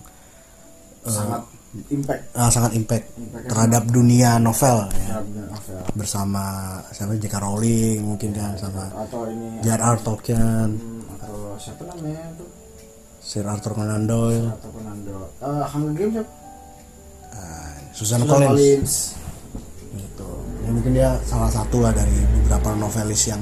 eh, 1.09 1.13
sangat 1.13 1.43
impact 1.89 2.23
ah, 2.37 2.53
sangat 2.53 2.73
impact 2.77 3.07
Impact-nya 3.17 3.49
terhadap 3.49 3.83
dunia 3.89 4.31
novel 4.37 4.93
ya. 4.93 5.25
novel 5.25 5.81
bersama 5.97 6.45
siapa 6.93 7.17
J.K. 7.17 7.35
Rowling 7.41 7.99
mungkin 8.05 8.37
kan 8.37 8.61
sama 8.61 8.93
atau 8.93 9.25
ini 9.25 9.65
J.R.R. 9.65 9.97
Tolkien, 10.05 10.69
hmm, 10.77 11.17
atau 11.17 11.57
siapa 11.57 11.89
namanya 11.89 12.29
tuh 12.37 12.62
Sir 13.23 13.47
Arthur 13.47 13.79
Conan 13.79 14.05
Doyle, 14.05 14.51
atau 14.51 14.71
Fernando 14.75 15.31
uh, 15.39 15.65
Hunger 15.71 15.95
Games 15.95 16.15
siapa 16.19 16.33
ah, 17.33 17.73
Susan 17.95 18.19
Susan 18.19 18.21
Collins. 18.27 18.51
Collins. 18.51 18.95
gitu. 19.95 20.31
Ya, 20.67 20.71
mungkin 20.75 20.93
dia 20.93 21.11
salah 21.23 21.51
satu 21.55 21.79
lah 21.79 21.95
dari 21.95 22.19
beberapa 22.43 22.75
novelis 22.75 23.31
yang 23.31 23.41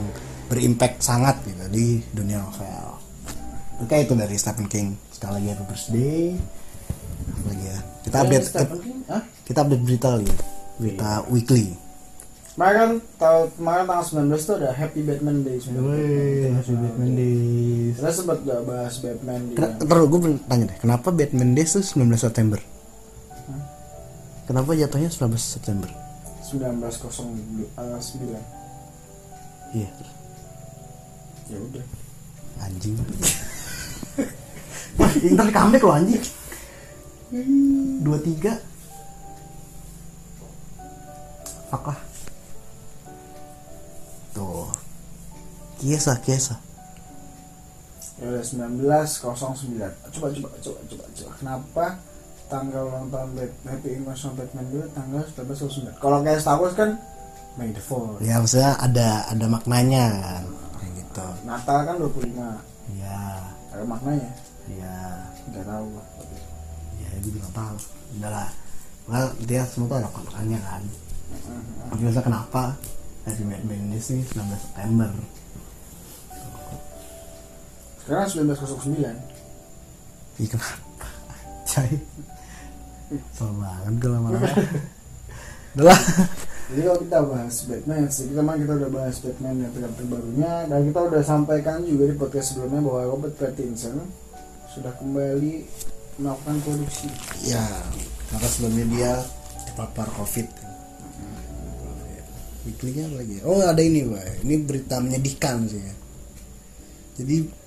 berimpact 0.53 1.01
sangat 1.01 1.41
gitu 1.49 1.65
di 1.73 1.87
dunia 2.13 2.45
novel. 2.45 3.01
Oke 3.81 3.97
itu 4.05 4.13
dari 4.13 4.37
Stephen 4.37 4.69
King. 4.69 4.93
Sekali 5.09 5.41
lagi 5.41 5.47
happy 5.57 5.65
birthday. 5.65 6.25
Apa 7.31 7.49
lagi 7.49 7.65
ya? 7.65 7.79
Kita 8.05 8.17
update 8.21 8.47
Hah? 9.09 9.23
kita 9.49 9.59
update 9.65 9.83
berita 9.83 10.09
lagi. 10.21 10.33
Berita 10.77 11.11
weekly. 11.33 11.90
Kemarin 12.51 12.77
kan 12.77 12.91
tahun 13.17 13.47
kemarin 13.55 13.85
tanggal 13.87 14.07
19 14.27 14.43
tuh 14.43 14.55
ada 14.59 14.75
Happy 14.75 15.01
Batman 15.01 15.39
Day 15.41 15.57
Woi, 15.71 16.51
Happy 16.51 16.75
Batman 16.75 17.11
Days. 17.15 17.95
Kita 17.97 18.11
sempat 18.11 18.43
gak 18.43 18.61
bahas 18.67 18.95
Batman 18.99 19.41
di 19.47 19.55
Kena- 19.55 19.79
Terus 19.79 20.05
gue 20.05 20.21
tanya 20.45 20.65
deh, 20.67 20.77
kenapa 20.77 21.09
Batman 21.09 21.55
Days 21.55 21.73
tuh 21.73 21.81
19 21.81 22.19
September? 22.19 22.59
Hah? 22.59 23.63
Kenapa 24.45 24.75
jatuhnya 24.75 25.09
19 25.09 25.39
September? 25.39 25.89
1909 26.43 27.71
Iya, 29.71 29.87
ya 31.47 31.59
udah 31.63 31.85
anjing. 32.61 32.99
Wah, 34.99 35.11
ntar 35.31 35.47
di 35.47 35.55
comeback 35.55 35.83
loh 35.87 35.95
anjing. 35.95 36.25
Dua 38.03 38.19
tiga. 38.19 38.59
Fuck 41.71 41.87
lah. 41.87 42.10
Kiesa, 45.81 46.13
kiesa. 46.21 46.57
ya 48.17 48.29
udah 48.29 48.45
1909 48.45 49.81
coba 50.13 50.29
coba 50.29 50.49
coba 50.61 50.79
coba 50.85 51.05
coba 51.09 51.31
kenapa 51.41 51.85
tanggal 52.47 52.83
ulang 52.85 53.09
tahun 53.09 53.29
Bat- 53.33 53.61
Happy 53.65 53.89
International 53.95 54.35
Batman 54.37 54.67
dulu 54.69 54.85
tanggal 54.93 55.23
1909 55.25 55.97
kalau 55.97 56.19
kayak 56.21 56.37
Star 56.39 56.61
Wars 56.61 56.77
kan 56.77 57.01
May 57.57 57.73
the 57.73 57.81
4 57.81 58.21
Ya 58.21 58.37
maksudnya 58.37 58.77
ada 58.77 59.25
ada 59.27 59.47
maknanya 59.49 60.05
kan. 60.15 60.43
Kayak 60.77 60.93
gitu. 61.01 61.27
Natal 61.43 61.79
kan 61.83 61.95
25 61.99 62.31
Iya, 62.93 63.21
ada 63.71 63.85
maknanya 63.85 64.31
iya. 64.69 64.95
nggak 65.49 65.65
tahu. 65.65 65.87
Ya, 66.97 67.09
gue 67.19 67.33
juga 67.33 67.49
tahu. 67.51 67.75
Udah 68.15 68.31
lah. 68.31 68.49
Well, 69.09 69.29
dia 69.43 69.67
semua 69.67 69.89
tuh 69.89 69.97
ada 69.99 70.09
maknanya 70.13 70.59
kan. 70.61 70.83
Tapi 71.89 72.01
maksudnya 72.01 72.23
kenapa 72.23 72.63
Happy 73.25 73.43
Batman 73.43 73.81
ini 73.89 73.99
sih 73.99 74.21
19 74.23 74.47
September? 74.55 75.11
Sekarang 78.05 78.27
1909 78.51 80.41
Ih 80.41 80.49
kenapa? 80.49 81.07
Cai 81.69 81.95
Soal 83.35 83.53
banget 83.59 83.95
gue 84.01 84.11
lama-lama 84.11 84.49
Udah 85.77 85.85
lah 85.91 86.01
Jadi 86.71 86.81
kalau 86.87 86.99
kita 87.03 87.19
bahas 87.27 87.55
Batman 87.67 88.07
sih, 88.07 88.31
kita 88.31 88.41
memang 88.47 88.63
kita 88.63 88.73
udah 88.79 88.91
bahas 88.95 89.17
Batman 89.19 89.59
yang 89.59 89.75
terbaru 89.75 89.95
terbarunya 89.99 90.53
dan 90.71 90.81
kita 90.87 91.01
udah 91.03 91.23
sampaikan 91.27 91.83
juga 91.83 92.07
di 92.07 92.15
podcast 92.15 92.55
sebelumnya 92.55 92.79
bahwa 92.87 93.03
Robert 93.11 93.35
Pattinson 93.35 93.99
sudah 94.71 94.95
kembali 95.03 95.67
melakukan 96.23 96.57
produksi. 96.63 97.11
Ya 97.43 97.67
Maka 98.31 98.47
sebelumnya 98.47 98.87
dia 98.87 99.13
terpapar 99.67 100.07
covid 100.15 100.47
Weekly-nya 102.61 103.11
apa 103.11 103.17
lagi 103.19 103.35
ya? 103.41 103.43
Oh 103.51 103.59
ada 103.67 103.83
ini 103.83 104.07
Boy. 104.07 104.47
Ini 104.47 104.55
berita 104.63 105.03
menyedihkan 105.03 105.67
sih 105.67 105.83
ya 105.83 105.95
Jadi 107.19 107.60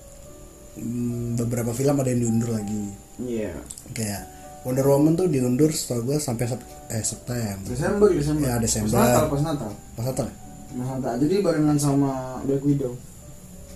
Beberapa 1.37 1.69
film 1.71 1.95
ada 2.01 2.09
yang 2.09 2.21
diundur 2.25 2.49
lagi 2.57 2.83
Iya. 3.21 3.53
Kayak 3.93 4.21
Wonder 4.63 4.87
Woman 4.87 5.13
tuh 5.19 5.27
diundur 5.27 5.69
setahu 5.69 6.07
gue 6.13 6.17
sampai 6.17 6.47
sep 6.47 6.61
eh 6.87 7.03
September 7.03 7.67
Desember, 7.67 8.07
Desember. 8.09 8.43
Ya, 8.47 8.55
Desember. 8.57 8.95
Pas 8.95 9.03
Natal, 9.05 9.25
pas 9.27 9.41
Natal. 9.43 9.71
Pas 9.93 10.05
Natal 10.07 10.25
ya? 10.25 10.35
Pas 10.73 10.87
Natal. 10.97 11.13
Jadi 11.19 11.35
barengan 11.43 11.77
sama 11.77 12.11
Black 12.47 12.63
Widow. 12.63 12.93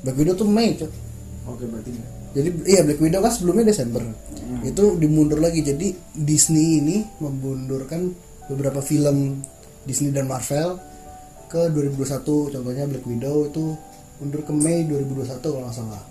Black 0.02 0.18
Widow 0.18 0.34
tuh 0.40 0.48
Mei 0.48 0.74
Cok. 0.80 0.92
Oke, 1.54 1.64
berarti. 1.68 1.92
Jadi 2.34 2.50
iya 2.72 2.82
Black 2.88 3.02
Widow 3.04 3.20
kan 3.20 3.32
sebelumnya 3.36 3.70
Desember. 3.70 4.02
Hmm. 4.02 4.62
Itu 4.64 4.96
dimundur 4.96 5.44
lagi. 5.44 5.60
Jadi 5.62 5.92
Disney 6.16 6.80
ini 6.80 6.98
memundurkan 7.20 8.08
beberapa 8.48 8.80
film 8.80 9.44
Disney 9.84 10.16
dan 10.16 10.32
Marvel 10.32 10.80
ke 11.52 11.68
2021. 11.72 12.56
Contohnya 12.56 12.86
Black 12.88 13.06
Widow 13.06 13.52
itu 13.52 13.76
mundur 14.24 14.42
ke 14.48 14.54
Mei 14.56 14.88
2021 14.88 15.44
kalau 15.44 15.68
nggak 15.68 15.76
salah. 15.76 16.04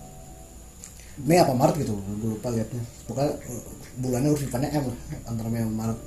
Mei 1.25 1.41
apa 1.41 1.57
Maret 1.57 1.81
gitu, 1.81 1.97
gue 1.97 2.31
lupa 2.37 2.53
liatnya. 2.53 2.83
Pokoknya 3.09 3.33
eh, 3.41 3.62
bulannya 3.97 4.31
urutannya 4.37 4.69
M 4.77 4.85
lah 4.93 4.99
antara 5.33 5.49
Mei 5.49 5.64
sama 5.64 5.75
Maret. 5.87 5.99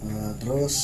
Eh, 0.00 0.32
terus 0.40 0.74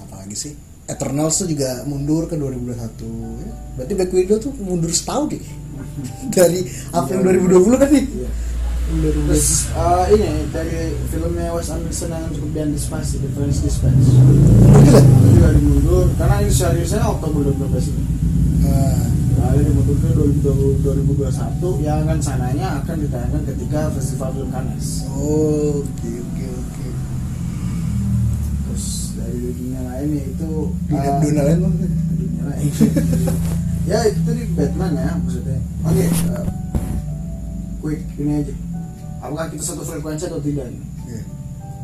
apa 0.00 0.14
lagi 0.24 0.36
sih? 0.36 0.52
Eternals 0.88 1.38
tuh 1.38 1.46
juga 1.46 1.84
mundur 1.84 2.26
ke 2.26 2.34
2021 2.34 3.44
ya. 3.44 3.52
Berarti 3.78 3.92
Black 3.92 4.12
Widow 4.12 4.38
tuh 4.40 4.52
mundur 4.58 4.90
setahun 4.90 5.30
deh 5.30 5.44
dari 6.36 6.66
April 6.90 7.20
2020 7.22 7.80
kan 7.80 7.90
nih 7.92 8.06
Iya. 8.92 9.10
Terus 9.24 9.72
eh, 9.72 10.04
ini 10.12 10.28
dari 10.52 10.92
filmnya 11.08 11.54
Wes 11.56 11.72
Anderson 11.72 12.12
yang 12.12 12.28
cukup 12.34 12.50
diantisipasi, 12.52 13.24
The 13.24 13.30
French 13.32 13.58
Dispatch. 13.64 14.04
Itu 14.04 15.26
juga 15.32 15.48
dimundur 15.56 16.12
karena 16.20 16.44
ini 16.44 16.52
seriusnya 16.52 17.00
Oktober 17.08 17.40
2012 17.56 17.88
ini. 17.88 18.04
Nah, 18.66 19.00
Lalu 19.42 19.60
dimundur 19.66 19.96
ke 19.98 20.08
2021 20.14 21.82
yang 21.82 22.06
akan 22.06 22.18
sananya 22.18 22.78
akan 22.78 22.96
ditayangkan 23.00 23.42
ketika 23.44 23.80
Festival 23.90 24.30
Film 24.32 24.48
Cannes. 24.48 24.86
oh, 25.10 25.82
oke 25.82 26.10
oke 26.22 26.46
oke. 26.48 26.86
Terus 28.62 28.86
dari 29.12 29.38
dunia 29.52 29.80
lain 29.82 30.08
yaitu 30.14 30.50
Dunia 30.86 31.02
eh, 31.04 31.18
dunia 31.20 31.42
lain 31.42 31.58
dunia 32.14 32.42
lain. 32.48 32.70
ya 33.90 33.98
itu 34.06 34.20
tadi 34.22 34.42
Batman 34.54 34.92
ya 34.94 35.10
maksudnya. 35.18 35.58
Oke, 35.82 36.04
eh, 36.06 36.44
quick 37.82 38.02
ini 38.16 38.32
aja. 38.40 38.54
Apakah 39.20 39.46
kita 39.50 39.62
satu 39.64 39.82
frekuensi 39.82 40.26
atau 40.26 40.38
tidak? 40.38 40.70
Iya. 41.04 41.22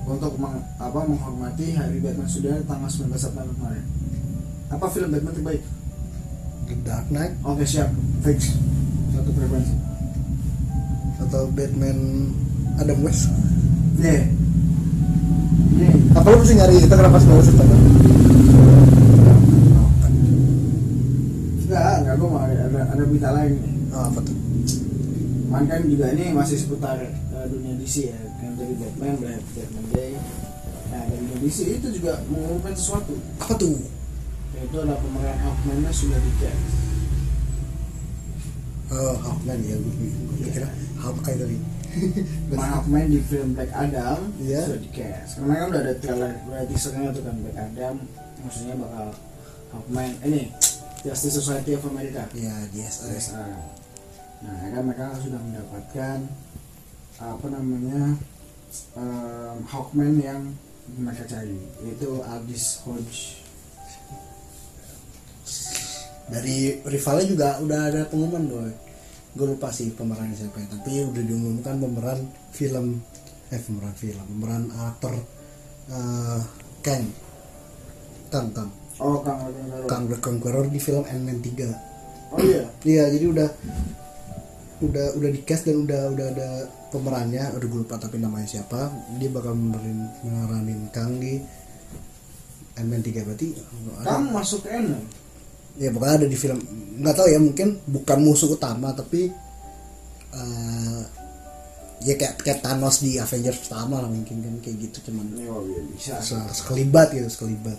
Untuk 0.06 0.34
meng- 0.38 0.64
apa 0.78 1.00
menghormati 1.04 1.74
Hari 1.74 1.98
Batman 1.98 2.26
sudah 2.26 2.54
tanggal 2.64 2.88
19 2.88 3.12
September 3.12 3.50
kemarin. 3.52 3.84
Apa 4.68 4.86
film 4.88 5.11
Batman 5.11 5.34
terbaik? 5.34 5.62
The 6.68 6.76
Dark 6.84 7.08
Knight 7.08 7.32
Oke 7.48 7.64
siap, 7.64 7.88
fix 8.20 8.52
satu 9.16 9.30
frekuensi. 9.32 9.74
atau 11.18 11.50
Batman 11.52 12.30
Adam 12.78 13.02
West. 13.02 13.26
Nih, 13.98 14.30
nih 15.74 15.92
Apa 16.14 16.30
lu 16.30 16.38
mesti 16.40 16.54
nyari 16.54 16.78
itu 16.78 16.86
kenapa 16.88 17.18
19 17.18 17.42
September? 17.42 17.78
Enggak, 21.68 21.94
enggak 22.00 22.14
gue 22.16 22.28
mau 22.30 22.40
ada, 22.40 22.64
ada, 22.64 23.02
berita 23.02 23.30
lain. 23.34 23.52
Oh, 23.92 24.04
apa 24.08 24.20
tuh? 24.22 24.36
Cuman 25.48 25.64
kan 25.66 25.80
juga 25.84 26.06
ini 26.14 26.32
masih 26.32 26.56
seputar 26.60 26.96
eh, 27.02 27.46
dunia 27.50 27.74
DC 27.76 28.12
ya, 28.12 28.20
kan 28.38 28.54
dari 28.54 28.74
Batman, 28.78 29.16
Black 29.18 29.42
Batman 29.52 29.84
Day. 29.92 30.12
Nah 30.88 31.02
dari 31.10 31.22
dunia 31.26 31.38
DC 31.42 31.58
itu 31.82 31.88
juga 31.98 32.22
mengumumkan 32.30 32.72
sesuatu, 32.72 33.12
Apa 33.42 33.58
tuh? 33.58 33.97
Yaitu 34.59 34.76
adalah 34.82 34.98
pemeran 34.98 35.38
Hawkman-nya 35.38 35.90
sudah 35.94 36.18
di 36.18 36.32
cast. 36.42 36.66
Oh, 38.88 39.14
Hawkman 39.20 39.61
ya, 39.62 39.76
gue 39.76 40.48
kira 40.50 40.68
Hawkeye 40.98 41.36
tadi. 41.38 41.56
Hawkman 42.59 43.06
di 43.12 43.20
film 43.22 43.54
Black 43.54 43.70
Adam 43.70 44.32
Iya. 44.42 44.64
sudah 44.66 44.80
di 44.80 44.90
cast. 44.90 45.38
Karena 45.38 45.54
kan 45.54 45.66
udah 45.70 45.82
ada 45.84 45.94
trailer, 46.00 46.32
ada 46.50 46.64
teasernya 46.66 47.09
tuh 47.14 47.22
kan 47.22 47.36
Black 47.44 47.59
Adam, 47.59 47.94
maksudnya 48.42 48.74
bakal 48.80 49.06
Hawkman, 49.70 50.11
eh, 50.24 50.26
ini 50.26 50.42
Justice 51.04 51.38
Society 51.38 51.78
of 51.78 51.84
America. 51.86 52.26
Iya, 52.34 52.54
DSI. 52.74 53.14
DSA. 53.14 53.46
Nah, 54.38 54.54
ya 54.62 54.68
kan 54.70 54.82
mereka 54.86 55.06
sudah 55.18 55.40
mendapatkan 55.42 56.18
apa 57.18 57.46
namanya 57.50 58.14
um, 58.94 59.56
Hawkman 59.66 60.22
yang 60.22 60.54
mereka 60.94 61.26
cari 61.26 61.59
yaitu 61.84 62.22
Aldis 62.22 62.80
Hodge 62.86 63.38
dari 66.28 66.76
rivalnya 66.84 67.26
juga 67.26 67.48
udah 67.60 67.80
ada 67.88 68.00
pengumuman 68.08 68.44
boy. 68.48 68.72
Gue 69.36 69.46
lupa 69.54 69.68
sih 69.72 69.92
pemerannya 69.92 70.36
siapa 70.36 70.60
ya 70.60 70.66
tapi 70.72 71.04
udah 71.04 71.22
diumumkan 71.24 71.80
pemeran 71.80 72.18
film 72.52 73.00
eh 73.48 73.60
pemeran 73.60 73.94
film 73.96 74.24
pemeran 74.36 74.62
aktor 74.76 75.14
eh 75.88 76.42
Kang. 76.84 77.04
Kang 78.28 78.48
Kang. 78.52 78.70
Oh 79.00 79.24
Kang 79.24 79.40
Kang 79.88 80.04
the 80.10 80.16
Conqueror 80.20 80.68
di 80.68 80.80
film 80.82 81.06
Ant-Man 81.06 81.40
3 81.40 82.34
oh 82.34 82.38
iya? 82.44 82.64
Iya, 82.84 83.04
jadi 83.14 83.24
udah 83.24 83.48
udah 84.78 85.06
udah 85.16 85.30
di 85.32 85.40
cast 85.42 85.66
dan 85.66 85.82
udah 85.82 86.12
udah 86.12 86.26
ada 86.34 86.48
pemerannya, 86.92 87.50
udah 87.56 87.66
gue 87.66 87.80
lupa 87.82 87.96
tapi 87.96 88.20
namanya 88.20 88.46
siapa. 88.46 88.92
Dia 89.16 89.32
bakal 89.32 89.56
memerin 89.56 90.12
meranin 90.22 90.80
Kang 90.92 91.16
di 91.16 91.40
Ant-Man 92.76 93.00
3 93.00 93.26
berarti. 93.26 93.48
Kang 94.04 94.28
masuk 94.28 94.68
Ant-Man 94.68 95.27
ya 95.78 95.88
pokoknya 95.94 96.14
ada 96.24 96.26
di 96.26 96.38
film 96.38 96.58
nggak 96.98 97.14
tahu 97.14 97.26
ya 97.30 97.38
mungkin 97.38 97.78
bukan 97.86 98.18
musuh 98.20 98.50
utama 98.50 98.90
tapi 98.90 99.30
eh, 100.34 101.02
ya 102.02 102.14
kayak 102.14 102.42
kayak 102.42 102.60
Thanos 102.62 103.02
di 103.02 103.18
Avengers 103.18 103.66
pertama 103.66 103.98
lah 104.02 104.10
mungkin 104.10 104.38
kan 104.38 104.54
kayak 104.62 104.76
gitu 104.90 105.10
cuman 105.10 105.26
oh 105.50 105.62
iya 105.66 105.80
bisa. 105.90 106.14
se- 106.22 106.52
sekelibat 106.54 107.10
gitu 107.10 107.26
sekelibat. 107.26 107.78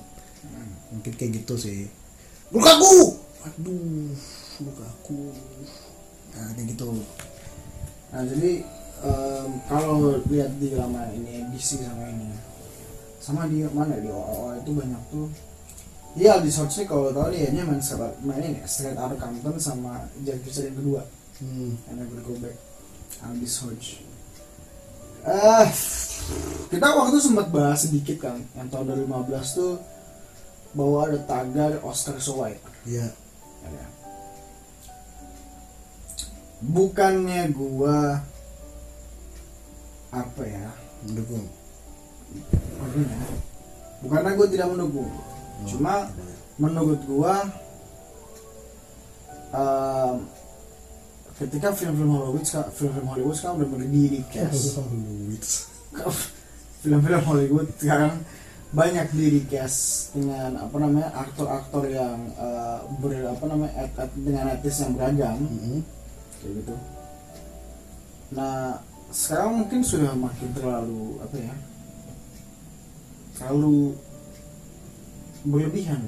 Mungkin 0.90 1.14
kayak 1.16 1.44
gitu 1.44 1.54
sih. 1.56 1.86
Lukaku! 2.50 3.16
Aduh 3.46 4.12
Lukaku. 4.60 5.32
Nah 6.36 6.50
kayak 6.58 6.68
gitu. 6.76 7.00
Nah 8.12 8.22
jadi 8.28 8.52
em, 9.06 9.50
kalau 9.72 10.20
lihat 10.28 10.52
di 10.60 10.76
lama 10.76 11.08
ini 11.16 11.48
DC 11.56 11.80
sama 11.80 12.04
ini 12.12 12.28
sama 13.20 13.46
di 13.48 13.64
mana 13.72 14.00
di 14.00 14.10
OO 14.10 14.58
itu 14.60 14.72
banyak 14.72 15.02
tuh 15.12 15.28
Iya 16.18 16.42
di 16.42 16.50
Hodge 16.50 16.82
nih 16.82 16.88
kalau 16.90 17.14
tau 17.14 17.30
dia 17.30 17.54
nya 17.54 17.62
main 17.70 17.78
sama 17.78 18.10
main 18.26 18.42
ini 18.42 18.58
Straight 18.66 18.98
Outta 18.98 19.14
Compton 19.14 19.62
sama 19.62 20.10
Jack 20.26 20.42
Reacher 20.42 20.66
yang 20.66 20.78
kedua. 20.82 21.02
Hmm. 21.40 21.72
and 21.88 22.02
never 22.02 22.20
go 22.26 22.34
back. 22.42 22.58
Aldis 23.22 23.62
Hodge. 23.62 24.02
Eh 25.22 25.70
kita 26.74 26.88
waktu 26.98 27.14
itu 27.18 27.30
sempat 27.30 27.48
bahas 27.54 27.86
sedikit 27.86 28.18
kan 28.26 28.42
yang 28.58 28.70
tahun 28.74 29.06
2015 29.06 29.58
tuh 29.58 29.74
bahwa 30.74 30.98
ada 31.10 31.20
tagar 31.26 31.72
Oscar 31.82 32.18
So 32.22 32.42
White 32.42 32.62
ya 32.86 33.10
Ya 33.66 33.70
kan? 33.74 33.90
bukannya 36.60 37.50
gua 37.56 38.22
apa 40.10 40.42
ya? 40.44 40.68
Mendukung. 41.06 41.46
Bukannya 44.02 44.32
gua 44.36 44.48
tidak 44.50 44.68
mendukung 44.74 45.10
cuma 45.66 46.08
menurut 46.56 47.02
gua 47.04 47.48
em, 49.50 50.16
ketika 51.38 51.72
film-film 51.72 52.12
Hollywood 52.12 52.46
film-film 52.72 53.08
Hollywood 53.08 53.36
sekarang 53.36 53.56
udah 53.60 53.70
mulai 53.70 53.88
di 53.88 54.02
recast 54.20 54.80
film-film 56.82 57.24
Hollywood 57.26 57.68
sekarang 57.76 58.24
banyak 58.70 59.08
di 59.18 59.26
recast 59.42 60.14
dengan 60.14 60.62
apa 60.62 60.78
namanya 60.78 61.10
aktor-aktor 61.18 61.90
yang 61.90 62.30
eh, 62.38 62.80
ber 63.02 63.12
apa 63.26 63.44
namanya 63.50 63.74
et- 63.82 63.98
et- 63.98 64.20
dengan 64.22 64.46
etis 64.54 64.86
yang 64.86 64.94
beragam. 64.94 65.38
Mhm. 65.42 65.82
kayak 66.40 66.54
gitu. 66.62 66.76
Nah 68.38 68.78
sekarang 69.10 69.66
mungkin 69.66 69.82
sudah 69.82 70.14
makin 70.14 70.54
terlalu 70.54 71.18
apa 71.18 71.36
ya 71.36 71.56
terlalu 73.36 73.98
berlebihan. 75.46 76.02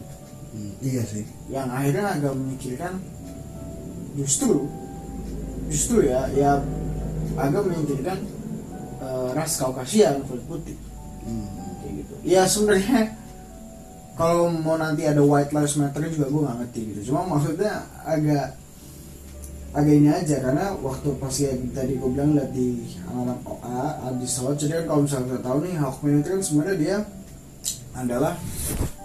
Hmm, 0.52 0.74
iya 0.84 1.04
sih. 1.08 1.24
Yang 1.48 1.68
akhirnya 1.72 2.06
agak 2.20 2.34
memikirkan 2.36 2.94
justru 4.20 4.68
justru 5.72 6.04
ya 6.04 6.28
ya 6.36 6.60
agak 7.40 7.64
memikirkan 7.64 8.20
eh, 9.00 9.28
ras 9.32 9.56
kaukasian 9.56 10.24
kulit 10.28 10.44
putih. 10.48 10.78
Hmm. 11.22 11.48
kayak 11.80 11.94
gitu. 12.04 12.14
Ya 12.28 12.44
sebenarnya 12.50 13.16
kalau 14.20 14.52
mau 14.52 14.76
nanti 14.76 15.08
ada 15.08 15.24
white 15.24 15.56
lives 15.56 15.80
matter 15.80 16.04
juga 16.12 16.28
gue 16.28 16.42
nggak 16.44 16.58
ngerti 16.66 16.80
gitu. 16.94 17.02
Cuma 17.12 17.26
maksudnya 17.26 17.88
agak 18.04 18.60
agak 19.72 19.94
ini 19.96 20.12
aja 20.12 20.36
karena 20.44 20.76
waktu 20.84 21.16
pas 21.16 21.32
ya 21.32 21.56
tadi 21.72 21.96
gue 21.96 22.10
bilang 22.12 22.36
lihat 22.36 22.52
di 22.52 22.92
anak 23.08 23.40
OA 23.48 24.12
di 24.20 24.28
Salat 24.28 24.60
jadi 24.60 24.84
kan 24.84 24.86
kalau 24.92 25.02
misalnya 25.08 25.28
kita 25.32 25.40
tahu 25.48 25.58
nih 25.64 25.74
Hawkman 25.80 26.20
itu 26.20 26.28
kan 26.28 26.42
sebenarnya 26.44 26.76
dia 26.76 26.98
adalah 27.96 28.34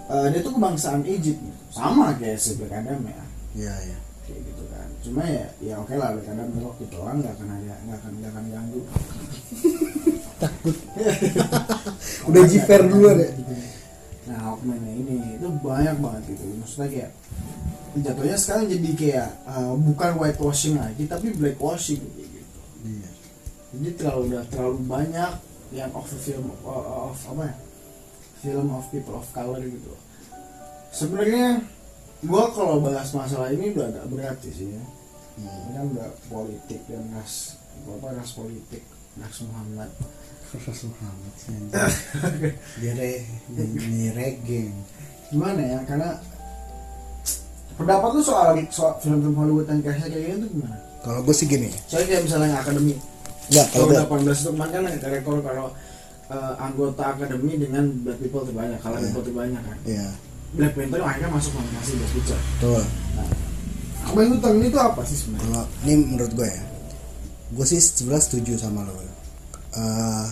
eh, 0.07 0.27
dia 0.31 0.41
tuh 0.43 0.53
kebangsaan 0.55 1.03
Egypt. 1.07 1.39
Sama 1.71 2.13
kayak 2.15 2.39
si 2.39 2.55
Black 2.55 2.73
Adam 2.73 3.01
ya. 3.03 3.21
Iya 3.55 3.73
iya. 3.91 3.97
Kayak 4.27 4.41
gitu 4.47 4.63
kan. 4.71 4.87
Cuma 5.03 5.23
ya 5.27 5.45
ya 5.59 5.73
oke 5.79 5.93
lah 5.95 6.11
Black 6.15 6.29
Adam 6.31 6.47
belok 6.55 6.75
gitu 6.83 6.95
orang 6.99 7.17
nggak 7.23 7.33
akan 7.35 7.49
ada 7.51 7.75
nggak 7.85 7.97
akan 7.99 8.11
nggak 8.19 8.31
akan 8.31 8.45
ganggu. 8.51 8.81
Udah 12.29 12.43
jiper 12.45 12.81
duluan 12.85 13.17
ya? 13.17 13.31
nah 14.27 14.43
Hawkman 14.43 14.83
ini 14.83 15.39
itu 15.39 15.47
banyak 15.63 15.95
banget 16.03 16.35
gitu. 16.35 16.43
Maksudnya 16.59 16.87
kayak 16.91 17.11
jatuhnya 18.03 18.37
sekarang 18.37 18.65
jadi 18.67 18.89
kayak 18.93 19.29
uh, 19.47 19.73
bukan 19.79 20.11
whitewashing 20.19 20.75
lagi 20.75 21.07
tapi 21.07 21.31
blackwashing 21.31 22.03
kayak 22.11 22.29
gitu. 22.35 22.59
Iya. 22.83 23.09
Jadi 23.71 23.89
terlalu 23.95 24.35
udah 24.35 24.43
terlalu 24.51 24.77
banyak 24.83 25.31
yang 25.71 25.91
of 25.95 26.07
film 26.07 26.51
of, 26.51 26.59
of 26.67 27.19
apa 27.35 27.43
ya 27.51 27.55
film 28.41 28.67
of 28.73 28.85
people 28.93 29.17
of 29.17 29.27
color 29.33 29.61
gitu. 29.61 29.93
Sebenarnya 30.93 31.61
gua 32.25 32.49
kalau 32.53 32.81
bahas 32.81 33.09
masalah 33.13 33.53
ini 33.53 33.73
udah 33.73 33.87
agak 33.89 34.05
berat 34.09 34.37
sih 34.41 34.73
ya. 34.73 34.83
Hmm. 35.37 35.69
ini 35.69 35.71
kan 35.77 35.85
udah 35.93 36.09
politik 36.33 36.81
dan 36.89 37.05
ras 37.13 37.61
apa 37.85 38.09
ras 38.09 38.31
politik 38.33 38.83
ras 39.21 39.37
Muhammad. 39.45 39.91
Rasul 40.47 40.95
Muhammad 40.95 41.33
dia 42.79 42.93
re 42.95 43.27
ini 43.51 44.15
reggae. 44.15 44.71
Gimana 45.27 45.59
ya 45.59 45.79
karena 45.83 46.15
pendapat 47.75 48.09
lu 48.15 48.21
soal 48.23 48.55
soal 48.71 48.95
film-film 49.03 49.35
Hollywood 49.35 49.67
yang 49.67 49.83
kayak 49.83 50.07
kayak 50.07 50.23
gini 50.23 50.37
tuh 50.47 50.49
gimana? 50.55 50.77
kalau 51.07 51.19
gue 51.23 51.35
sih 51.35 51.47
gini. 51.47 51.69
Soalnya 51.87 52.07
kayak 52.15 52.23
misalnya 52.27 52.47
yang 52.51 52.59
akademi 52.59 52.93
Enggak, 53.47 53.67
kalau 53.71 53.85
gue 53.87 53.95
18 53.95 54.27
itu 54.27 54.49
kemarin 54.51 54.71
kan 54.75 54.83
ada 54.91 55.07
rekor 55.07 55.35
kalau 55.39 55.67
eh, 56.27 56.53
anggota 56.57 57.03
akademi 57.07 57.55
dengan 57.55 57.87
black 58.01 58.19
people 58.19 58.43
terbanyak 58.43 58.79
kalau 58.79 58.95
Iya. 58.95 59.05
people 59.07 59.23
terbanyak 59.23 59.61
kan 59.61 59.77
Iya, 59.83 60.07
Black 60.49 60.73
Panther 60.73 60.99
akhirnya 61.01 61.29
masuk 61.29 61.51
nominasi 61.53 61.91
Best 61.95 62.13
Picture 62.13 62.41
betul. 62.53 62.83
yang 64.07 64.27
lu 64.27 64.37
tahu 64.37 64.53
ini 64.55 64.67
tuh 64.67 64.81
apa 64.81 65.01
sih 65.03 65.17
sebenarnya? 65.17 65.45
Kalau 65.45 65.63
ini 65.83 65.93
menurut 65.99 66.31
gue 66.33 66.47
ya, 66.47 66.63
gue 67.49 67.65
sih 67.65 67.77
sebelah 67.77 68.17
setuju 68.17 68.55
sama 68.55 68.81
lo. 68.81 68.95
Eh, 69.73 70.27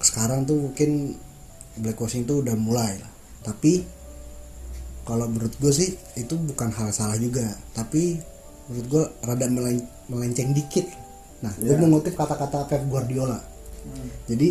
sekarang 0.00 0.42
tuh 0.42 0.58
mungkin 0.60 1.14
blackwashing 1.76 2.22
tuh 2.24 2.42
udah 2.42 2.54
mulai 2.54 2.98
lah. 2.98 3.10
Tapi 3.44 3.86
kalau 5.02 5.24
menurut 5.24 5.54
gue 5.56 5.70
sih 5.70 5.90
itu 6.14 6.34
bukan 6.34 6.68
hal 6.68 6.90
salah 6.90 7.16
juga. 7.16 7.46
Tapi 7.72 8.18
menurut 8.66 8.86
gue 8.88 9.04
rada 9.22 9.46
melen- 9.46 9.86
melenceng 10.06 10.50
dikit. 10.50 10.86
Nah, 11.38 11.54
gue 11.54 11.70
Iya. 11.70 11.78
mengutip 11.78 12.12
kata-kata 12.12 12.66
Pep 12.66 12.82
Guardiola. 12.84 13.38
Jadi 14.28 14.48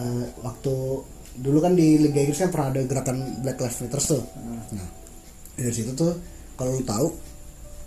eh, 0.00 0.26
waktu 0.40 0.74
dulu 1.40 1.58
kan 1.62 1.72
di 1.78 2.00
Liga 2.00 2.20
Inggris 2.20 2.40
kan 2.40 2.50
pernah 2.50 2.68
ada 2.74 2.80
gerakan 2.84 3.40
Black 3.44 3.58
Lives 3.60 3.78
Matter 3.84 4.00
tuh. 4.02 4.22
Nah, 4.74 4.88
dari 5.56 5.74
situ 5.74 5.92
tuh 5.94 6.12
kalau 6.56 6.76
lu 6.76 6.82
tahu 6.84 7.06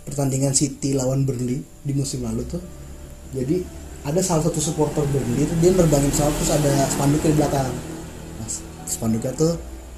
pertandingan 0.04 0.52
City 0.52 0.92
lawan 0.92 1.24
Burnley 1.24 1.62
di 1.62 1.92
musim 1.96 2.26
lalu 2.26 2.44
tuh 2.44 2.60
jadi 3.32 3.64
ada 4.04 4.20
salah 4.20 4.46
satu 4.46 4.60
supporter 4.60 5.02
Burnley 5.08 5.48
tuh 5.48 5.56
dia 5.64 5.72
nerbangin 5.72 6.12
pesawat 6.12 6.34
terus 6.38 6.52
ada 6.52 6.72
spanduknya 6.92 7.30
di 7.32 7.36
belakang. 7.40 7.72
Nah, 8.38 8.48
spanduknya 8.84 9.32
tuh 9.32 9.52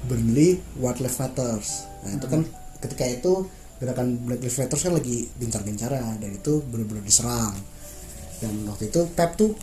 Burnley 0.07 0.61
White 0.79 1.01
Lives 1.03 1.19
Matters 1.19 1.69
nah 2.05 2.13
itu 2.13 2.27
kan 2.29 2.41
ketika 2.79 3.03
itu 3.09 3.33
gerakan 3.77 4.07
Black 4.25 4.41
Lives 4.41 4.57
Matter 4.57 4.77
kan 4.79 4.93
lagi 4.95 5.17
gencar-gencarnya 5.37 6.17
dan 6.17 6.31
itu 6.33 6.53
benar-benar 6.65 7.03
diserang. 7.05 7.53
Dan 8.37 8.53
waktu 8.69 8.89
itu 8.93 9.01
Pep 9.17 9.33
tuh 9.33 9.53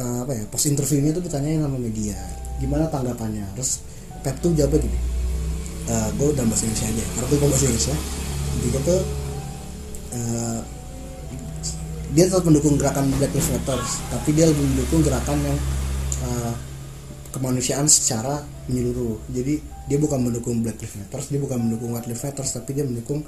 eh, 0.00 0.18
apa 0.24 0.32
ya 0.32 0.44
pas 0.48 0.62
interviewnya 0.64 1.12
tuh 1.12 1.22
ditanyain 1.28 1.60
sama 1.60 1.76
media. 1.76 2.16
Gimana 2.56 2.88
tanggapannya? 2.88 3.44
Terus 3.60 3.84
Pep 4.24 4.36
tuh 4.40 4.52
jawabnya 4.56 4.88
gini 4.88 5.00
gue 5.90 6.28
udah 6.30 6.44
bahasa 6.46 6.64
Indonesia 6.66 6.86
aja. 6.86 7.04
Karena 7.18 7.26
gue 7.26 7.38
bahasa 7.50 7.66
Indonesia 7.66 7.96
dia 8.60 8.80
tuh 8.82 9.00
eh, 10.14 10.60
dia 12.10 12.24
tetap 12.26 12.42
mendukung 12.42 12.74
gerakan 12.74 13.06
Black 13.16 13.30
Lives 13.30 13.50
Matter 13.54 13.78
tapi 14.10 14.30
dia 14.34 14.44
lebih 14.50 14.64
mendukung 14.66 15.00
gerakan 15.06 15.38
yang 15.42 15.58
eh, 16.26 16.54
kemanusiaan 17.30 17.86
secara 17.86 18.42
menyeluruh. 18.66 19.18
Jadi 19.30 19.54
dia 19.86 19.98
bukan 19.98 20.18
mendukung 20.22 20.62
Black 20.62 20.78
Lives 20.82 20.96
Matter 20.98 21.20
dia 21.30 21.40
bukan 21.40 21.58
mendukung 21.58 21.90
White 21.94 22.08
Lives 22.10 22.22
Matter 22.26 22.44
tapi 22.46 22.70
dia 22.74 22.84
mendukung 22.86 23.22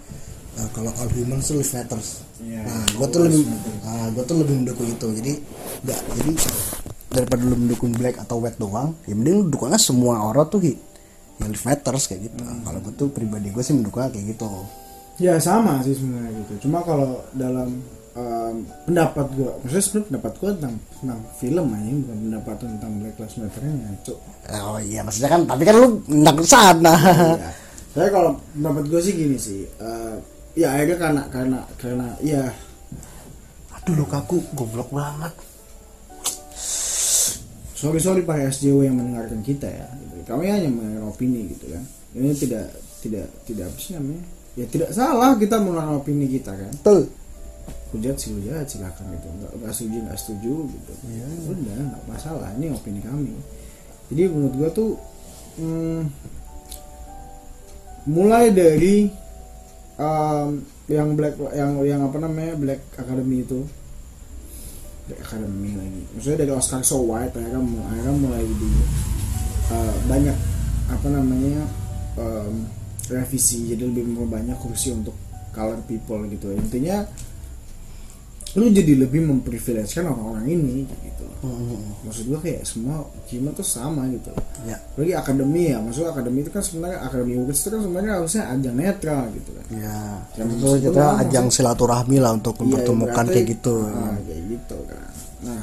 eh, 0.52 0.68
kalau 0.70 0.90
all 0.92 1.10
humans 1.10 1.48
tuh 1.48 1.56
live 1.56 1.72
matters 1.72 2.08
Iya, 2.42 2.58
nah 2.66 2.82
gue 2.98 3.06
tuh 3.06 3.20
lebih 3.22 3.42
matter. 3.46 3.74
ah, 3.86 4.06
gue 4.10 4.24
tuh 4.26 4.36
lebih 4.42 4.54
mendukung 4.58 4.88
itu. 4.90 5.06
Jadi 5.14 5.32
nggak 5.86 6.00
jadi 6.18 6.30
daripada 7.12 7.42
lu 7.44 7.54
mendukung 7.54 7.92
black 7.92 8.16
atau 8.18 8.40
white 8.40 8.56
doang 8.56 8.96
ya 9.04 9.12
mending 9.12 9.34
lu 9.36 9.44
dukungnya 9.46 9.78
semua 9.78 10.18
orang 10.26 10.48
tuh 10.48 10.58
yang 11.38 11.48
live 11.48 11.62
matters 11.62 12.10
kayak 12.10 12.26
gitu. 12.26 12.34
Kalau 12.42 12.78
gue 12.82 12.92
tuh 12.94 13.08
pribadi 13.14 13.48
gue 13.48 13.62
sih 13.62 13.74
mendukungnya 13.74 14.10
kayak 14.10 14.26
gitu. 14.34 14.48
Ya 15.20 15.38
sama 15.38 15.78
sih 15.86 15.94
sebenarnya 15.94 16.34
gitu. 16.42 16.66
Cuma 16.66 16.82
kalau 16.82 17.22
dalam 17.30 17.78
em, 18.12 18.54
pendapat 18.88 19.26
gue 19.38 19.50
maksudnya 19.62 19.84
sebenarnya 19.86 20.06
pendapat 20.10 20.32
gue 20.34 20.50
tentang 20.58 20.74
tentang 20.98 21.20
film 21.38 21.66
aja 21.70 21.90
bukan 21.94 22.18
pendapat 22.26 22.56
tentang 22.58 22.92
Black 22.98 23.16
Lives 23.22 23.36
Matter 23.38 23.62
nya 23.62 23.90
cuk. 24.02 24.18
Oh 24.50 24.78
iya 24.82 25.00
maksudnya 25.06 25.30
kan 25.30 25.40
tapi 25.46 25.62
kan 25.62 25.74
lu 25.78 25.88
ndak 26.10 26.34
ke 26.40 26.44
sana. 26.44 26.94
Ya. 27.38 27.50
saya 27.92 28.08
kalau 28.08 28.34
pendapat 28.50 28.84
gue 28.88 29.00
sih 29.04 29.12
gini 29.14 29.36
sih 29.36 29.62
eh, 29.68 30.16
ya 30.52 30.76
akhirnya 30.76 30.98
karena 31.00 31.22
karena 31.32 31.58
karena 31.80 32.06
ya. 32.20 32.44
Aduh 33.80 34.04
lukaku 34.04 34.38
goblok 34.54 34.92
banget. 34.92 35.34
Sorry 37.74 37.98
sorry 37.98 38.22
para 38.22 38.46
SJW 38.46 38.86
yang 38.86 38.94
mendengarkan 38.94 39.42
kita 39.42 39.66
ya. 39.66 39.88
Gitu. 39.90 40.22
kami 40.22 40.46
hanya 40.46 40.70
mengenai 40.70 41.02
opini 41.02 41.50
gitu 41.50 41.66
kan. 41.66 41.82
Ini 42.14 42.30
tidak 42.38 42.70
tidak 43.02 43.26
tidak 43.42 43.74
apa 43.74 43.78
sih 43.82 43.92
namanya? 43.98 44.22
Ya 44.54 44.66
tidak 44.70 44.94
salah 44.94 45.34
kita 45.34 45.58
mengeluarkan 45.58 45.98
opini 45.98 46.30
kita 46.30 46.54
kan. 46.54 46.70
Tuh 46.86 47.10
hujat 47.90 48.16
sih 48.22 48.30
hujat 48.38 48.70
silakan 48.70 49.18
gitu. 49.18 49.26
Nggak 49.34 49.52
nggak 49.58 49.72
setuju 49.74 49.98
nggak 50.06 50.18
setuju 50.20 50.54
gitu. 50.70 50.92
Iya. 51.10 51.26
udah 51.50 51.76
nggak 51.90 52.04
masalah. 52.06 52.48
Ini 52.54 52.66
opini 52.70 53.00
kami. 53.02 53.34
Jadi 54.14 54.22
menurut 54.30 54.54
gua 54.54 54.70
tuh 54.70 54.90
hmm, 55.58 56.00
mulai 58.06 58.54
dari 58.54 59.21
um, 59.98 60.62
yang 60.88 61.16
black 61.16 61.36
yang 61.52 61.80
yang 61.84 62.00
apa 62.06 62.16
namanya 62.20 62.54
black 62.56 62.82
academy 62.96 63.42
itu. 63.42 63.66
Black 65.10 65.20
academy 65.26 65.74
lagi. 65.74 66.02
Maksudnya 66.14 66.38
dari 66.46 66.52
Oscar 66.54 66.80
so 66.86 67.02
white 67.02 67.34
akhirnya, 67.34 67.60
akhirnya 67.60 68.14
mulai 68.14 68.44
di 68.46 68.70
uh, 69.72 69.96
banyak 70.06 70.36
apa 70.92 71.06
namanya 71.10 71.64
um, 72.16 72.68
revisi. 73.10 73.72
Jadi 73.72 73.82
lebih 73.82 74.28
banyak 74.28 74.56
kursi 74.62 74.94
untuk 74.94 75.16
color 75.52 75.82
people 75.84 76.22
gitu. 76.30 76.54
Intinya 76.54 77.04
lu 78.52 78.68
jadi 78.68 79.00
lebih 79.00 79.24
memprivilegikan 79.24 80.12
orang-orang 80.12 80.46
ini 80.52 80.84
gitu. 80.84 81.26
Hmm, 81.40 82.04
maksud 82.04 82.28
gua 82.28 82.40
kayak 82.44 82.68
semua 82.68 83.01
kima 83.24 83.50
tuh 83.52 83.64
sama 83.64 84.04
gitu. 84.08 84.28
Ya. 84.64 84.76
Lagi 84.94 85.12
akademi 85.12 85.72
ya 85.72 85.78
maksud 85.78 86.04
akademi 86.04 86.42
itu 86.42 86.50
kan 86.50 86.60
sebenarnya 86.60 86.98
akademi 87.00 87.38
UGS 87.38 87.58
itu 87.58 87.68
kan 87.72 87.80
sebenarnya 87.82 88.12
harusnya 88.20 88.42
ajang 88.50 88.76
netral 88.76 89.22
gitu 89.32 89.50
kan. 89.52 89.64
Ya. 89.72 90.00
Yang 90.36 90.48
itu 90.48 90.56
maksud 90.60 90.78
kita 90.82 91.02
gua, 91.02 91.20
ajang 91.20 91.46
silaturahmi 91.48 92.16
lah 92.20 92.32
untuk 92.32 92.54
Iya, 92.54 92.60
mempertemukan 92.60 93.14
berarti- 93.14 93.34
kayak 93.34 93.46
gitu. 93.50 93.74
Ah, 93.84 94.16
kayak 94.20 94.42
gitu 94.48 94.76
kan. 94.86 95.04
Nah 95.42 95.62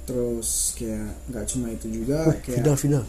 terus 0.00 0.50
kayak 0.74 1.06
nggak 1.30 1.44
cuma 1.46 1.66
itu 1.70 1.86
juga 1.86 2.18
Wih, 2.26 2.38
kayak 2.42 2.56
Fidel 2.58 2.76
Fidel 2.76 3.04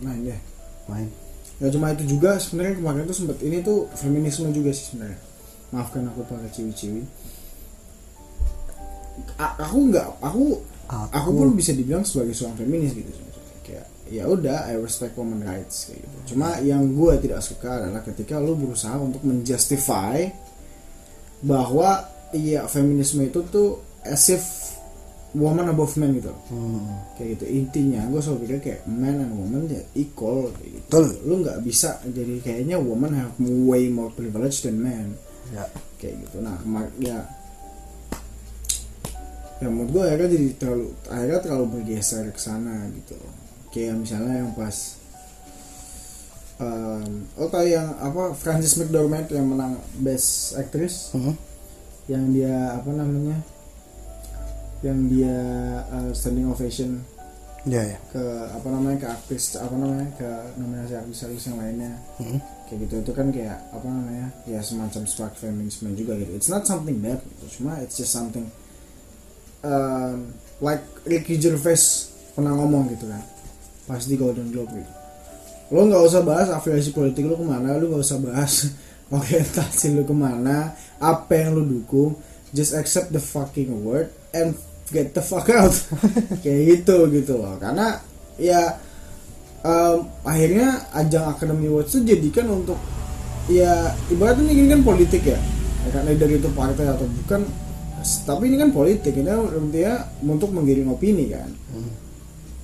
nah 0.00 0.14
ya 0.16 0.38
main. 0.86 1.10
Nggak 1.58 1.70
cuma 1.74 1.86
itu 1.90 2.04
juga 2.08 2.30
sebenarnya 2.38 2.74
kemarin 2.78 3.04
tuh 3.04 3.16
sempat 3.18 3.36
ini 3.42 3.60
tuh 3.60 3.84
feminisme 3.92 4.48
juga 4.48 4.70
sih 4.70 4.94
sebenarnya. 4.94 5.18
Maafkan 5.70 6.08
aku 6.08 6.24
para 6.24 6.46
ciwi-ciwi. 6.48 7.02
A- 9.36 9.56
aku 9.60 9.76
nggak 9.90 10.06
aku 10.20 10.56
aku 10.90 11.30
pun 11.30 11.48
bisa 11.54 11.70
dibilang 11.70 12.02
sebagai 12.02 12.34
seorang 12.34 12.58
feminis 12.58 12.92
gitu. 12.92 13.10
Sebenarnya. 13.10 13.38
kayak 13.62 13.86
ya 14.10 14.24
udah 14.26 14.66
I 14.66 14.74
respect 14.82 15.14
women 15.14 15.46
rights 15.46 15.90
kayak 15.90 16.02
gitu. 16.02 16.34
Cuma 16.34 16.58
yang 16.58 16.90
gue 16.90 17.12
tidak 17.22 17.40
suka 17.46 17.78
adalah 17.78 18.02
ketika 18.02 18.42
lu 18.42 18.58
berusaha 18.58 18.98
untuk 18.98 19.22
menjustify 19.22 20.26
bahwa 21.46 22.04
iya 22.34 22.66
feminisme 22.66 23.22
itu 23.22 23.40
tuh 23.48 23.80
as 24.02 24.28
if 24.28 24.42
woman 25.34 25.70
above 25.70 25.94
man 25.94 26.10
gitu. 26.18 26.34
Hmm, 26.50 27.06
kayak 27.14 27.38
gitu. 27.38 27.44
Intinya 27.54 28.02
gue 28.10 28.18
selalu 28.18 28.40
pikir 28.46 28.58
kayak 28.58 28.80
man 28.90 29.22
and 29.22 29.34
woman 29.38 29.70
ya 29.70 29.82
equal 29.94 30.50
kayak 30.58 30.70
gitu. 30.74 30.86
Betul. 30.90 31.06
lu 31.22 31.34
nggak 31.46 31.58
bisa 31.62 32.02
jadi 32.10 32.34
kayaknya 32.42 32.76
woman 32.82 33.14
have 33.14 33.34
way 33.38 33.86
more 33.86 34.10
privilege 34.10 34.66
than 34.66 34.82
man 34.82 35.14
ya. 35.54 35.70
Kayak 36.02 36.26
gitu. 36.26 36.42
Nah 36.42 36.58
ya 36.98 37.22
ya 39.60 39.68
menurut 39.68 39.90
gue 39.92 40.02
akhirnya 40.08 40.30
jadi 40.32 40.48
terlalu 40.56 40.86
akhirnya 41.12 41.40
terlalu 41.44 41.66
bergeser 41.78 42.24
ke 42.32 42.40
sana 42.40 42.88
gitu. 42.96 43.16
Kayak 43.70 44.02
misalnya 44.02 44.34
yang 44.42 44.52
pas 44.56 44.76
um, 46.58 47.28
oh 47.36 47.48
tau 47.52 47.64
yang 47.68 47.92
apa 48.00 48.32
Frances 48.36 48.80
McDormand 48.80 49.28
yang 49.28 49.46
menang 49.46 49.76
Best 50.00 50.56
Actress? 50.56 51.12
Hmm, 51.12 51.36
yang 52.08 52.32
dia 52.32 52.76
apa 52.76 52.90
namanya 52.90 53.36
yang 54.80 55.12
dia 55.12 55.36
uh, 55.92 56.10
standing 56.16 56.48
ovation 56.48 57.04
ya 57.68 57.84
ya 57.84 58.00
ke 58.08 58.24
apa 58.56 58.68
namanya 58.72 59.04
ke 59.04 59.08
artis 59.12 59.60
apa 59.60 59.76
namanya 59.76 60.08
ke 60.16 60.30
nominasi 60.56 60.96
artis-artis 60.96 61.52
yang 61.52 61.60
lainnya. 61.60 61.92
Hmm, 62.16 62.40
kayak 62.64 62.88
gitu 62.88 62.94
itu 63.04 63.12
kan 63.12 63.28
kayak 63.28 63.60
apa 63.76 63.84
namanya 63.84 64.32
ya 64.48 64.64
semacam 64.64 65.04
spark 65.04 65.36
feminisme 65.36 65.92
juga 65.92 66.16
gitu. 66.16 66.32
It's 66.32 66.48
not 66.48 66.64
something 66.64 66.96
bad 67.04 67.20
gitu. 67.20 67.60
cuma 67.60 67.76
it's 67.84 68.00
just 68.00 68.16
something 68.16 68.48
um, 69.64 70.32
like 70.60 70.84
Ricky 71.08 71.40
Gervais 71.40 72.12
pernah 72.36 72.56
ngomong 72.56 72.92
gitu 72.92 73.08
kan. 73.08 73.22
Pas 73.88 74.02
di 74.04 74.14
Golden 74.14 74.52
Globe 74.52 74.72
gitu. 74.76 74.92
Lo 75.70 75.86
nggak 75.86 76.02
usah 76.02 76.22
bahas 76.26 76.48
afiliasi 76.50 76.90
politik 76.90 77.30
lo 77.30 77.38
ke 77.38 77.46
mana 77.46 77.78
lo 77.78 77.86
nggak 77.86 78.02
usah 78.02 78.18
bahas 78.18 78.74
orientasi 79.14 79.94
lo 79.94 80.02
ke 80.02 80.14
mana 80.14 80.74
apa 80.98 81.32
yang 81.34 81.58
lo 81.58 81.62
dukung 81.62 82.18
just 82.50 82.74
accept 82.74 83.14
the 83.14 83.22
fucking 83.22 83.70
word 83.86 84.10
and 84.34 84.58
get 84.90 85.14
the 85.14 85.22
fuck 85.22 85.46
out. 85.50 85.72
Kayak 86.42 86.60
gitu 86.82 87.06
gitu 87.14 87.38
loh. 87.38 87.54
Karena 87.62 88.02
ya 88.36 88.78
um, 89.62 90.10
akhirnya 90.26 90.90
ajang 90.94 91.30
Academy 91.30 91.70
Awards 91.70 91.94
itu 91.94 92.16
jadikan 92.16 92.50
untuk 92.50 92.78
ya 93.46 93.94
ibaratnya 94.10 94.50
ini 94.50 94.70
kan 94.70 94.82
politik 94.82 95.22
ya. 95.22 95.38
Ya 95.86 95.88
kan 95.94 96.04
dari 96.04 96.36
itu 96.36 96.50
partai 96.52 96.90
atau 96.90 97.06
bukan 97.06 97.46
tapi 98.00 98.48
ini 98.48 98.56
kan 98.56 98.70
politik 98.72 99.12
ini 99.12 99.28
intinya 99.30 99.94
untuk 100.24 100.50
menggiring 100.52 100.88
opini 100.88 101.28
kan. 101.28 101.50
Hmm. 101.72 101.92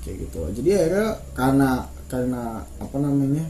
kayak 0.00 0.30
gitu. 0.30 0.38
Jadi 0.62 0.70
akhirnya 0.70 1.08
karena 1.34 1.70
karena 2.06 2.42
apa 2.78 2.96
namanya 3.02 3.44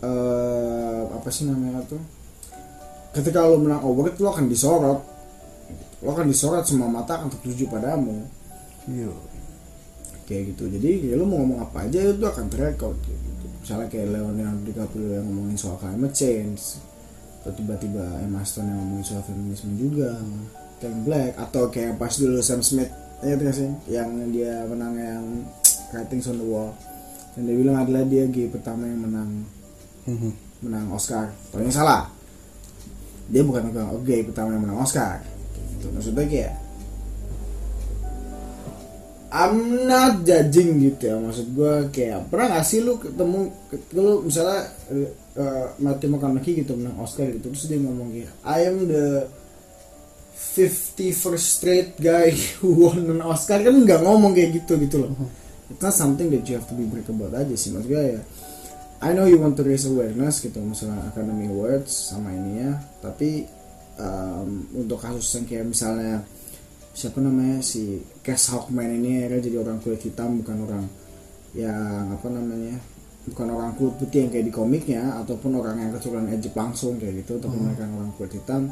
eh 0.00 1.02
apa 1.12 1.28
sih 1.28 1.44
namanya 1.44 1.84
tuh? 1.84 2.00
Ketika 3.14 3.46
lo 3.46 3.60
menang 3.60 3.84
award 3.84 4.16
lo 4.18 4.28
akan 4.32 4.48
disorot. 4.48 5.00
Lo 6.00 6.08
akan 6.12 6.26
disorot 6.28 6.64
semua 6.64 6.88
mata 6.88 7.20
akan 7.20 7.28
tertuju 7.38 7.68
padamu. 7.68 8.24
Iya. 8.88 9.12
kayak 10.24 10.56
gitu. 10.56 10.72
Jadi 10.72 11.12
ya 11.12 11.20
lu 11.20 11.28
mau 11.28 11.44
ngomong 11.44 11.68
apa 11.68 11.84
aja 11.84 12.00
itu 12.00 12.24
akan 12.24 12.48
kayak 13.04 13.20
gitu. 13.20 13.46
Misalnya 13.60 13.86
kayak 13.92 14.08
Leonardo 14.08 14.60
DiCaprio 14.64 15.08
yang 15.20 15.24
ngomongin 15.28 15.56
soal 15.60 15.76
climate 15.76 16.16
change 16.16 16.80
atau 17.44 17.52
tiba-tiba 17.52 18.24
Emma 18.24 18.40
Stone 18.40 18.72
yang 18.72 18.80
ngomongin 18.80 19.04
soal 19.04 19.20
feminisme 19.28 19.76
juga 19.76 20.16
Ken 20.80 21.04
Black 21.04 21.36
atau 21.36 21.68
kayak 21.68 22.00
pas 22.00 22.16
dulu 22.16 22.40
Sam 22.40 22.64
Smith 22.64 22.88
ya 23.20 23.36
itu 23.36 23.44
sih? 23.52 23.70
Yang 23.92 24.08
dia 24.32 24.64
menang 24.64 24.96
yang 24.96 25.24
Writings 25.92 26.32
on 26.32 26.40
the 26.40 26.46
Wall. 26.48 26.72
Dan 27.36 27.44
dia 27.44 27.56
bilang 27.60 27.84
adalah 27.84 28.08
dia 28.08 28.24
gay 28.32 28.48
pertama 28.48 28.88
yang 28.88 29.04
menang 29.04 29.44
Hmm, 30.04 30.36
menang 30.60 30.92
Oscar. 30.92 31.32
Ternyata 31.52 31.80
salah 31.80 32.02
dia 33.24 33.40
bukan 33.40 33.72
orang 33.72 34.04
gay 34.04 34.20
pertama 34.20 34.52
yang 34.56 34.64
menang 34.64 34.84
Oscar. 34.84 35.20
Gitu. 35.56 35.88
maksudnya 35.92 36.24
kayak 36.28 36.54
I'm 39.34 39.84
not 39.84 40.22
judging 40.22 40.78
gitu 40.80 41.12
ya. 41.12 41.16
Maksud 41.20 41.46
gue 41.52 41.74
kayak 41.90 42.28
pernah 42.30 42.60
gak 42.60 42.66
sih 42.68 42.80
lu 42.84 43.00
ketemu 43.00 43.50
lu 43.96 44.22
misalnya 44.28 44.70
uh, 45.38 45.66
Matthew 45.78 46.08
McConaughey 46.10 46.52
gitu 46.64 46.78
menang 46.78 46.98
Oscar 46.98 47.30
gitu. 47.30 47.50
Terus 47.50 47.66
dia 47.70 47.78
ngomong 47.80 48.08
kayak 48.10 48.32
I 48.42 48.58
am 48.70 48.76
the 48.86 49.06
51st 50.34 51.44
straight 51.44 51.90
guy 51.98 52.30
who 52.58 52.86
won 52.86 53.06
an 53.10 53.22
Oscar. 53.22 53.62
Kan 53.62 53.82
nggak 53.82 54.02
ngomong 54.02 54.34
kayak 54.34 54.64
gitu 54.64 54.78
gitu 54.78 55.06
loh. 55.06 55.12
It's 55.70 55.80
not 55.80 55.96
something 55.96 56.28
that 56.28 56.44
you 56.44 56.60
have 56.60 56.68
to 56.68 56.76
be 56.76 56.84
break 56.84 57.08
about 57.08 57.34
aja 57.34 57.54
sih. 57.56 57.72
Maksud 57.72 57.88
gue 57.88 58.02
ya 58.18 58.20
I 59.04 59.12
know 59.12 59.28
you 59.28 59.36
want 59.36 59.52
to 59.60 59.64
raise 59.66 59.84
awareness 59.84 60.40
gitu 60.40 60.64
masalah 60.64 61.12
Academy 61.12 61.50
Awards 61.50 62.14
sama 62.14 62.32
ini 62.32 62.64
ya. 62.64 62.72
Tapi 63.04 63.44
um, 64.00 64.70
untuk 64.72 65.02
kasus 65.02 65.28
yang 65.36 65.44
kayak 65.44 65.66
misalnya 65.68 66.24
siapa 66.94 67.18
namanya 67.18 67.58
si 67.60 68.00
Cass 68.22 68.54
Hawkman 68.54 68.96
ini 69.02 69.26
akhirnya 69.26 69.50
jadi 69.50 69.56
orang 69.60 69.82
kulit 69.82 70.00
hitam 70.06 70.38
bukan 70.40 70.56
orang 70.62 70.84
yang 71.52 72.14
apa 72.14 72.28
namanya 72.30 72.78
bukan 73.24 73.48
orang 73.52 73.72
kulit 73.76 73.94
putih 73.96 74.26
yang 74.26 74.30
kayak 74.30 74.46
di 74.48 74.52
komiknya 74.52 75.02
ataupun 75.24 75.56
orang 75.56 75.76
yang 75.80 75.90
keturunan 75.96 76.28
Egypt 76.28 76.56
langsung 76.56 77.00
kayak 77.00 77.24
gitu 77.24 77.40
tapi 77.40 77.56
mereka 77.56 77.88
orang 77.88 78.12
kulit 78.20 78.32
hitam 78.36 78.68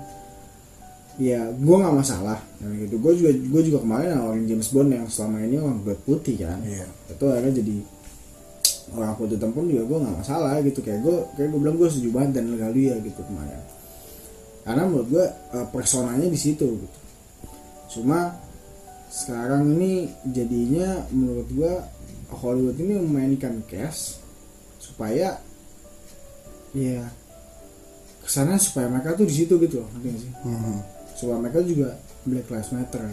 ya 1.20 1.44
gue 1.52 1.76
nggak 1.76 1.96
masalah. 1.96 2.40
Yang 2.60 2.88
gitu. 2.88 2.94
Gue 3.00 3.12
juga 3.16 3.30
gue 3.36 3.62
juga 3.68 3.78
kemarin 3.84 4.16
orang 4.16 4.44
James 4.48 4.68
Bond 4.72 4.90
yang 4.92 5.06
selama 5.08 5.36
ini 5.44 5.56
orang 5.60 5.78
kulit 5.84 6.00
putih 6.04 6.36
kan? 6.40 6.60
Iya. 6.64 6.88
itu 6.88 7.24
akhirnya 7.28 7.54
jadi 7.60 7.76
orang 8.96 9.12
kulit 9.20 9.30
hitam 9.36 9.50
pun 9.52 9.64
juga 9.68 9.82
gue 9.84 9.98
nggak 10.04 10.16
masalah 10.24 10.54
gitu. 10.64 10.80
Kayak 10.80 11.00
gue 11.04 11.16
kayak 11.36 11.48
gue 11.52 11.60
bilang 11.60 11.76
gue 11.76 11.88
setuju 11.88 12.08
banget 12.12 12.30
dan 12.40 12.44
legal 12.52 12.72
dia 12.72 12.94
gitu 13.00 13.20
kemarin. 13.24 13.60
Karena 14.62 14.82
menurut 14.88 15.08
gue 15.12 15.24
eh, 15.28 15.66
personanya 15.68 16.28
di 16.28 16.38
situ 16.40 16.66
gitu. 16.80 16.98
Cuma 17.92 18.32
sekarang 19.12 19.76
ini 19.76 20.08
jadinya 20.24 21.04
menurut 21.12 21.44
gua 21.52 21.84
Hollywood 22.32 22.80
ini 22.80 22.96
memainkan 22.96 23.60
cash 23.68 24.16
supaya 24.82 25.38
ya 26.74 27.04
ke 28.18 28.28
sana 28.28 28.58
supaya 28.58 28.90
mereka 28.90 29.14
tuh 29.14 29.26
di 29.30 29.34
situ 29.34 29.54
gitu 29.62 29.78
loh 29.82 29.88
ngerti 29.94 30.26
sih? 30.26 30.32
Mhm. 30.42 30.76
supaya 31.14 31.36
mereka 31.38 31.60
juga 31.62 31.88
Black 32.26 32.46
Lives 32.50 32.70
Matter. 32.74 33.04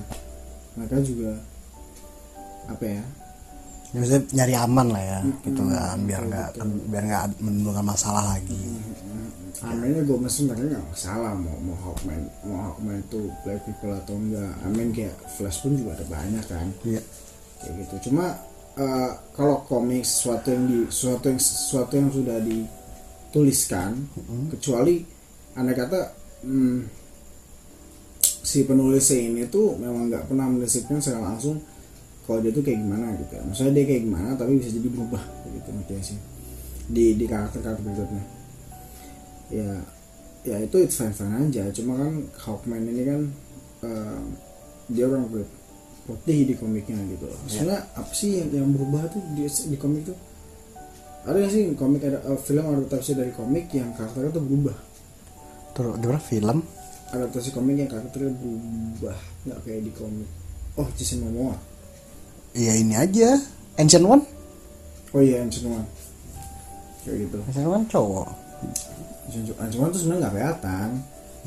Mereka 0.73 0.97
juga 1.03 1.31
apa 2.65 2.85
ya? 2.85 3.03
Ya, 3.89 3.97
maksudnya 4.05 4.21
nyari 4.37 4.53
aman 4.53 4.87
lah 4.93 5.03
ya 5.03 5.19
Mm-mm. 5.25 5.41
gitu 5.49 5.61
kan 5.65 5.97
biar 6.05 6.21
nggak 6.29 6.49
biar 6.93 7.03
nggak 7.09 7.23
menimbulkan 7.41 7.85
masalah 7.85 8.37
lagi. 8.37 8.53
Aminnya 9.59 10.05
gue 10.05 10.17
masih 10.17 10.45
sebenarnya 10.45 10.77
nggak 10.77 10.87
masalah 10.93 11.33
mau 11.35 11.57
mau 11.59 11.77
Hawkman 11.83 12.21
mau 12.45 12.59
Hawkman 12.69 13.01
itu 13.01 13.27
black 13.43 13.61
people 13.65 13.91
atau 13.91 14.15
enggak 14.15 14.53
Amin 14.63 14.93
kayak 14.93 15.17
Flash 15.35 15.65
pun 15.65 15.73
juga 15.73 15.97
ada 15.97 16.05
banyak 16.05 16.45
kan. 16.45 16.67
Iya. 16.85 17.01
Kayak 17.59 17.73
gitu. 17.83 17.95
Cuma 18.09 18.37
eh, 18.79 19.11
kalau 19.35 19.67
komik 19.67 20.07
sesuatu 20.07 20.47
yang 20.55 20.63
di 20.65 20.79
sesuatu 20.87 21.25
yang 21.27 21.39
sesuatu 21.39 21.93
yang 21.99 22.09
sudah 22.09 22.37
dituliskan 22.39 24.07
kecuali 24.55 25.03
anda 25.59 25.75
kata 25.75 26.15
hmm, 26.47 26.79
si 28.23 28.63
penulisnya 28.63 29.19
ini 29.19 29.43
tuh 29.51 29.75
memang 29.75 30.07
nggak 30.07 30.31
pernah 30.31 30.47
menuliskan 30.47 31.03
secara 31.03 31.35
langsung 31.35 31.59
kalau 32.23 32.45
dia 32.45 32.53
tuh 32.53 32.61
kayak 32.61 32.79
gimana 32.85 33.17
gitu. 33.17 33.33
Ya. 33.37 33.41
maksudnya 33.41 33.73
dia 33.73 33.85
kayak 33.89 34.01
gimana 34.05 34.29
tapi 34.37 34.61
bisa 34.61 34.69
jadi 34.69 34.89
berubah 34.93 35.23
gitu 35.49 35.69
ngerti 35.73 35.91
gak 35.97 36.05
sih. 36.05 36.19
Di 36.89 37.05
di 37.17 37.25
karakter 37.25 37.59
karakter 37.65 37.83
berikutnya. 37.85 38.23
Ya 39.49 39.71
ya 40.45 40.55
itu 40.61 40.77
it's 40.77 40.93
fine 40.93 41.13
fine 41.13 41.33
aja. 41.49 41.73
Cuma 41.73 41.97
kan 41.97 42.13
Hawkman 42.37 42.85
ini 42.85 43.01
kan 43.01 43.21
eh, 43.81 44.21
dia 44.93 45.09
orang 45.09 45.25
kulit 45.29 45.49
putih 46.09 46.49
di 46.49 46.53
komiknya 46.57 46.97
gitu 47.13 47.29
loh. 47.29 47.39
Sebenarnya 47.45 47.85
apa 47.93 48.11
sih 48.17 48.41
yang, 48.41 48.49
yang 48.49 48.67
berubah 48.73 49.05
tuh 49.13 49.21
di, 49.37 49.45
di 49.45 49.77
komik 49.77 50.09
tuh? 50.09 50.17
Ada 51.29 51.37
nggak 51.37 51.51
sih 51.53 51.63
komik 51.77 52.01
ada 52.01 52.19
eh, 52.25 52.39
film 52.41 52.65
adaptasi 52.65 53.13
dari 53.13 53.29
komik 53.29 53.69
yang 53.77 53.93
karakternya 53.93 54.33
tuh 54.33 54.41
berubah? 54.41 54.77
terus 55.79 55.95
gimana 55.95 56.19
film 56.19 56.59
Adaptasi 57.09 57.49
komik 57.55 57.79
yang 57.79 57.89
karakternya 57.89 58.35
berubah 58.35 59.17
nggak 59.47 59.59
kayak 59.65 59.81
di 59.87 59.91
komik. 59.95 60.29
Oh 60.77 60.85
Jason 60.93 61.25
Momoa. 61.25 61.57
iya 62.53 62.77
ini 62.77 62.93
aja 62.93 63.37
Ancient 63.77 64.05
One 64.05 64.21
Oh 65.15 65.21
iya 65.23 65.41
Ancient 65.41 65.65
One. 65.71 65.87
Kayak 67.01 67.17
gitu. 67.25 67.37
Ancient 67.49 67.69
One 67.69 67.85
cowok 67.89 68.29
Ancient 69.33 69.81
One 69.81 69.89
tuh 69.89 69.99
sebenarnya 70.03 70.21
nggak 70.21 70.33
kelihatan. 70.37 70.89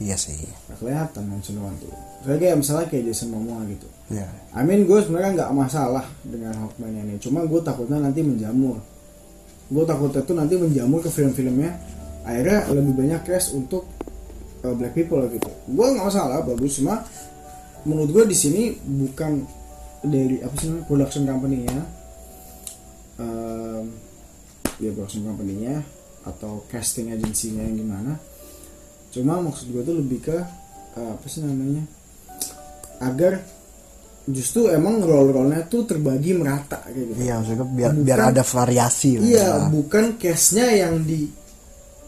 Iya 0.00 0.16
sih. 0.16 0.36
Nggak 0.68 0.78
kelihatan 0.80 1.24
One 1.60 1.76
tuh. 1.80 1.92
Saya 2.24 2.36
kayak 2.38 2.56
misalnya 2.60 2.86
kayak 2.88 3.04
Jason 3.12 3.28
Momoa 3.34 3.60
gitu. 3.68 3.88
iya. 4.08 4.28
I 4.56 4.62
mean 4.64 4.88
gue 4.88 4.98
sebenarnya 5.02 5.42
nggak 5.42 5.50
masalah 5.52 6.04
dengan 6.24 6.54
Hawkman 6.56 6.94
ini. 6.96 7.18
Cuma 7.20 7.44
gue 7.44 7.60
takutnya 7.60 7.98
nanti 8.00 8.24
menjamur. 8.24 8.80
Gue 9.72 9.84
takutnya 9.84 10.22
tuh 10.24 10.36
nanti 10.36 10.54
menjamur 10.56 11.00
ke 11.04 11.10
film-filmnya. 11.12 11.72
Akhirnya 12.22 12.70
lebih 12.70 12.94
banyak 12.94 13.20
cash 13.26 13.52
untuk 13.52 13.84
uh, 14.64 14.74
black 14.76 14.94
people 14.96 15.20
gitu. 15.28 15.50
Gue 15.68 15.86
nggak 15.92 16.06
masalah 16.08 16.40
bagus. 16.46 16.78
Cuma 16.80 17.02
menurut 17.84 18.10
gue 18.14 18.24
di 18.30 18.36
sini 18.38 18.62
bukan 18.78 19.42
dari 20.06 20.38
apa 20.40 20.54
sih 20.56 20.70
namanya 20.70 20.86
production 20.86 21.24
company-nya. 21.26 21.80
Um, 23.20 23.84
ya 24.80 24.90
production 24.94 25.26
company-nya 25.28 25.84
atau 26.22 26.62
casting 26.70 27.10
agensinya 27.10 27.66
yang 27.66 27.82
gimana 27.82 28.14
cuma 29.12 29.38
maksud 29.38 29.68
gue 29.68 29.82
tuh 29.82 29.94
lebih 29.94 30.18
ke 30.22 30.36
uh, 30.96 31.10
apa 31.12 31.26
sih 31.26 31.40
namanya 31.40 31.84
agar 32.98 33.44
justru 34.24 34.70
emang 34.70 35.02
role-role-nya 35.02 35.66
tuh 35.66 35.82
terbagi 35.82 36.32
merata 36.32 36.78
kayak 36.86 36.94
gitu. 37.10 37.20
iya 37.20 37.34
maksudnya 37.36 37.66
biar 37.66 37.90
Bukan- 37.92 38.04
biar 38.06 38.20
ada 38.30 38.42
variasi 38.42 39.10
lah 39.18 39.24
Iya, 39.26 39.42
ya. 39.42 39.66
bukan 39.68 40.04
case-nya 40.16 40.66
yang 40.78 40.94
di 41.02 41.26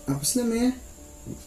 apa 0.05 0.22
sih 0.22 0.36
namanya? 0.38 0.70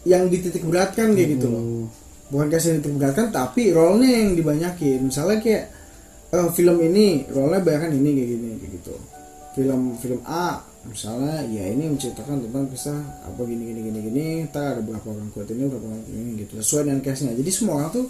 Yang 0.03 0.23
dititik 0.33 0.63
beratkan 0.65 1.13
kayak 1.13 1.29
gitu 1.37 1.47
loh. 1.47 1.61
Hmm. 1.61 1.85
Bukan 2.27 2.47
case 2.49 2.65
yang 2.67 2.77
dititik 2.81 2.97
beratkan 2.97 3.27
tapi 3.29 3.71
role-nya 3.71 4.09
yang 4.11 4.29
dibanyakin. 4.33 4.99
Misalnya 5.07 5.37
kayak 5.39 5.63
eh, 6.33 6.49
film 6.51 6.77
ini 6.81 7.23
role-nya 7.29 7.61
banyak 7.61 7.95
ini 7.95 8.09
kayak 8.11 8.29
gini 8.33 8.47
kayak 8.59 8.71
gitu. 8.81 8.93
Film 9.55 9.81
film 9.97 10.19
A 10.27 10.59
misalnya 10.88 11.43
ya 11.47 11.63
ini 11.67 11.91
menceritakan 11.91 12.47
tentang 12.47 12.65
kisah 12.71 12.99
apa 13.27 13.41
gini 13.43 13.63
gini 13.71 13.79
gini 13.88 13.99
gini, 13.99 14.25
ntar 14.47 14.77
ada 14.77 14.81
berapa 14.81 15.07
orang 15.07 15.29
kuat 15.35 15.51
ini 15.51 15.67
berapa 15.67 15.85
orang 15.85 16.05
ini 16.09 16.29
gitu. 16.43 16.59
Sesuai 16.59 16.89
dengan 16.89 17.01
case-nya. 17.03 17.33
Jadi 17.35 17.51
semua 17.51 17.83
orang 17.83 17.91
tuh 17.91 18.05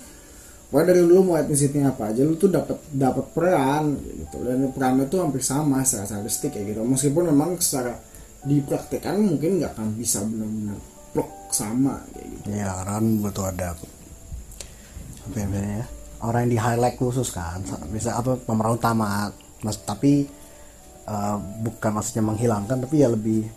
Pokoknya 0.68 0.92
dari 0.92 1.00
dulu 1.00 1.32
mau 1.32 1.40
etnisitinya 1.40 1.96
apa 1.96 2.12
aja 2.12 2.28
lu 2.28 2.36
tuh 2.36 2.52
dapat 2.52 2.76
dapat 2.92 3.26
peran 3.32 3.96
gitu 4.04 4.44
dan 4.44 4.68
perannya 4.76 5.08
tuh 5.08 5.24
hampir 5.24 5.40
sama 5.40 5.80
secara 5.88 6.20
statistik 6.20 6.60
kayak 6.60 6.76
gitu 6.76 6.84
meskipun 6.84 7.32
memang 7.32 7.56
secara 7.56 7.96
dipraktekkan 8.44 9.16
mungkin 9.16 9.64
nggak 9.64 9.72
akan 9.80 9.96
bisa 9.96 10.28
benar-benar 10.28 10.76
plok 11.16 11.32
sama 11.56 12.04
kayak 12.12 12.28
gitu 12.36 12.48
Iya 12.52 12.72
kan 12.84 13.04
butuh 13.24 13.46
ada 13.48 13.66
apa 13.80 13.86
ya 15.40 15.86
orang 16.20 16.42
yang 16.44 16.52
di 16.52 16.60
highlight 16.60 16.96
khusus 17.00 17.32
kan 17.32 17.64
bisa 17.88 18.20
apa 18.20 18.36
pemeran 18.36 18.76
utama 18.76 19.32
mas 19.64 19.80
tapi 19.88 20.28
eh, 21.08 21.36
bukan 21.64 21.92
maksudnya 21.96 22.24
menghilangkan 22.24 22.78
tapi 22.84 22.96
ya 23.00 23.10
lebih 23.10 23.48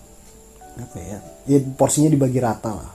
apa 0.78 0.96
ya 0.96 1.18
ya 1.44 1.58
porsinya 1.74 2.08
dibagi 2.08 2.38
rata 2.38 2.70
lah. 2.72 2.90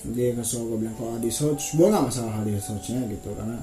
Dia 0.00 0.32
nggak 0.32 0.46
suka 0.48 0.64
gue 0.64 0.78
bilang 0.80 0.96
kalau 0.96 1.12
Adi 1.14 1.28
Soch 1.28 1.60
gue 1.76 1.84
nggak 1.84 2.04
masalah 2.08 2.40
Adi 2.40 2.56
Sochnya 2.56 3.04
gitu 3.06 3.36
karena 3.36 3.60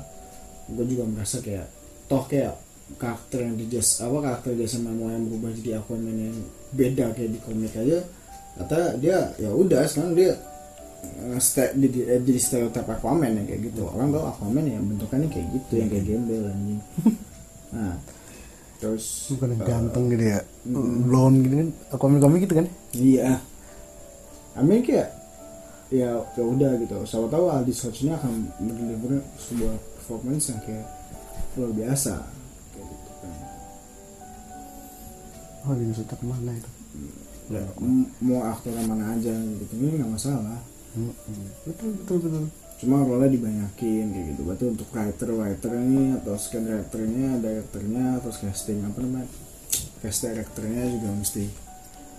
gue 0.70 0.86
juga 0.86 1.04
merasa 1.10 1.42
kayak 1.42 1.66
toh 2.06 2.24
kayak 2.30 2.54
karakter 2.96 3.42
yang 3.44 3.58
di 3.58 3.66
Jas 3.68 4.00
apa 4.00 4.16
karakter 4.22 4.54
Jason 4.56 4.86
Momoa 4.86 5.12
yang 5.12 5.26
berubah 5.28 5.52
jadi 5.58 5.82
Aquaman 5.82 6.14
yang 6.14 6.38
beda 6.72 7.12
kayak 7.12 7.36
di 7.36 7.40
komik 7.42 7.74
aja 7.76 8.00
kata 8.56 8.96
dia 8.96 9.18
ya 9.36 9.50
udah 9.52 9.82
sekarang 9.90 10.14
dia 10.14 10.32
eh, 11.04 11.40
ste- 11.42 11.74
di, 11.74 11.88
di- 11.90 12.06
eh, 12.06 12.22
jadi 12.22 12.40
stereotip 12.40 12.86
Aquaman 12.86 13.34
yang 13.34 13.46
kayak 13.50 13.74
gitu. 13.74 13.90
Orang 13.90 14.14
tahu 14.14 14.24
Aquaman 14.24 14.64
yang 14.64 14.86
bentukannya 14.86 15.28
kayak 15.28 15.48
gitu 15.52 15.74
yang 15.74 15.90
kayak 15.90 16.06
gembel 16.06 16.44
anjing. 16.48 16.82
Nah 17.68 18.00
terus 18.78 19.32
bukan 19.32 19.48
yang 19.52 19.62
eh, 19.62 19.68
ganteng 19.68 20.04
gitu 20.08 20.24
ya 20.28 20.40
blonde 21.04 21.40
gitu 21.44 21.56
kan 21.56 21.70
komik-komik 21.96 22.40
gitu 22.44 22.56
kan 22.56 22.68
Iya. 22.94 23.42
Amin 24.54 24.82
kayak 24.82 25.10
ya 25.88 26.10
ya 26.20 26.44
udah 26.44 26.72
gitu. 26.78 26.98
Siapa 27.04 27.26
tahu 27.28 27.46
Aldi 27.48 27.74
ini 28.02 28.12
akan 28.12 28.32
mendeliver 28.58 29.22
sebuah 29.38 29.74
performance 29.96 30.50
yang 30.50 30.60
kayak 30.62 30.86
luar 31.54 31.72
biasa 31.72 32.14
kayak 32.72 32.86
gitu 32.86 33.12
kan. 33.18 33.34
oh 35.64 35.74
di 35.74 35.84
maksudnya 35.86 36.16
ke 36.16 36.26
mana 36.26 36.52
itu 36.54 36.72
Ya, 37.48 37.64
m- 37.80 38.12
mau 38.20 38.44
aktor 38.44 38.76
mana 38.76 39.16
aja 39.16 39.32
gitu 39.32 39.74
ini 39.74 39.98
nggak 39.98 40.12
masalah. 40.12 40.60
Mm-mm. 40.94 41.48
betul 41.64 41.90
betul 41.96 42.18
betul 42.20 42.46
Cuma 42.78 43.02
role 43.02 43.26
dibanyakin 43.26 44.14
kayak 44.14 44.26
gitu. 44.34 44.42
Berarti 44.46 44.66
untuk 44.70 44.88
writer 44.94 45.30
writer 45.34 45.72
ini 45.74 46.14
atau 46.22 46.38
scan 46.38 46.62
directornya, 46.62 47.42
directornya 47.42 48.06
atau 48.22 48.30
casting 48.30 48.86
apa 48.86 48.98
namanya, 49.02 49.30
cast 50.06 50.30
directornya 50.30 50.84
juga 50.86 51.10
mesti 51.10 51.46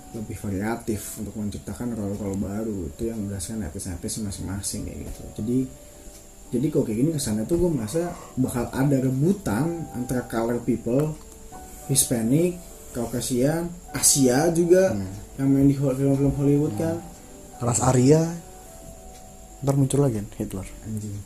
lebih 0.09 0.37
variatif 0.41 1.21
untuk 1.21 1.37
menciptakan 1.37 1.93
role-role 1.93 2.41
baru 2.41 2.79
itu 2.89 3.13
yang 3.13 3.29
berdasarkan 3.29 3.69
etis-etis 3.69 4.25
masing-masing 4.25 4.89
kayak 4.89 4.99
gitu. 5.05 5.23
Jadi 5.43 5.59
jadi 6.49 6.67
kok 6.73 6.89
kayak 6.89 6.99
gini 7.05 7.11
kesannya 7.13 7.45
tuh 7.45 7.61
gue 7.61 7.71
merasa 7.71 8.17
bakal 8.41 8.73
ada 8.73 8.97
rebutan 9.05 9.85
antara 9.93 10.25
color 10.25 10.65
people, 10.65 11.13
Hispanic, 11.93 12.57
Caucasian, 12.97 13.69
Asia 13.93 14.49
juga 14.49 14.97
yang 15.37 15.49
main 15.53 15.69
di 15.69 15.77
film-film 15.77 16.33
Hollywood 16.35 16.75
kan. 16.81 16.97
ras 17.59 17.83
Arya 17.85 18.48
ntar 19.63 19.75
muncul 19.75 20.01
lagi 20.03 20.23
kan 20.23 20.29
Hitler. 20.39 20.67
Anjing. 20.87 21.15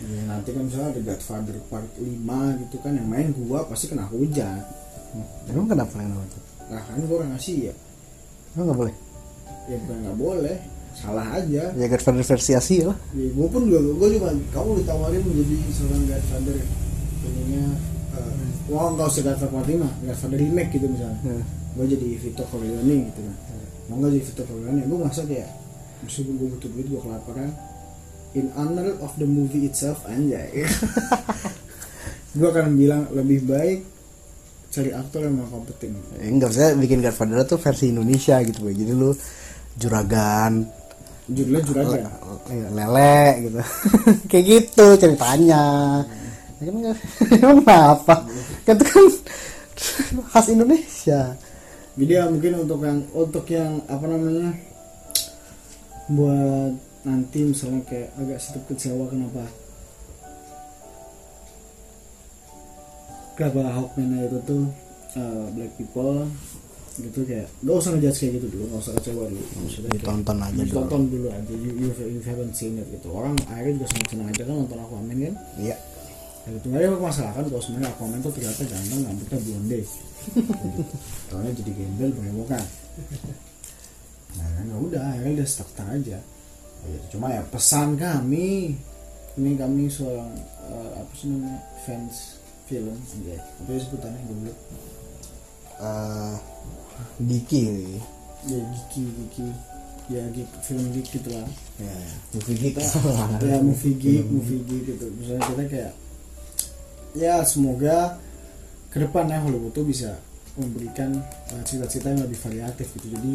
Ya 0.00 0.24
nanti 0.24 0.56
kan 0.56 0.64
misalnya 0.64 0.96
ada 0.96 1.00
Godfather 1.12 1.56
Part 1.68 1.92
5 2.00 2.08
gitu 2.64 2.76
kan 2.80 2.96
yang 2.96 3.04
main 3.04 3.36
gua 3.36 3.68
pasti 3.68 3.92
kena 3.92 4.08
hujat 4.08 4.64
emang 5.50 5.66
kenapa 5.68 5.92
yang 6.00 6.16
namanya? 6.16 6.32
Itu 6.32 6.40
lah 6.72 6.82
kan 6.88 6.98
gua 7.04 7.16
orang 7.20 7.32
Asia. 7.36 7.72
Emang 8.56 8.64
nggak 8.70 8.78
boleh? 8.80 8.94
Ya 9.68 9.76
bukan 9.84 9.96
nggak 10.06 10.18
boleh. 10.18 10.56
Salah 10.96 11.26
aja. 11.36 11.62
Ya 11.76 11.86
Godfather 11.86 12.24
versi 12.24 12.52
Asia 12.56 12.82
lah. 12.94 12.98
Ya, 13.12 13.28
gua 13.36 13.46
pun 13.52 13.68
juga 13.68 13.92
gua 13.92 14.08
juga 14.08 14.28
kamu 14.56 14.70
ditawarin 14.80 15.20
menjadi 15.20 15.56
seorang 15.68 16.02
Godfather. 16.08 16.56
Ininya 17.20 17.64
uh, 18.16 18.44
wah 18.72 18.88
nggak 18.96 19.08
usah 19.10 19.22
Godfather 19.26 19.52
Part 19.52 19.68
5 19.68 20.06
Godfather 20.08 20.38
remake 20.40 20.70
gitu 20.80 20.86
misalnya. 20.88 21.20
Ya. 21.26 21.42
gua 21.76 21.86
jadi 21.86 22.08
Vito 22.18 22.44
Corleone 22.48 22.96
gitu 23.12 23.20
kan 23.20 23.36
mau 23.90 23.98
nggak 23.98 24.10
jadi 24.14 24.22
Vito 24.22 24.42
Corleone. 24.46 24.82
Gua 24.86 24.98
masa 25.04 25.26
kayak 25.26 25.50
meskipun 26.00 26.38
gua 26.38 26.48
butuh 26.54 26.70
duit 26.70 26.86
gua 26.86 27.00
kelaparan. 27.02 27.50
In 28.30 28.46
honor 28.54 28.94
of 29.02 29.10
the 29.18 29.26
movie 29.26 29.66
itself 29.66 30.06
anjay. 30.06 30.62
Gua 32.38 32.54
akan 32.54 32.78
bilang 32.78 33.10
lebih 33.10 33.42
baik 33.42 33.82
cari 34.70 34.94
aktor 34.94 35.26
yang 35.26 35.34
mau 35.34 35.50
kompeten 35.50 35.98
Ya, 36.14 36.30
nggak 36.30 36.46
usah 36.46 36.78
bikin 36.78 37.02
Godfather 37.02 37.42
tuh 37.42 37.58
versi 37.58 37.90
Indonesia 37.90 38.38
gitu 38.38 38.62
boy. 38.62 38.70
Jadi 38.70 38.92
lu 38.94 39.10
juragan. 39.74 40.62
Judulnya 41.26 41.62
juragan. 41.66 42.06
Iya, 42.46 42.68
lele 42.70 43.18
gitu. 43.42 43.58
Kayak 44.30 44.44
gitu 44.46 44.86
ceritanya. 44.94 45.64
Ya 46.62 46.70
nggak- 46.70 46.98
emang 47.42 47.66
kenapa? 47.66 48.14
Kan 48.62 48.74
itu 48.78 48.84
kan 48.86 49.04
khas 50.30 50.46
Indonesia 50.46 51.34
jadi 52.00 52.12
ya 52.16 52.24
mungkin 52.32 52.64
untuk 52.64 52.80
yang 52.80 53.00
untuk 53.12 53.44
yang 53.52 53.84
apa 53.84 54.04
namanya 54.08 54.56
buat 56.08 56.72
nanti 57.04 57.38
misalnya 57.44 57.84
kayak 57.84 58.08
agak 58.16 58.40
sedikit 58.40 58.72
kecewa 58.72 59.04
kenapa 59.12 59.44
kenapa 63.36 63.68
Hawkman 63.76 64.16
itu 64.16 64.40
tuh 64.48 64.64
uh, 65.20 65.44
black 65.52 65.76
people 65.76 66.24
gitu 67.00 67.24
kayak 67.24 67.48
gak 67.64 67.76
usah 67.80 67.96
ngejudge 67.96 68.18
kayak 68.20 68.32
gitu 68.40 68.46
dulu 68.52 68.64
gak 68.76 68.80
usah 68.84 68.94
kecewa 69.00 69.22
dulu. 69.28 69.44
Maksudnya 69.64 69.90
ditonton 69.96 70.36
aja 70.36 70.52
dulu. 70.52 70.68
ditonton 70.68 71.02
dulu 71.08 71.26
aja. 71.32 71.52
You, 71.56 71.70
you, 71.80 71.88
you 71.96 72.20
haven't 72.20 72.52
seen 72.52 72.76
it 72.76 72.88
gitu. 72.92 73.08
Orang 73.08 73.40
akhirnya 73.48 73.80
juga 73.80 73.86
senang 74.08 74.28
aja 74.28 74.42
kan 74.44 74.54
nonton 74.60 74.76
Aquaman 74.76 75.16
kan? 75.16 75.34
Iya 75.56 75.76
ya 76.44 76.48
gitu. 76.56 76.66
Nggak 76.72 76.80
ada 76.80 76.88
masalah 77.00 77.32
kan 77.36 77.44
kalau 77.48 77.62
sebenarnya 77.62 77.90
Aquaman 77.92 78.18
tuh 78.24 78.32
ternyata 78.32 78.62
ganteng 78.64 79.00
rambutnya 79.04 79.38
blonde. 79.44 79.80
Soalnya 81.28 81.52
jadi 81.56 81.70
gembel 81.72 82.10
berewokan 82.16 82.64
nah 84.30 84.46
kan 84.46 84.62
ya 84.62 84.76
udah 84.78 85.02
akhirnya 85.10 85.42
dia 85.42 85.48
stuck 85.48 85.70
aja. 85.74 86.18
Ya 86.80 86.86
gitu. 86.86 87.18
cuma 87.18 87.34
ya 87.34 87.42
pesan 87.50 87.98
kami 87.98 88.78
ini 89.36 89.50
kami 89.58 89.90
seorang 89.90 90.30
eh, 90.70 90.90
apa 91.02 91.12
sih 91.18 91.28
namanya 91.28 91.60
fans 91.82 92.38
film. 92.70 92.94
Aja 92.94 93.36
apa 93.40 93.68
ya 93.74 93.80
sebutannya 93.82 94.22
dulu 94.28 94.52
Eh, 95.80 96.36
Diki 97.24 97.96
ya 98.44 98.60
Giki 98.60 99.02
Giki 99.16 99.48
ya 100.10 100.26
geek, 100.34 100.50
film 100.66 100.90
geek 100.92 101.06
gitu 101.08 101.30
lah. 101.32 101.48
Ya 101.80 101.94
movie 102.34 102.58
kita 102.58 102.82
ya 103.40 103.56
movie 103.64 103.94
geek 103.96 104.26
movie 104.28 104.60
geek 104.68 104.82
gitu. 104.92 105.06
Misalnya 105.16 105.42
kita 105.48 105.62
kayak 105.70 105.92
ya 107.14 107.42
semoga 107.42 108.18
ke 108.90 108.98
depannya 108.98 109.38
Hollywood 109.42 109.74
tuh 109.74 109.86
bisa 109.86 110.18
memberikan 110.58 111.14
uh, 111.54 111.62
cerita-cerita 111.62 112.10
yang 112.10 112.22
lebih 112.26 112.38
variatif 112.42 112.86
gitu. 112.98 113.06
Jadi 113.14 113.34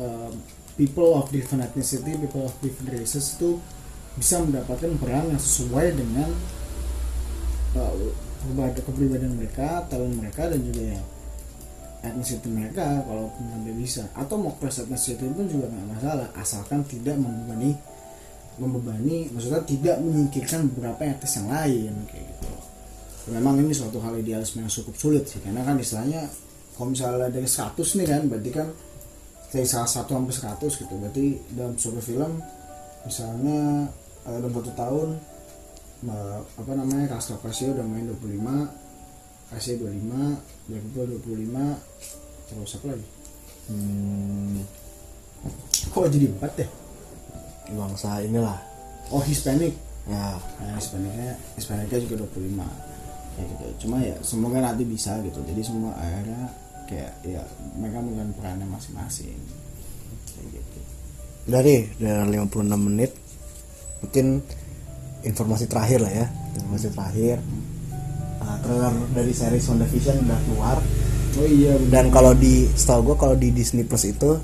um, 0.00 0.32
people 0.76 1.16
of 1.16 1.28
different 1.32 1.64
ethnicity 1.64 2.16
people 2.16 2.44
of 2.44 2.54
different 2.60 2.92
races 2.92 3.36
itu 3.36 3.56
bisa 4.12 4.44
mendapatkan 4.44 4.92
peran 5.00 5.32
yang 5.32 5.40
sesuai 5.40 5.96
dengan 5.96 6.28
uh, 7.80 7.92
kepribadian- 8.76 9.38
mereka 9.38 9.88
talent 9.88 10.12
mereka 10.12 10.52
dan 10.52 10.60
juga 10.60 10.82
ya 10.92 11.00
etnisiti 12.02 12.50
mereka 12.50 13.00
kalau 13.06 13.30
sampai 13.32 13.74
bisa. 13.78 14.04
Atau 14.12 14.36
mau 14.36 14.52
cross 14.60 14.84
etnicity 14.84 15.24
pun 15.32 15.48
juga 15.48 15.72
nggak 15.72 15.86
masalah 15.96 16.28
asalkan 16.36 16.84
tidak 16.84 17.16
membebani 17.16 17.72
membebani 18.60 19.32
maksudnya 19.32 19.64
tidak 19.64 19.96
menyingkirkan 20.04 20.68
beberapa 20.68 21.00
etnis 21.08 21.40
yang 21.40 21.48
lain 21.48 21.92
kayak 22.04 22.26
gitu 22.28 22.61
memang 23.30 23.62
ini 23.62 23.70
suatu 23.70 24.02
hal 24.02 24.18
idealisme 24.18 24.66
yang 24.66 24.72
cukup 24.72 24.94
sulit 24.98 25.24
sih 25.30 25.38
karena 25.38 25.62
kan 25.62 25.78
istilahnya 25.78 26.26
kalau 26.74 26.90
misalnya 26.90 27.30
dari 27.30 27.46
100 27.46 27.78
nih 27.78 28.06
kan 28.08 28.22
berarti 28.26 28.50
kan 28.50 28.68
dari 29.52 29.68
salah 29.68 29.86
satu 29.86 30.16
sampai 30.16 30.34
100 30.64 30.80
gitu. 30.80 30.94
Berarti 30.96 31.24
dalam 31.52 31.76
suatu 31.76 32.00
film 32.00 32.40
misalnya 33.04 33.86
eh, 34.26 34.38
dalam 34.40 34.52
satu 34.56 34.72
tahun 34.72 35.08
eh, 36.08 36.38
apa 36.40 36.72
namanya 36.72 37.14
Rasta 37.14 37.36
Pasio 37.38 37.76
udah 37.76 37.84
main 37.84 38.08
25 38.08 38.82
Asia 39.52 39.76
25 39.76 40.72
Black 40.72 40.82
People 40.90 41.20
25 41.20 42.48
terus 42.48 42.70
apa 42.80 42.86
lagi? 42.88 43.06
Hmm, 43.70 44.58
kok 45.92 46.08
jadi 46.10 46.26
empat 46.32 46.52
ya? 46.56 46.68
Bangsa 47.70 48.24
inilah. 48.24 48.58
Oh 49.12 49.22
Hispanic. 49.22 49.76
Ya. 50.02 50.34
Nah, 50.34 50.74
Hispanicnya 50.82 51.38
Hispanicnya 51.54 52.02
juga 52.02 52.26
25 52.26 52.91
kayak 53.36 53.48
gitu. 53.56 53.64
Cuma 53.86 53.96
ya 54.00 54.16
semoga 54.24 54.58
nanti 54.60 54.82
bisa 54.86 55.18
gitu. 55.24 55.40
Jadi 55.44 55.60
semua 55.64 55.92
akhirnya 55.96 56.52
kayak 56.88 57.12
ya 57.24 57.42
mereka 57.78 57.98
menggunakan 58.04 58.32
perannya 58.36 58.66
masing-masing. 58.68 59.38
Kayak 60.32 60.46
gitu. 60.60 60.78
Dari 61.48 61.74
dari 61.98 62.36
56 62.38 62.86
menit. 62.86 63.12
Mungkin 64.02 64.26
informasi 65.22 65.64
terakhir 65.70 66.02
lah 66.02 66.12
ya. 66.12 66.26
Informasi 66.58 66.88
terakhir. 66.92 67.36
Uh, 68.42 68.56
trailer 68.66 68.94
dari 69.14 69.32
series 69.32 69.66
WandaVision 69.70 70.16
udah 70.26 70.40
keluar. 70.50 70.78
Oh 71.32 71.48
iya 71.48 71.72
bener. 71.80 71.88
dan 71.88 72.06
kalau 72.12 72.36
di 72.36 72.68
setahu 72.76 73.12
gue 73.12 73.16
kalau 73.16 73.36
di 73.40 73.48
Disney 73.56 73.88
Plus 73.88 74.04
itu 74.04 74.36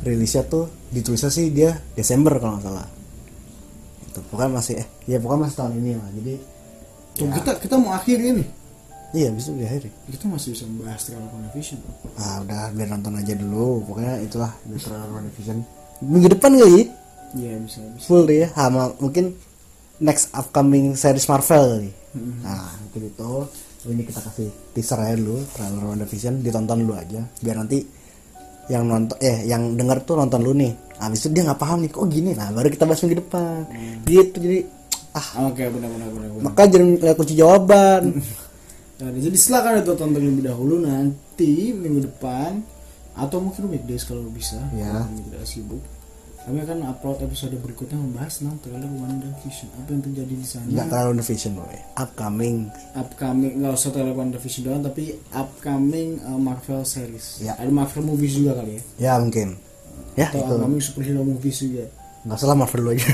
rilisnya 0.00 0.48
tuh 0.48 0.72
ditulisnya 0.88 1.28
sih 1.28 1.52
dia 1.52 1.76
Desember 1.92 2.40
kalau 2.40 2.56
nggak 2.56 2.64
salah. 2.64 2.88
Itu 4.08 4.24
pokoknya 4.32 4.50
masih 4.56 4.74
eh 4.80 4.88
ya 5.04 5.20
pokoknya 5.20 5.40
masih 5.44 5.56
tahun 5.60 5.74
ini 5.84 5.92
lah. 6.00 6.08
Jadi 6.16 6.34
Tuh, 7.14 7.30
kita 7.30 7.50
kita 7.62 7.74
mau 7.78 7.94
akhiri 7.94 8.34
nih 8.34 8.48
iya 9.14 9.30
bisa 9.30 9.54
di 9.54 9.62
akhir 9.62 9.86
kita 10.10 10.26
masih 10.26 10.58
bisa 10.58 10.66
membahas 10.66 11.06
trailer 11.06 11.30
WandaVision. 11.30 11.78
Ah 12.18 12.42
udah 12.42 12.74
biar 12.74 12.88
nonton 12.90 13.14
aja 13.14 13.32
dulu. 13.38 13.86
Pokoknya 13.86 14.18
itulah 14.18 14.50
di 14.66 14.74
trailer 14.74 15.06
WandaVision. 15.06 15.58
Minggu 16.02 16.28
depan 16.34 16.58
kali 16.58 16.90
iya 17.38 17.54
bisa 17.62 17.78
bisa. 17.94 18.10
Full 18.10 18.26
deh 18.26 18.50
sama 18.50 18.90
mungkin 18.98 19.30
next 20.02 20.34
upcoming 20.34 20.98
series 20.98 21.30
Marvel 21.30 21.78
kali 21.78 21.90
nah 22.42 22.74
itu. 22.90 23.06
Itu 23.14 23.86
ini 23.90 24.02
kita 24.02 24.18
kasih 24.18 24.48
teaser 24.74 24.98
aja 24.98 25.14
dulu 25.14 25.38
trailer 25.54 25.84
WandaVision. 25.94 26.42
Ditonton 26.42 26.82
dulu 26.82 26.98
aja 26.98 27.22
biar 27.38 27.62
nanti 27.62 27.86
yang 28.66 28.90
nonton 28.90 29.14
eh 29.22 29.46
yang 29.46 29.78
denger 29.78 30.02
tuh 30.02 30.18
nonton 30.18 30.42
dulu 30.42 30.58
nih. 30.58 30.74
Habis 30.98 31.22
itu 31.22 31.38
dia 31.38 31.46
nggak 31.46 31.60
paham 31.62 31.86
nih 31.86 31.90
kok 31.94 32.06
gini? 32.10 32.34
Nah 32.34 32.50
baru 32.50 32.66
kita 32.66 32.82
bahas 32.82 32.98
minggu 33.06 33.22
depan. 33.22 33.62
Gitu 34.02 34.36
jadi 34.42 34.58
ah. 35.14 35.48
Oke 35.48 35.64
benar 35.70 35.88
benar 35.88 36.08
benar 36.10 36.28
benar. 36.30 36.44
Maka 36.44 36.62
jangan 36.66 36.88
lihat 36.98 37.16
kunci 37.16 37.34
jawaban. 37.34 38.02
Nah, 38.94 39.10
jadi 39.10 39.34
silakan 39.34 39.82
ditonton 39.82 40.14
terlebih 40.14 40.46
dahulu 40.46 40.78
nanti 40.78 41.74
minggu 41.74 42.06
depan 42.06 42.62
atau 43.18 43.42
mungkin 43.42 43.66
weekdays 43.66 44.06
kalau 44.06 44.22
bisa 44.30 44.62
Ya. 44.70 45.02
kalau 45.02 45.18
tidak 45.18 45.44
sibuk. 45.50 45.82
Kami 46.46 46.62
akan 46.62 46.78
upload 46.86 47.18
episode 47.26 47.58
berikutnya 47.58 47.98
membahas 47.98 48.38
tentang 48.38 48.54
trailer 48.62 48.86
WandaVision. 48.86 49.66
Apa 49.82 49.98
yang 49.98 50.02
terjadi 50.04 50.34
di 50.38 50.46
sana? 50.46 50.68
Nggak 50.70 50.86
terlalu 50.94 51.08
WandaVision 51.10 51.52
boy. 51.58 51.76
Upcoming. 51.98 52.56
Upcoming 52.94 53.52
nggak 53.64 53.72
usah 53.74 53.90
trailer 53.90 54.14
WandaVision 54.14 54.62
doang 54.62 54.82
tapi 54.86 55.04
upcoming 55.34 56.08
uh, 56.22 56.38
Marvel 56.38 56.82
series. 56.86 57.42
Ya. 57.42 57.58
ada 57.58 57.72
Marvel 57.74 58.04
movies 58.06 58.38
juga 58.38 58.62
kali 58.62 58.78
ya? 58.78 58.82
Ya 59.10 59.12
mungkin. 59.18 59.58
Ya 60.14 60.30
atau 60.30 60.38
itu. 60.38 60.52
upcoming 60.54 60.78
superhero 60.78 61.26
movies 61.26 61.58
juga. 61.58 61.84
Nggak 62.22 62.38
salah 62.38 62.54
Marvel 62.54 62.78
dulu 62.78 62.90
aja 62.94 63.06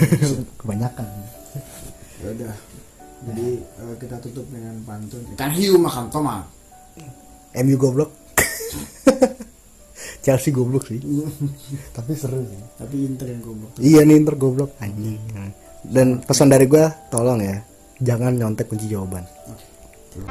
kebanyakan 0.61 1.09
ya 2.21 2.29
udah. 2.33 2.55
Jadi 3.21 3.47
uh, 3.85 3.95
kita 4.01 4.17
tutup 4.25 4.47
dengan 4.49 4.77
pantun. 4.85 5.21
Ikan 5.37 5.53
hiu 5.53 5.77
makan 5.77 6.09
tomat. 6.09 6.45
MU 7.61 7.77
goblok. 7.77 8.11
Chelsea 10.25 10.53
goblok 10.53 10.89
sih. 10.89 11.01
Tapi 11.97 12.13
seru 12.17 12.41
sih. 12.45 12.61
Tapi 12.77 12.97
Inter 13.09 13.33
yang 13.33 13.43
goblok 13.45 13.71
iya 13.81 14.01
nih 14.05 14.17
Inter 14.21 14.37
goblok. 14.37 14.77
Anjing. 14.81 15.21
Dan 15.81 16.21
pesan 16.21 16.53
dari 16.53 16.69
gua 16.69 16.93
tolong 17.09 17.41
ya 17.41 17.57
jangan 18.01 18.37
nyontek 18.37 18.69
kunci 18.69 18.89
jawaban. 18.89 19.25
Oke 19.49 19.70